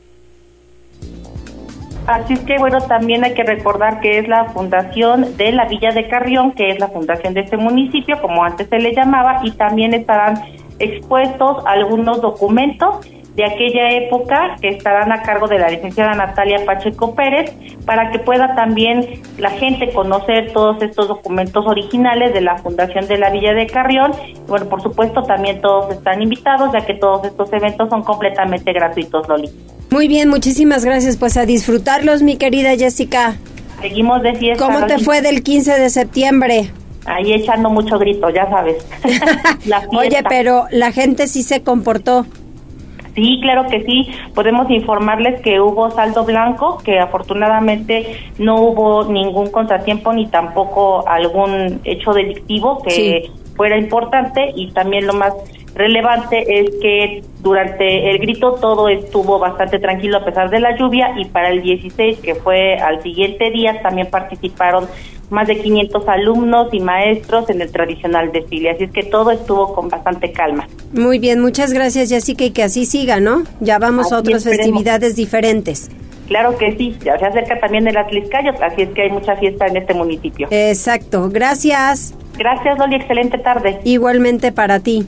Así 2.07 2.33
es 2.33 2.39
que 2.41 2.57
bueno, 2.57 2.81
también 2.81 3.23
hay 3.23 3.33
que 3.33 3.43
recordar 3.43 4.01
que 4.01 4.19
es 4.19 4.27
la 4.27 4.45
fundación 4.45 5.37
de 5.37 5.53
la 5.53 5.65
Villa 5.65 5.91
de 5.91 6.07
Carrión, 6.09 6.51
que 6.51 6.69
es 6.69 6.79
la 6.79 6.89
fundación 6.89 7.33
de 7.33 7.41
este 7.41 7.55
municipio, 7.55 8.21
como 8.21 8.43
antes 8.43 8.67
se 8.67 8.77
le 8.79 8.93
llamaba, 8.93 9.39
y 9.43 9.51
también 9.51 9.93
estarán 9.93 10.41
expuestos 10.79 11.63
algunos 11.65 12.21
documentos 12.21 13.07
de 13.35 13.45
aquella 13.45 13.89
época 13.91 14.57
que 14.61 14.69
estarán 14.69 15.11
a 15.11 15.23
cargo 15.23 15.47
de 15.47 15.57
la 15.57 15.69
licenciada 15.69 16.13
Natalia 16.13 16.63
Pacheco 16.65 17.15
Pérez 17.15 17.51
para 17.85 18.11
que 18.11 18.19
pueda 18.19 18.55
también 18.55 19.21
la 19.39 19.49
gente 19.49 19.91
conocer 19.91 20.51
todos 20.53 20.81
estos 20.83 21.07
documentos 21.07 21.65
originales 21.65 22.33
de 22.33 22.41
la 22.41 22.57
Fundación 22.57 23.07
de 23.07 23.17
la 23.17 23.31
Villa 23.31 23.53
de 23.53 23.65
Carrión. 23.67 24.11
bueno, 24.47 24.67
por 24.67 24.81
supuesto 24.81 25.23
también 25.23 25.61
todos 25.61 25.91
están 25.91 26.21
invitados 26.21 26.71
ya 26.73 26.85
que 26.85 26.93
todos 26.93 27.25
estos 27.25 27.51
eventos 27.53 27.89
son 27.89 28.03
completamente 28.03 28.71
gratuitos, 28.71 29.27
Loli. 29.27 29.49
Muy 29.89 30.07
bien, 30.07 30.29
muchísimas 30.29 30.85
gracias. 30.85 31.17
Pues 31.17 31.37
a 31.37 31.45
disfrutarlos, 31.45 32.21
mi 32.21 32.37
querida 32.37 32.75
Jessica. 32.75 33.35
Seguimos 33.81 34.21
de 34.21 34.33
fiesta. 34.35 34.65
¿Cómo 34.65 34.85
te 34.85 34.99
fue 34.99 35.21
del 35.21 35.43
15 35.43 35.79
de 35.79 35.89
septiembre? 35.89 36.71
Ahí 37.05 37.33
echando 37.33 37.69
mucho 37.69 37.99
grito, 37.99 38.29
ya 38.29 38.49
sabes. 38.49 38.85
Oye, 39.97 40.23
pero 40.27 40.65
la 40.71 40.91
gente 40.91 41.27
sí 41.27 41.43
se 41.43 41.61
comportó. 41.61 42.25
Sí, 43.15 43.39
claro 43.41 43.67
que 43.67 43.83
sí. 43.83 44.09
Podemos 44.33 44.69
informarles 44.71 45.41
que 45.41 45.59
hubo 45.59 45.91
saldo 45.91 46.23
blanco, 46.25 46.79
que 46.83 46.99
afortunadamente 46.99 48.17
no 48.39 48.55
hubo 48.61 49.05
ningún 49.05 49.51
contratiempo 49.51 50.13
ni 50.13 50.27
tampoco 50.27 51.07
algún 51.07 51.79
hecho 51.83 52.13
delictivo 52.13 52.81
que 52.81 53.29
fuera 53.55 53.77
importante 53.77 54.51
y 54.55 54.71
también 54.71 55.05
lo 55.05 55.13
más 55.13 55.33
relevante 55.75 56.59
es 56.59 56.69
que 56.81 57.23
durante 57.41 58.11
el 58.11 58.19
grito 58.19 58.53
todo 58.53 58.89
estuvo 58.89 59.39
bastante 59.39 59.79
tranquilo 59.79 60.17
a 60.17 60.25
pesar 60.25 60.49
de 60.49 60.59
la 60.59 60.77
lluvia 60.77 61.13
y 61.17 61.25
para 61.25 61.49
el 61.49 61.61
16, 61.61 62.19
que 62.19 62.35
fue 62.35 62.75
al 62.75 63.01
siguiente 63.01 63.49
día, 63.51 63.81
también 63.81 64.07
participaron 64.09 64.87
más 65.29 65.47
de 65.47 65.57
500 65.57 66.07
alumnos 66.07 66.73
y 66.73 66.79
maestros 66.79 67.49
en 67.49 67.61
el 67.61 67.71
tradicional 67.71 68.31
desfile, 68.31 68.69
así 68.69 68.83
es 68.85 68.91
que 68.91 69.03
todo 69.03 69.31
estuvo 69.31 69.73
con 69.73 69.89
bastante 69.89 70.31
calma. 70.31 70.67
Muy 70.93 71.17
bien, 71.17 71.41
muchas 71.41 71.73
gracias 71.73 72.09
Jessica 72.09 72.45
y 72.45 72.51
que 72.51 72.63
así 72.63 72.85
siga, 72.85 73.19
¿no? 73.19 73.43
Ya 73.59 73.79
vamos 73.79 74.11
a 74.13 74.19
otras 74.19 74.43
festividades 74.43 75.15
diferentes. 75.15 75.89
Claro 76.27 76.57
que 76.57 76.75
sí, 76.77 76.95
ya 77.03 77.17
se 77.19 77.25
acerca 77.25 77.59
también 77.59 77.87
el 77.87 77.97
Atliscayo, 77.97 78.53
así 78.61 78.83
es 78.83 78.89
que 78.89 79.03
hay 79.03 79.09
mucha 79.09 79.35
fiesta 79.35 79.65
en 79.67 79.77
este 79.77 79.93
municipio. 79.93 80.47
Exacto, 80.51 81.29
gracias. 81.29 82.15
Gracias, 82.37 82.77
Dolly, 82.77 82.95
excelente 82.95 83.37
tarde. 83.37 83.79
Igualmente 83.83 84.51
para 84.51 84.79
ti. 84.79 85.05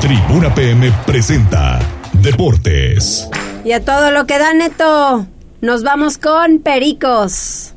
Tribuna 0.00 0.54
PM 0.54 0.90
presenta 1.06 1.78
Deportes. 2.12 3.30
Y 3.64 3.72
a 3.72 3.84
todo 3.84 4.10
lo 4.10 4.26
que 4.26 4.38
da 4.38 4.52
Neto. 4.52 5.26
Nos 5.62 5.82
vamos 5.82 6.18
con 6.18 6.60
Pericos. 6.62 7.74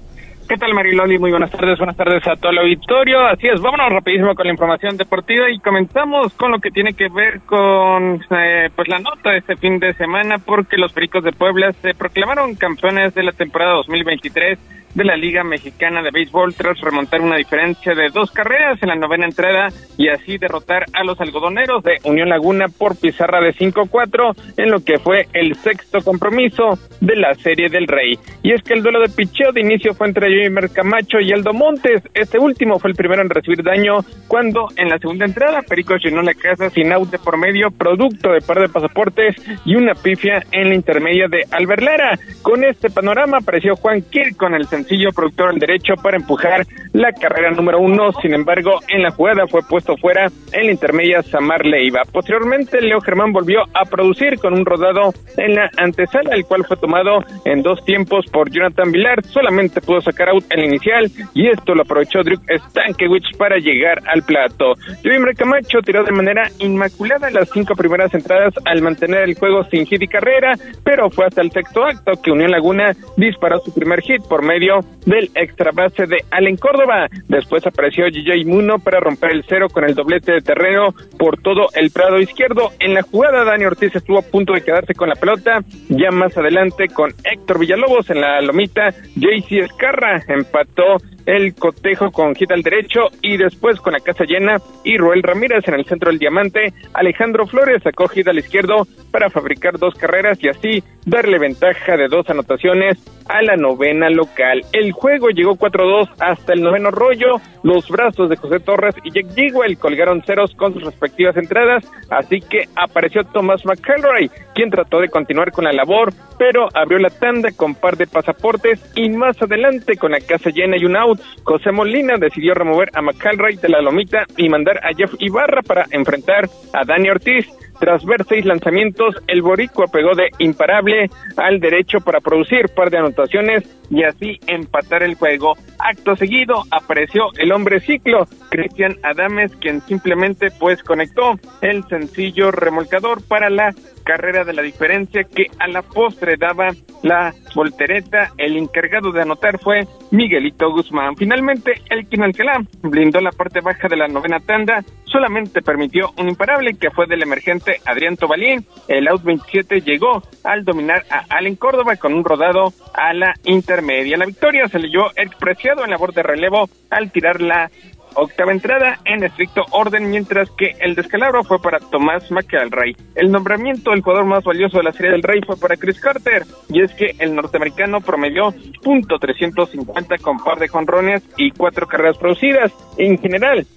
¿Qué 0.48 0.56
tal 0.56 0.74
Mariloli? 0.74 1.18
Muy 1.20 1.32
buenas 1.32 1.52
tardes, 1.52 1.78
buenas 1.78 1.98
tardes 1.98 2.26
a 2.26 2.36
todo 2.38 2.52
el 2.52 2.60
auditorio. 2.60 3.26
Así 3.28 3.48
es, 3.48 3.62
vámonos 3.62 3.92
rapidísimo 3.92 4.34
con 4.34 4.46
la 4.46 4.54
información 4.54 4.96
deportiva 4.96 5.50
y 5.50 5.60
comenzamos 5.60 6.34
con 6.34 6.52
lo 6.52 6.60
que 6.60 6.72
tiene 6.72 6.94
que 6.94 7.10
ver 7.10 7.42
con 7.42 8.22
eh, 8.30 8.70
pues 8.74 8.88
la 8.88 9.00
nota 9.00 9.32
de 9.32 9.40
este 9.40 9.58
fin 9.58 9.80
de 9.80 9.94
semana 9.94 10.38
porque 10.38 10.78
los 10.78 10.94
Pericos 10.94 11.24
de 11.24 11.34
Puebla 11.34 11.74
se 11.82 11.94
proclamaron 11.94 12.56
campeones 12.56 13.14
de 13.14 13.24
la 13.24 13.34
temporada 13.34 13.74
2023 13.74 14.58
de 14.98 15.04
la 15.04 15.16
Liga 15.16 15.44
Mexicana 15.44 16.02
de 16.02 16.10
Béisbol 16.10 16.56
tras 16.56 16.82
remontar 16.82 17.22
una 17.22 17.36
diferencia 17.36 17.94
de 17.94 18.10
dos 18.12 18.32
carreras 18.32 18.82
en 18.82 18.90
la 18.90 18.96
novena 18.96 19.26
entrada 19.26 19.68
y 19.96 20.10
así 20.10 20.40
derrotar 20.40 20.86
a 20.92 21.04
los 21.04 21.22
algodoneros 21.22 21.84
de 21.84 21.98
Unión 22.04 22.30
Laguna 22.30 22.66
por 22.68 23.00
pizarra 23.00 23.40
de 23.40 23.54
5-4 23.54 24.36
en 24.58 24.72
lo 24.72 24.84
que 24.84 24.98
fue 24.98 25.28
el 25.34 25.54
sexto 25.54 26.02
compromiso 26.02 26.80
de 27.00 27.16
la 27.16 27.36
Serie 27.36 27.70
del 27.70 27.86
Rey. 27.86 28.18
Y 28.42 28.54
es 28.54 28.64
que 28.64 28.74
el 28.74 28.82
duelo 28.82 29.00
de 29.00 29.10
picheo 29.10 29.52
de 29.52 29.62
inicio 29.62 29.94
fue 29.94 30.08
entre 30.08 30.30
Jaime 30.30 30.68
Camacho 30.70 31.20
y 31.20 31.32
Aldo 31.32 31.54
Montes. 31.54 32.02
Este 32.16 32.40
último 32.40 32.80
fue 32.80 32.90
el 32.90 32.96
primero 32.96 33.22
en 33.22 33.30
recibir 33.30 33.62
daño 33.62 34.00
cuando 34.28 34.68
en 34.78 34.90
la 34.90 34.98
segunda 34.98 35.26
entrada 35.26 35.62
Perico 35.62 35.96
llenó 35.98 36.24
la 36.24 36.34
casa 36.34 36.72
sin 36.72 36.92
out 36.92 37.12
de 37.12 37.20
por 37.20 37.38
medio, 37.38 37.70
producto 37.70 38.32
de 38.32 38.42
par 38.42 38.60
de 38.60 38.70
pasaportes 38.70 39.36
y 39.64 39.76
una 39.76 39.94
pifia 39.94 40.44
en 40.52 40.70
la 40.70 40.76
intermedia 40.76 41.28
de 41.28 41.44
Alberlara. 41.52 42.18
Con 42.42 42.64
este 42.64 42.90
panorama 42.90 43.38
apareció 43.38 43.76
Juan 43.76 44.02
Kir 44.02 44.36
con 44.36 44.56
el 44.56 44.66
sencillo 44.88 45.12
productor 45.12 45.50
al 45.50 45.60
derecho 45.60 45.96
para 46.02 46.18
empujar 46.18 46.66
la 46.94 47.12
carrera 47.12 47.52
número 47.52 47.80
uno. 47.80 48.12
Sin 48.22 48.34
embargo, 48.34 48.80
en 48.88 49.04
la 49.04 49.12
jugada 49.12 49.46
fue 49.48 49.62
puesto 49.68 49.98
fuera 49.98 50.28
en 50.54 50.66
la 50.66 50.72
intermedia 50.72 51.22
Samar 51.24 51.66
Leiva. 51.66 52.04
Posteriormente, 52.12 52.82
Leo 52.82 53.02
Germán 53.02 53.34
volvió 53.34 53.64
a 53.74 53.86
producir 53.86 54.40
con 54.40 54.54
un 54.54 54.66
rodado 54.66 55.14
en 55.38 55.56
la 55.56 55.70
antesala, 55.78 56.36
el 56.36 56.46
cual 56.46 56.66
fue 56.66 56.78
tomado 56.78 57.20
en 57.46 57.62
dos 57.62 57.84
tiempos 57.86 58.26
por 58.32 58.50
Jonathan 58.50 58.92
Vilar. 58.92 59.24
Solamente 59.26 59.82
pudo 59.82 60.02
sacar 60.02 60.30
out 60.30 60.46
el 60.50 60.64
inicial 60.64 61.12
y 61.34 61.48
esto 61.48 61.76
lo 61.76 61.82
aprovechó 61.82 62.24
Drew 62.24 62.40
Stankiewicz 62.70 63.38
para 63.38 63.58
llegar 63.58 64.02
al 64.08 64.24
plato. 64.24 64.74
Joey 65.04 65.18
Camacho 65.36 65.80
tiró 65.82 66.04
de 66.04 66.12
manera 66.12 66.50
inmaculada 66.60 67.30
las 67.30 67.50
cinco 67.50 67.76
primeras 67.76 68.14
entradas 68.14 68.54
al 68.66 68.82
mantener 68.82 69.24
el 69.24 69.36
juego 69.36 69.64
sin 69.66 69.86
hit 69.86 70.02
y 70.02 70.08
carrera, 70.08 70.54
pero 70.84 71.10
fue 71.10 71.26
hasta 71.26 71.42
el 71.42 71.52
sexto 71.52 71.84
acto 71.84 72.14
que 72.22 72.32
Unión 72.32 72.52
Laguna 72.52 72.96
disparó 73.18 73.60
su 73.60 73.74
primer 73.74 74.02
hit 74.02 74.22
por 74.28 74.44
medio 74.44 74.67
del 75.06 75.30
extra 75.36 75.72
base 75.72 76.06
de 76.06 76.18
Allen 76.32 76.58
Córdoba. 76.58 77.08
Después 77.28 77.66
apareció 77.66 78.06
DJ 78.06 78.46
Muno 78.46 78.80
para 78.80 79.00
romper 79.00 79.32
el 79.32 79.46
cero 79.48 79.68
con 79.72 79.84
el 79.86 79.96
doblete 79.96 80.34
de 80.34 80.42
terreno 80.42 80.94
por 81.18 81.42
todo 81.42 81.70
el 81.74 81.92
prado 81.92 82.20
izquierdo. 82.20 82.72
En 82.80 82.94
la 82.94 83.02
jugada, 83.02 83.44
Dani 83.44 83.66
Ortiz 83.66 83.96
estuvo 83.96 84.20
a 84.20 84.22
punto 84.22 84.54
de 84.54 84.62
quedarse 84.62 84.94
con 84.94 85.10
la 85.10 85.16
pelota. 85.16 85.62
Ya 85.90 86.12
más 86.12 86.38
adelante 86.38 86.88
con 86.88 87.12
Héctor 87.24 87.60
Villalobos 87.60 88.10
en 88.10 88.22
la 88.22 88.42
lomita, 88.42 88.94
JC 89.16 89.64
Escarra 89.64 90.22
empató 90.28 90.98
el 91.28 91.54
cotejo 91.56 92.10
con 92.12 92.34
hit 92.36 92.52
al 92.52 92.64
derecho 92.64 93.02
y 93.22 93.38
después 93.38 93.80
con 93.82 93.94
la 93.94 94.00
casa 94.00 94.24
llena 94.24 94.58
y 94.84 94.98
Roel 94.98 95.22
Ramírez 95.22 95.68
en 95.68 95.74
el 95.76 95.86
centro 95.86 96.10
del 96.10 96.20
diamante, 96.20 96.74
Alejandro 96.94 97.46
Flores 97.46 97.84
sacó 97.84 98.08
hit 98.08 98.28
al 98.30 98.40
izquierdo 98.40 98.88
para 99.12 99.30
fabricar 99.30 99.78
dos 99.78 99.94
carreras 99.96 100.42
y 100.42 100.48
así 100.48 100.84
darle 101.06 101.38
ventaja 101.38 101.98
de 101.98 102.08
dos 102.08 102.30
anotaciones 102.30 102.98
a 103.28 103.42
la 103.42 103.58
novena 103.58 104.10
local. 104.10 104.57
El 104.72 104.92
juego 104.92 105.30
llegó 105.30 105.56
4-2 105.56 106.10
hasta 106.20 106.54
el 106.54 106.62
noveno 106.62 106.92
rollo, 106.92 107.42
los 107.64 107.88
brazos 107.90 108.30
de 108.30 108.38
José 108.38 108.60
Torres 108.60 108.96
y 109.04 109.12
Jack 109.12 109.34
Jigwell 109.36 109.78
colgaron 109.78 110.24
ceros 110.24 110.54
con 110.56 110.74
sus 110.74 110.84
respectivas 110.84 111.36
entradas, 111.38 111.90
así 112.10 112.40
que 112.40 112.66
apareció 112.76 113.24
Thomas 113.26 113.66
McElroy, 113.66 114.30
quien 114.56 114.70
trató 114.70 115.00
de 115.00 115.10
continuar 115.10 115.52
con 115.52 115.66
la 115.66 115.74
labor, 115.74 116.14
pero 116.38 116.68
abrió 116.74 117.00
la 117.00 117.10
tanda 117.10 117.50
con 117.52 117.76
par 117.76 117.98
de 117.98 118.08
pasaportes 118.08 118.80
y 118.96 119.10
más 119.10 119.42
adelante 119.42 119.98
con 119.98 120.12
la 120.12 120.20
casa 120.20 120.50
llena 120.50 120.78
y 120.78 120.86
un 120.86 120.96
out. 120.96 121.20
José 121.44 121.72
Molina 121.72 122.16
decidió 122.18 122.54
remover 122.54 122.90
a 122.94 123.02
McCallray 123.02 123.58
de 123.58 123.70
la 123.70 123.82
lomita 123.82 124.26
y 124.38 124.50
mandar 124.50 124.78
a 124.78 124.94
Jeff 124.96 125.14
Ibarra 125.20 125.62
para 125.62 125.86
enfrentar 125.92 126.50
a 126.74 126.86
Dani 126.86 127.10
Ortiz. 127.10 127.48
Tras 127.80 128.04
ver 128.06 128.24
seis 128.28 128.44
lanzamientos, 128.46 129.16
el 129.28 129.44
boricua 129.44 129.86
pegó 129.88 130.16
de 130.16 130.30
imparable 130.40 131.10
al 131.36 131.60
derecho 131.60 132.00
para 132.00 132.20
producir 132.20 132.70
par 132.70 132.90
de 132.90 132.98
anotaciones 132.98 133.77
y 133.90 134.04
así 134.04 134.40
empatar 134.48 135.04
el 135.04 135.16
juego. 135.16 135.54
Acto 135.80 136.16
seguido 136.16 136.64
apareció 136.72 137.26
el 137.38 137.52
hombre 137.52 137.80
ciclo, 137.80 138.28
Cristian 138.50 138.98
Adames, 139.04 139.56
quien 139.58 139.82
simplemente 139.82 140.52
pues 140.60 140.82
conectó 140.84 141.36
el 141.62 141.84
sencillo 141.86 142.52
remolcador 142.52 143.26
para 143.28 143.50
la 143.50 143.74
carrera 144.04 144.46
de 144.46 144.54
la 144.54 144.62
diferencia 144.62 145.26
que 145.26 145.48
a 145.60 145.68
la 145.68 145.82
postre 145.82 146.38
daba 146.38 146.70
la 147.04 147.34
voltereta. 147.54 148.32
El 148.38 148.56
encargado 148.56 149.12
de 149.12 149.22
anotar 149.22 149.60
fue 149.60 149.86
Miguelito 150.12 150.72
Guzmán. 150.72 151.16
Finalmente, 151.18 151.74
el 151.90 152.08
Alcalá 152.22 152.64
blindó 152.82 153.20
la 153.20 153.32
parte 153.32 153.60
baja 153.60 153.88
de 153.90 153.98
la 153.98 154.08
novena 154.08 154.40
tanda, 154.40 154.84
solamente 155.06 155.62
permitió 155.62 156.12
un 156.18 156.30
imparable 156.30 156.76
que 156.76 156.90
fue 156.92 157.06
del 157.06 157.22
emergente 157.22 157.82
Adrián 157.86 158.16
Tobalín. 158.16 158.66
El 158.88 159.08
out 159.10 159.24
27 159.24 159.82
llegó 159.82 160.24
al 160.44 160.64
dominar 160.64 161.04
a 161.10 161.26
Allen 161.36 161.56
Córdoba 161.56 161.98
con 161.98 162.14
un 162.14 162.24
rodado 162.24 162.74
a 162.94 163.14
la 163.14 163.34
intermedia. 163.78 164.18
La 164.18 164.26
victoria 164.26 164.68
se 164.68 164.80
leyó 164.80 165.12
expreciado 165.16 165.84
en 165.84 165.92
labor 165.92 166.14
de 166.14 166.24
relevo 166.24 166.70
al 166.90 167.12
tirar 167.12 167.42
la 167.42 167.70
octava 168.16 168.52
entrada 168.52 169.00
en 169.06 169.24
estricto 169.24 169.64
orden, 169.72 170.10
mientras 170.10 170.50
que 170.52 170.74
el 170.80 170.96
descalabro 170.96 171.44
fue 171.44 171.62
para 171.62 171.80
Tomás 171.80 172.32
McElray. 172.32 172.96
El 173.14 173.32
nombramiento 173.32 173.92
del 173.92 174.02
jugador 174.02 174.26
más 174.26 174.44
valioso 174.44 174.78
de 174.78 174.84
la 174.84 174.94
Serie 174.94 175.12
del 175.12 175.22
Rey 175.22 175.42
fue 175.46 175.58
para 175.58 175.78
Chris 175.78 176.00
Carter, 176.00 176.44
y 176.70 176.82
es 176.82 176.92
que 176.94 177.16
el 177.20 177.36
norteamericano 177.36 178.02
promedió 178.02 178.52
.350 178.84 180.20
con 180.22 180.40
par 180.40 180.58
de 180.58 180.68
jonrones 180.68 181.24
y 181.38 181.52
cuatro 181.52 181.86
carreras 181.88 182.18
producidas. 182.18 182.74
En 182.98 183.20
general, 183.20 183.68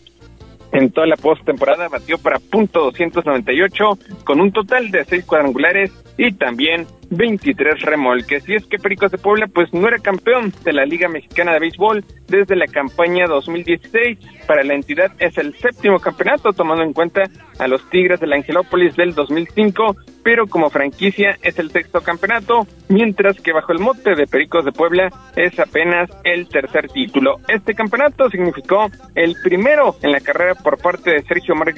en 0.72 0.90
toda 0.90 1.06
la 1.06 1.16
postemporada 1.16 1.88
batió 1.88 2.16
para 2.16 2.38
punto 2.38 2.90
.298 2.92 4.24
con 4.24 4.40
un 4.40 4.52
total 4.52 4.90
de 4.90 5.04
seis 5.04 5.26
cuadrangulares 5.26 5.92
y 6.16 6.32
también 6.32 6.86
23 7.10 7.82
remolques. 7.82 8.48
Y 8.48 8.54
es 8.54 8.64
que 8.66 8.78
Pericos 8.78 9.10
de 9.10 9.18
Puebla 9.18 9.46
pues 9.48 9.72
no 9.72 9.86
era 9.86 9.98
campeón 9.98 10.52
de 10.64 10.72
la 10.72 10.84
Liga 10.84 11.08
Mexicana 11.08 11.52
de 11.52 11.60
Béisbol 11.60 12.04
desde 12.28 12.56
la 12.56 12.66
campaña 12.66 13.26
2016. 13.26 14.18
Para 14.50 14.64
la 14.64 14.74
entidad 14.74 15.12
es 15.20 15.38
el 15.38 15.54
séptimo 15.54 16.00
campeonato 16.00 16.52
tomando 16.52 16.82
en 16.82 16.92
cuenta 16.92 17.22
a 17.60 17.68
los 17.68 17.88
Tigres 17.88 18.18
de 18.18 18.26
la 18.26 18.34
Angelópolis 18.34 18.96
del 18.96 19.14
2005, 19.14 19.94
pero 20.24 20.48
como 20.48 20.70
franquicia 20.70 21.38
es 21.40 21.60
el 21.60 21.70
sexto 21.70 22.00
campeonato, 22.00 22.66
mientras 22.88 23.40
que 23.40 23.52
bajo 23.52 23.70
el 23.70 23.78
mote 23.78 24.16
de 24.16 24.26
Pericos 24.26 24.64
de 24.64 24.72
Puebla 24.72 25.08
es 25.36 25.56
apenas 25.60 26.10
el 26.24 26.48
tercer 26.48 26.88
título. 26.88 27.36
Este 27.46 27.74
campeonato 27.74 28.28
significó 28.28 28.90
el 29.14 29.36
primero 29.40 29.94
en 30.02 30.10
la 30.10 30.20
carrera 30.20 30.56
por 30.56 30.78
parte 30.78 31.12
de 31.12 31.22
Sergio 31.22 31.54
Marc 31.54 31.76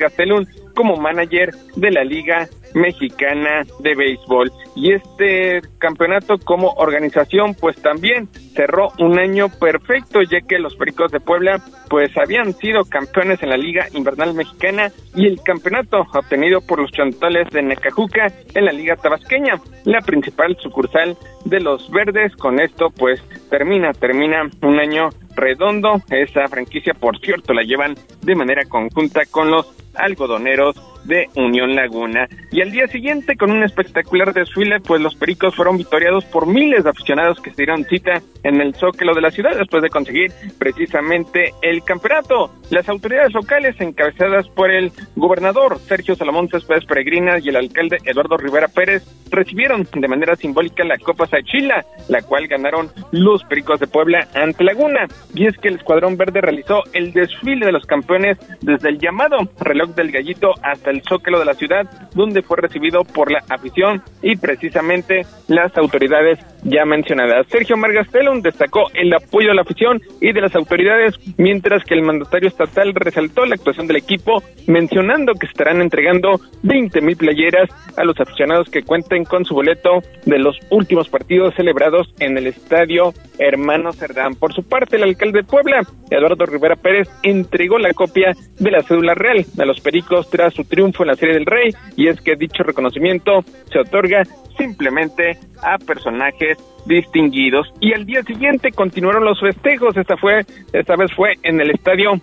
como 0.75 0.97
manager 0.97 1.55
de 1.77 1.91
la 1.91 2.05
Liga 2.05 2.49
Mexicana 2.75 3.65
de 3.81 3.95
Béisbol. 3.95 4.51
Y 4.75 4.93
este 4.95 5.61
campeonato 5.79 6.39
como 6.39 6.71
organización 6.73 7.55
pues 7.55 7.77
también 7.77 8.29
cerró 8.55 8.93
un 8.99 9.19
año 9.19 9.49
perfecto 9.49 10.23
ya 10.23 10.41
que 10.41 10.59
los 10.59 10.75
Pericos 10.77 11.13
de 11.13 11.21
Puebla 11.21 11.63
pues 11.89 12.11
habían 12.17 12.55
sido 12.63 12.85
campeones 12.85 13.43
en 13.43 13.51
la 13.51 13.57
Liga 13.57 13.89
Invernal 13.93 14.33
Mexicana 14.35 14.91
y 15.15 15.27
el 15.27 15.43
campeonato 15.43 16.07
obtenido 16.15 16.61
por 16.61 16.81
los 16.81 16.93
Chantales 16.93 17.51
de 17.51 17.61
Necajuca 17.61 18.33
en 18.55 18.65
la 18.65 18.73
Liga 18.73 18.97
Tabasqueña, 18.97 19.61
la 19.85 20.01
principal 20.01 20.57
sucursal 20.63 21.17
de 21.45 21.61
los 21.61 21.91
Verdes. 21.91 22.35
Con 22.37 22.61
esto 22.61 22.91
pues 22.91 23.21
termina, 23.51 23.93
termina 23.93 24.49
un 24.63 24.79
año 24.79 25.11
redondo. 25.35 26.01
Esa 26.09 26.47
franquicia, 26.47 26.95
por 26.95 27.19
cierto, 27.19 27.53
la 27.53 27.63
llevan 27.63 27.97
de 28.23 28.37
manera 28.37 28.65
conjunta 28.65 29.23
con 29.29 29.51
los 29.51 29.67
algodoneros 29.95 30.77
de 31.05 31.29
Unión 31.37 31.75
Laguna. 31.75 32.29
Y 32.51 32.61
al 32.61 32.71
día 32.71 32.87
siguiente, 32.87 33.37
con 33.37 33.51
un 33.51 33.63
espectacular 33.63 34.33
desfile, 34.33 34.81
pues 34.81 35.01
los 35.01 35.15
Pericos 35.15 35.55
fueron 35.55 35.77
victoriados 35.77 36.25
por 36.27 36.47
miles 36.47 36.85
de 36.85 36.91
aficionados 36.91 37.41
que 37.41 37.51
se 37.51 37.57
dieron 37.57 37.85
cita 37.85 38.23
en 38.43 38.61
el 38.61 38.75
Zócalo 38.75 39.15
de 39.15 39.21
la 39.21 39.31
ciudad 39.31 39.57
después 39.57 39.83
de 39.83 39.91
conseguir 39.91 40.33
precisamente 40.59 41.53
el 41.63 41.83
campeonato. 41.83 42.51
Las 42.71 42.89
autoridades 42.89 43.33
locales, 43.33 43.81
encabezadas 43.81 44.49
por 44.49 44.71
el 44.71 44.93
gobernador 45.17 45.79
Sergio 45.81 46.15
Salomón 46.15 46.49
Céspedes 46.49 46.85
Peregrina 46.85 47.39
y 47.39 47.49
el 47.49 47.57
alcalde 47.57 47.99
Eduardo 48.05 48.37
Rivera 48.37 48.69
Pérez, 48.69 49.05
recibieron 49.31 49.87
de 49.93 50.09
manera 50.09 50.37
simbólica 50.37 50.85
la 50.85 50.99
Copa 50.99 51.27
Sachila, 51.27 51.85
la 52.09 52.23
cual 52.23 52.47
ganaron 52.47 52.91
los 53.11 53.43
Pericos 53.45 53.81
de 53.81 53.87
Puebla 53.87 54.29
ante 54.35 54.65
Laguna. 54.65 55.07
Y 55.35 55.47
es 55.47 55.57
que 55.59 55.69
el 55.69 55.77
Escuadrón 55.77 56.17
Verde 56.17 56.41
realizó 56.41 56.83
el 56.93 57.13
desfile 57.13 57.67
de 57.67 57.73
los 57.73 57.87
campeones 57.87 58.39
desde 58.61 58.91
el 58.91 58.99
llamado 58.99 59.39
reloj 59.61 59.91
del 59.95 60.13
gallito 60.13 60.55
hasta 60.63 60.92
el 60.93 61.03
zócalo 61.03 61.39
de 61.39 61.45
la 61.45 61.55
ciudad, 61.55 61.89
donde 62.15 62.43
fue 62.43 62.59
recibido 62.59 63.03
por 63.05 63.31
la 63.31 63.43
afición 63.49 64.03
y 64.23 64.37
precisamente 64.37 65.23
las 65.49 65.77
autoridades 65.77 66.39
ya 66.65 66.85
mencionadas. 66.85 67.47
Sergio 67.49 67.77
Margastelum 67.77 68.41
destacó 68.41 68.85
el 68.95 69.13
apoyo 69.13 69.49
de 69.49 69.55
la 69.55 69.63
afición 69.63 70.01
y 70.21 70.33
de 70.33 70.41
las 70.41 70.55
autoridades, 70.55 71.19
mientras 71.37 71.83
que 71.85 71.95
el 71.95 72.03
mandatario 72.03 72.49
estatal 72.49 72.95
resaltó 72.95 73.45
la 73.45 73.57
actuación 73.57 73.87
del 73.87 73.97
equipo, 73.97 74.43
mencionando 74.67 75.33
que 75.35 75.47
estarán 75.47 75.81
entregando 75.81 76.41
20 76.63 77.01
mil 77.01 77.17
playeras 77.17 77.69
a 77.97 78.05
los 78.05 78.19
aficionados 78.21 78.69
que 78.71 78.83
cuenten 78.83 79.25
con 79.25 79.45
su 79.45 79.55
boleto 79.55 80.01
de 80.25 80.39
los 80.39 80.57
últimos 80.71 81.09
partidos 81.09 81.55
celebrados 81.55 82.15
en 82.21 82.39
el 82.39 82.47
estadio 82.47 83.13
Hermano 83.39 83.93
Cerdán. 83.93 84.35
Por 84.35 84.53
su 84.53 84.63
parte, 84.63 84.97
el 84.97 85.03
alcalde 85.03 85.41
de 85.41 85.45
Puebla, 85.45 85.81
Eduardo 86.11 86.47
Rivera 86.47 86.77
Pérez, 86.77 87.09
entregó 87.23 87.79
la 87.79 87.93
copia 87.93 88.33
de 88.59 88.71
la 88.71 88.83
cédula 88.83 89.15
real 89.15 89.45
a 89.59 89.65
los 89.65 89.81
pericos 89.81 90.31
tras 90.31 90.55
su 90.55 90.65
triunfo 90.65 90.82
en 90.85 91.07
la 91.07 91.15
Serie 91.15 91.35
del 91.35 91.47
Rey, 91.47 91.71
y 91.97 92.09
es 92.09 92.21
que 92.21 92.37
dicho 92.37 92.63
reconocimiento 92.63 93.45
se 93.71 93.79
otorga 93.79 94.25
simplemente 94.59 95.39
a 95.63 95.79
personajes 95.79 96.59
distinguidos. 96.87 97.73
Y 97.81 97.93
al 97.93 98.05
día 98.05 98.23
siguiente 98.23 98.73
continuaron 98.73 99.25
los 99.25 99.41
festejos, 99.41 99.97
esta 99.97 100.17
fue, 100.17 100.45
esta 100.73 100.97
vez 100.97 101.13
fue 101.15 101.35
en 101.43 101.61
el 101.61 101.71
estadio 101.71 102.21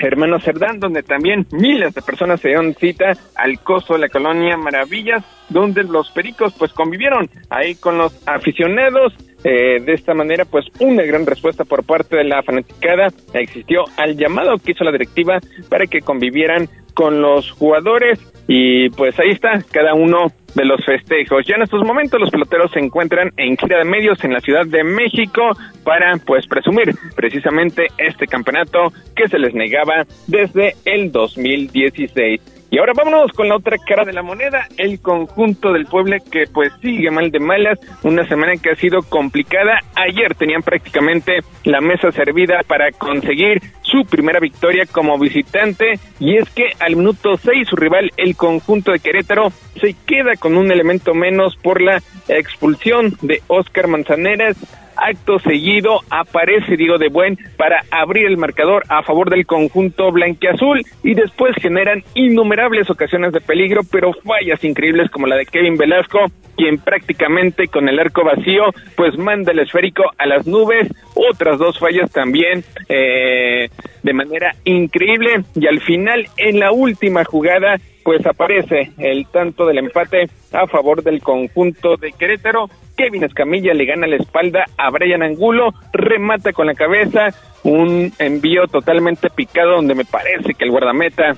Hermano 0.00 0.40
Cerdán, 0.40 0.80
donde 0.80 1.02
también 1.02 1.46
miles 1.52 1.94
de 1.94 2.02
personas 2.02 2.40
se 2.40 2.48
dieron 2.48 2.74
cita 2.74 3.12
al 3.36 3.60
coso 3.60 3.94
de 3.94 4.00
la 4.00 4.08
colonia 4.08 4.56
Maravillas, 4.56 5.24
donde 5.48 5.84
los 5.84 6.10
pericos 6.10 6.54
pues 6.58 6.72
convivieron 6.72 7.28
ahí 7.50 7.74
con 7.76 7.98
los 7.98 8.16
aficionados. 8.26 9.14
Eh, 9.44 9.78
de 9.80 9.92
esta 9.92 10.14
manera, 10.14 10.46
pues 10.46 10.64
una 10.80 11.02
gran 11.02 11.26
respuesta 11.26 11.64
por 11.64 11.84
parte 11.84 12.16
de 12.16 12.24
la 12.24 12.42
fanaticada 12.42 13.08
existió 13.34 13.84
al 13.98 14.16
llamado 14.16 14.56
que 14.56 14.72
hizo 14.72 14.84
la 14.84 14.92
directiva 14.92 15.38
para 15.68 15.86
que 15.86 16.00
convivieran 16.00 16.66
con 16.94 17.20
los 17.20 17.50
jugadores 17.50 18.20
y 18.46 18.88
pues 18.90 19.18
ahí 19.18 19.30
está 19.30 19.62
cada 19.70 19.94
uno 19.94 20.26
de 20.54 20.64
los 20.64 20.84
festejos. 20.84 21.44
Ya 21.46 21.56
en 21.56 21.62
estos 21.62 21.84
momentos 21.84 22.20
los 22.20 22.30
peloteros 22.30 22.70
se 22.72 22.78
encuentran 22.78 23.30
en 23.36 23.56
gira 23.56 23.78
de 23.78 23.84
medios 23.84 24.22
en 24.24 24.32
la 24.32 24.40
Ciudad 24.40 24.66
de 24.66 24.84
México 24.84 25.50
para 25.82 26.16
pues 26.18 26.46
presumir 26.46 26.94
precisamente 27.16 27.88
este 27.98 28.26
campeonato 28.26 28.92
que 29.16 29.28
se 29.28 29.38
les 29.38 29.54
negaba 29.54 30.04
desde 30.26 30.74
el 30.84 31.10
2016. 31.10 32.53
Y 32.70 32.78
ahora 32.78 32.92
vámonos 32.96 33.30
con 33.32 33.48
la 33.48 33.56
otra 33.56 33.76
cara 33.78 34.04
de 34.04 34.12
la 34.12 34.22
moneda, 34.22 34.66
el 34.78 35.00
conjunto 35.00 35.72
del 35.72 35.86
pueblo 35.86 36.16
que 36.30 36.44
pues 36.52 36.72
sigue 36.82 37.10
mal 37.10 37.30
de 37.30 37.38
malas, 37.38 37.78
una 38.02 38.26
semana 38.26 38.54
que 38.60 38.70
ha 38.70 38.74
sido 38.76 39.00
complicada. 39.02 39.78
Ayer 39.94 40.34
tenían 40.34 40.62
prácticamente 40.62 41.38
la 41.64 41.80
mesa 41.80 42.10
servida 42.10 42.62
para 42.66 42.90
conseguir 42.92 43.62
su 43.82 44.04
primera 44.04 44.40
victoria 44.40 44.86
como 44.90 45.18
visitante. 45.18 45.94
Y 46.18 46.36
es 46.36 46.48
que 46.50 46.72
al 46.80 46.96
minuto 46.96 47.36
6 47.36 47.68
su 47.68 47.76
rival, 47.76 48.10
el 48.16 48.36
conjunto 48.36 48.92
de 48.92 48.98
Querétaro, 48.98 49.50
se 49.80 49.94
queda 50.06 50.34
con 50.38 50.56
un 50.56 50.70
elemento 50.72 51.14
menos 51.14 51.56
por 51.56 51.80
la 51.80 52.02
expulsión 52.28 53.16
de 53.22 53.40
Oscar 53.46 53.86
Manzaneras 53.86 54.56
Acto 54.96 55.38
seguido 55.38 56.00
aparece 56.10 56.76
Diego 56.76 56.98
de 56.98 57.08
Buen 57.08 57.38
para 57.56 57.82
abrir 57.90 58.26
el 58.26 58.36
marcador 58.36 58.84
a 58.88 59.02
favor 59.02 59.30
del 59.30 59.46
conjunto 59.46 60.10
blanqueazul 60.12 60.82
y 61.02 61.14
después 61.14 61.54
generan 61.60 62.02
innumerables 62.14 62.90
ocasiones 62.90 63.32
de 63.32 63.40
peligro, 63.40 63.82
pero 63.90 64.12
fallas 64.12 64.62
increíbles 64.64 65.10
como 65.10 65.26
la 65.26 65.36
de 65.36 65.46
Kevin 65.46 65.76
Velasco, 65.76 66.18
quien 66.56 66.78
prácticamente 66.78 67.68
con 67.68 67.88
el 67.88 67.98
arco 67.98 68.24
vacío 68.24 68.64
pues 68.96 69.16
manda 69.18 69.52
el 69.52 69.60
esférico 69.60 70.04
a 70.18 70.26
las 70.26 70.46
nubes, 70.46 70.88
otras 71.14 71.58
dos 71.58 71.78
fallas 71.78 72.10
también 72.10 72.64
eh, 72.88 73.68
de 74.02 74.12
manera 74.12 74.54
increíble 74.64 75.44
y 75.54 75.66
al 75.66 75.80
final 75.80 76.26
en 76.36 76.60
la 76.60 76.72
última 76.72 77.24
jugada 77.24 77.76
pues 78.04 78.24
aparece 78.26 78.92
el 78.98 79.26
tanto 79.28 79.66
del 79.66 79.78
empate 79.78 80.28
a 80.52 80.66
favor 80.66 81.02
del 81.02 81.22
conjunto 81.22 81.96
de 81.96 82.12
Querétaro. 82.12 82.68
Kevin 82.96 83.24
Escamilla 83.24 83.74
le 83.74 83.84
gana 83.84 84.06
la 84.06 84.16
espalda 84.16 84.64
a 84.76 84.90
Brian 84.90 85.22
Angulo, 85.22 85.70
remata 85.92 86.52
con 86.52 86.66
la 86.66 86.74
cabeza, 86.74 87.28
un 87.64 88.12
envío 88.18 88.66
totalmente 88.66 89.30
picado 89.30 89.76
donde 89.76 89.94
me 89.94 90.04
parece 90.04 90.54
que 90.54 90.64
el 90.64 90.70
guardameta 90.70 91.36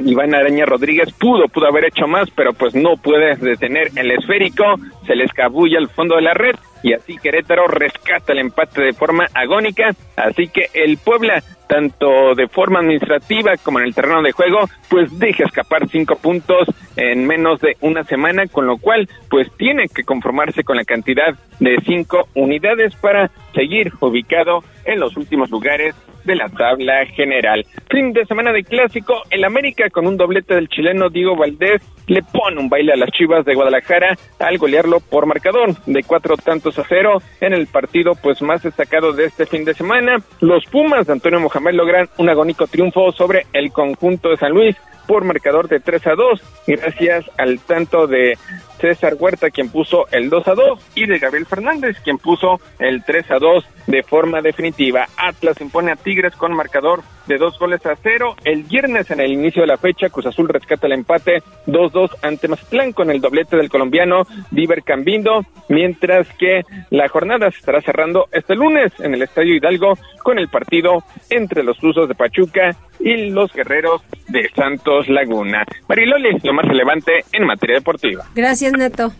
Iván 0.00 0.34
Araña 0.34 0.66
Rodríguez 0.66 1.12
pudo, 1.12 1.48
pudo 1.48 1.66
haber 1.66 1.84
hecho 1.84 2.06
más, 2.06 2.30
pero 2.30 2.52
pues 2.52 2.74
no 2.74 2.96
puede 2.96 3.36
detener 3.36 3.90
el 3.96 4.10
esférico, 4.10 4.64
se 5.06 5.14
le 5.14 5.24
escabulla 5.24 5.78
al 5.78 5.88
fondo 5.88 6.16
de 6.16 6.22
la 6.22 6.34
red 6.34 6.56
y 6.84 6.92
así 6.92 7.16
Querétaro 7.16 7.66
rescata 7.66 8.34
el 8.34 8.40
empate 8.40 8.82
de 8.82 8.92
forma 8.92 9.26
agónica, 9.32 9.92
así 10.16 10.48
que 10.48 10.68
el 10.74 10.98
Puebla, 10.98 11.42
tanto 11.66 12.34
de 12.34 12.46
forma 12.46 12.80
administrativa 12.80 13.52
como 13.62 13.80
en 13.80 13.86
el 13.86 13.94
terreno 13.94 14.20
de 14.20 14.32
juego, 14.32 14.68
pues 14.90 15.18
deja 15.18 15.44
escapar 15.44 15.88
cinco 15.88 16.16
puntos 16.16 16.68
en 16.96 17.26
menos 17.26 17.58
de 17.62 17.78
una 17.80 18.04
semana, 18.04 18.46
con 18.48 18.66
lo 18.66 18.76
cual 18.76 19.08
pues 19.30 19.48
tiene 19.56 19.84
que 19.88 20.04
conformarse 20.04 20.62
con 20.62 20.76
la 20.76 20.84
cantidad 20.84 21.34
de 21.58 21.78
cinco 21.86 22.28
unidades 22.34 22.94
para 22.96 23.30
seguir 23.54 23.92
ubicado 24.00 24.62
en 24.84 25.00
los 25.00 25.16
últimos 25.16 25.50
lugares 25.50 25.94
de 26.24 26.34
la 26.34 26.48
tabla 26.48 27.04
general. 27.06 27.64
Fin 27.90 28.12
de 28.12 28.24
semana 28.24 28.52
de 28.52 28.64
clásico, 28.64 29.22
el 29.30 29.44
América 29.44 29.90
con 29.90 30.06
un 30.06 30.16
doblete 30.16 30.54
del 30.54 30.68
chileno 30.68 31.10
Diego 31.10 31.36
Valdés 31.36 31.82
le 32.06 32.22
pone 32.22 32.60
un 32.60 32.68
baile 32.68 32.92
a 32.92 32.96
las 32.96 33.10
Chivas 33.10 33.44
de 33.44 33.54
Guadalajara 33.54 34.16
al 34.38 34.58
golearlo 34.58 35.00
por 35.00 35.26
marcador 35.26 35.74
de 35.86 36.02
cuatro 36.02 36.36
tantos 36.36 36.78
a 36.78 36.84
cero 36.88 37.22
en 37.40 37.52
el 37.52 37.66
partido 37.66 38.12
pues 38.14 38.42
más 38.42 38.62
destacado 38.62 39.12
de 39.12 39.26
este 39.26 39.46
fin 39.46 39.64
de 39.64 39.74
semana. 39.74 40.16
Los 40.40 40.64
Pumas 40.66 41.06
de 41.06 41.12
Antonio 41.12 41.40
Mohamed 41.40 41.74
logran 41.74 42.08
un 42.18 42.28
agónico 42.28 42.66
triunfo 42.66 43.12
sobre 43.12 43.46
el 43.52 43.72
conjunto 43.72 44.30
de 44.30 44.36
San 44.36 44.52
Luis 44.52 44.76
por 45.06 45.24
marcador 45.24 45.68
de 45.68 45.80
3 45.80 46.06
a 46.08 46.14
2, 46.14 46.42
gracias 46.66 47.30
al 47.38 47.60
tanto 47.60 48.06
de 48.06 48.38
César 48.80 49.14
Huerta, 49.18 49.50
quien 49.50 49.70
puso 49.70 50.06
el 50.10 50.30
2 50.30 50.48
a 50.48 50.54
2, 50.54 50.80
y 50.94 51.06
de 51.06 51.18
Gabriel 51.18 51.46
Fernández, 51.46 51.98
quien 52.02 52.18
puso 52.18 52.60
el 52.78 53.04
3 53.04 53.30
a 53.30 53.38
2 53.38 53.64
de 53.86 54.02
forma 54.02 54.40
definitiva. 54.40 55.06
Atlas 55.16 55.60
impone 55.60 55.92
a 55.92 55.96
Tigres 55.96 56.34
con 56.36 56.54
marcador 56.54 57.02
de 57.26 57.38
dos 57.38 57.58
goles 57.58 57.84
a 57.86 57.96
cero. 58.02 58.36
El 58.44 58.64
viernes, 58.64 59.10
en 59.10 59.20
el 59.20 59.32
inicio 59.32 59.62
de 59.62 59.68
la 59.68 59.76
fecha, 59.76 60.08
Cruz 60.08 60.26
Azul 60.26 60.48
rescata 60.48 60.86
el 60.86 60.92
empate 60.92 61.42
2-2 61.66 62.16
ante 62.22 62.48
Mazatlán 62.48 62.92
con 62.92 63.10
el 63.10 63.20
doblete 63.20 63.56
del 63.56 63.68
colombiano 63.68 64.26
Diver 64.50 64.82
Cambindo, 64.82 65.44
mientras 65.68 66.28
que 66.38 66.62
la 66.90 67.08
jornada 67.08 67.50
se 67.50 67.58
estará 67.58 67.80
cerrando 67.80 68.26
este 68.32 68.54
lunes 68.54 68.92
en 69.00 69.14
el 69.14 69.22
Estadio 69.22 69.54
Hidalgo 69.54 69.98
con 70.22 70.38
el 70.38 70.48
partido 70.48 71.04
entre 71.30 71.62
los 71.62 71.82
Usos 71.82 72.08
de 72.08 72.14
Pachuca 72.14 72.76
y 73.00 73.30
los 73.30 73.52
Guerreros 73.52 74.02
de 74.28 74.48
Santos 74.54 75.08
Laguna. 75.08 75.64
Mariloli, 75.88 76.38
lo 76.42 76.52
más 76.52 76.66
relevante 76.66 77.24
en 77.32 77.44
materia 77.46 77.76
deportiva. 77.76 78.24
Gracias, 78.34 78.72
Neto. 78.72 79.12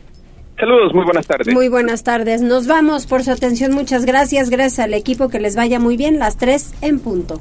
Saludos, 0.59 0.95
muy 0.95 1.05
buenas 1.05 1.27
tardes. 1.27 1.53
Muy 1.53 1.69
buenas 1.69 2.05
tardes. 2.05 2.41
Nos 2.41 2.67
vamos 2.67 3.07
por 3.07 3.25
su 3.25 3.33
atención. 3.33 3.73
Muchas 3.73 4.05
gracias. 4.05 4.51
Gracias 4.51 4.79
al 4.79 4.95
equipo. 4.95 5.29
Que 5.29 5.41
les 5.41 5.57
vaya 5.57 5.81
muy 5.81 5.97
bien. 5.97 6.19
Las 6.19 6.37
tres 6.37 6.75
en 6.81 7.01
punto. 7.01 7.41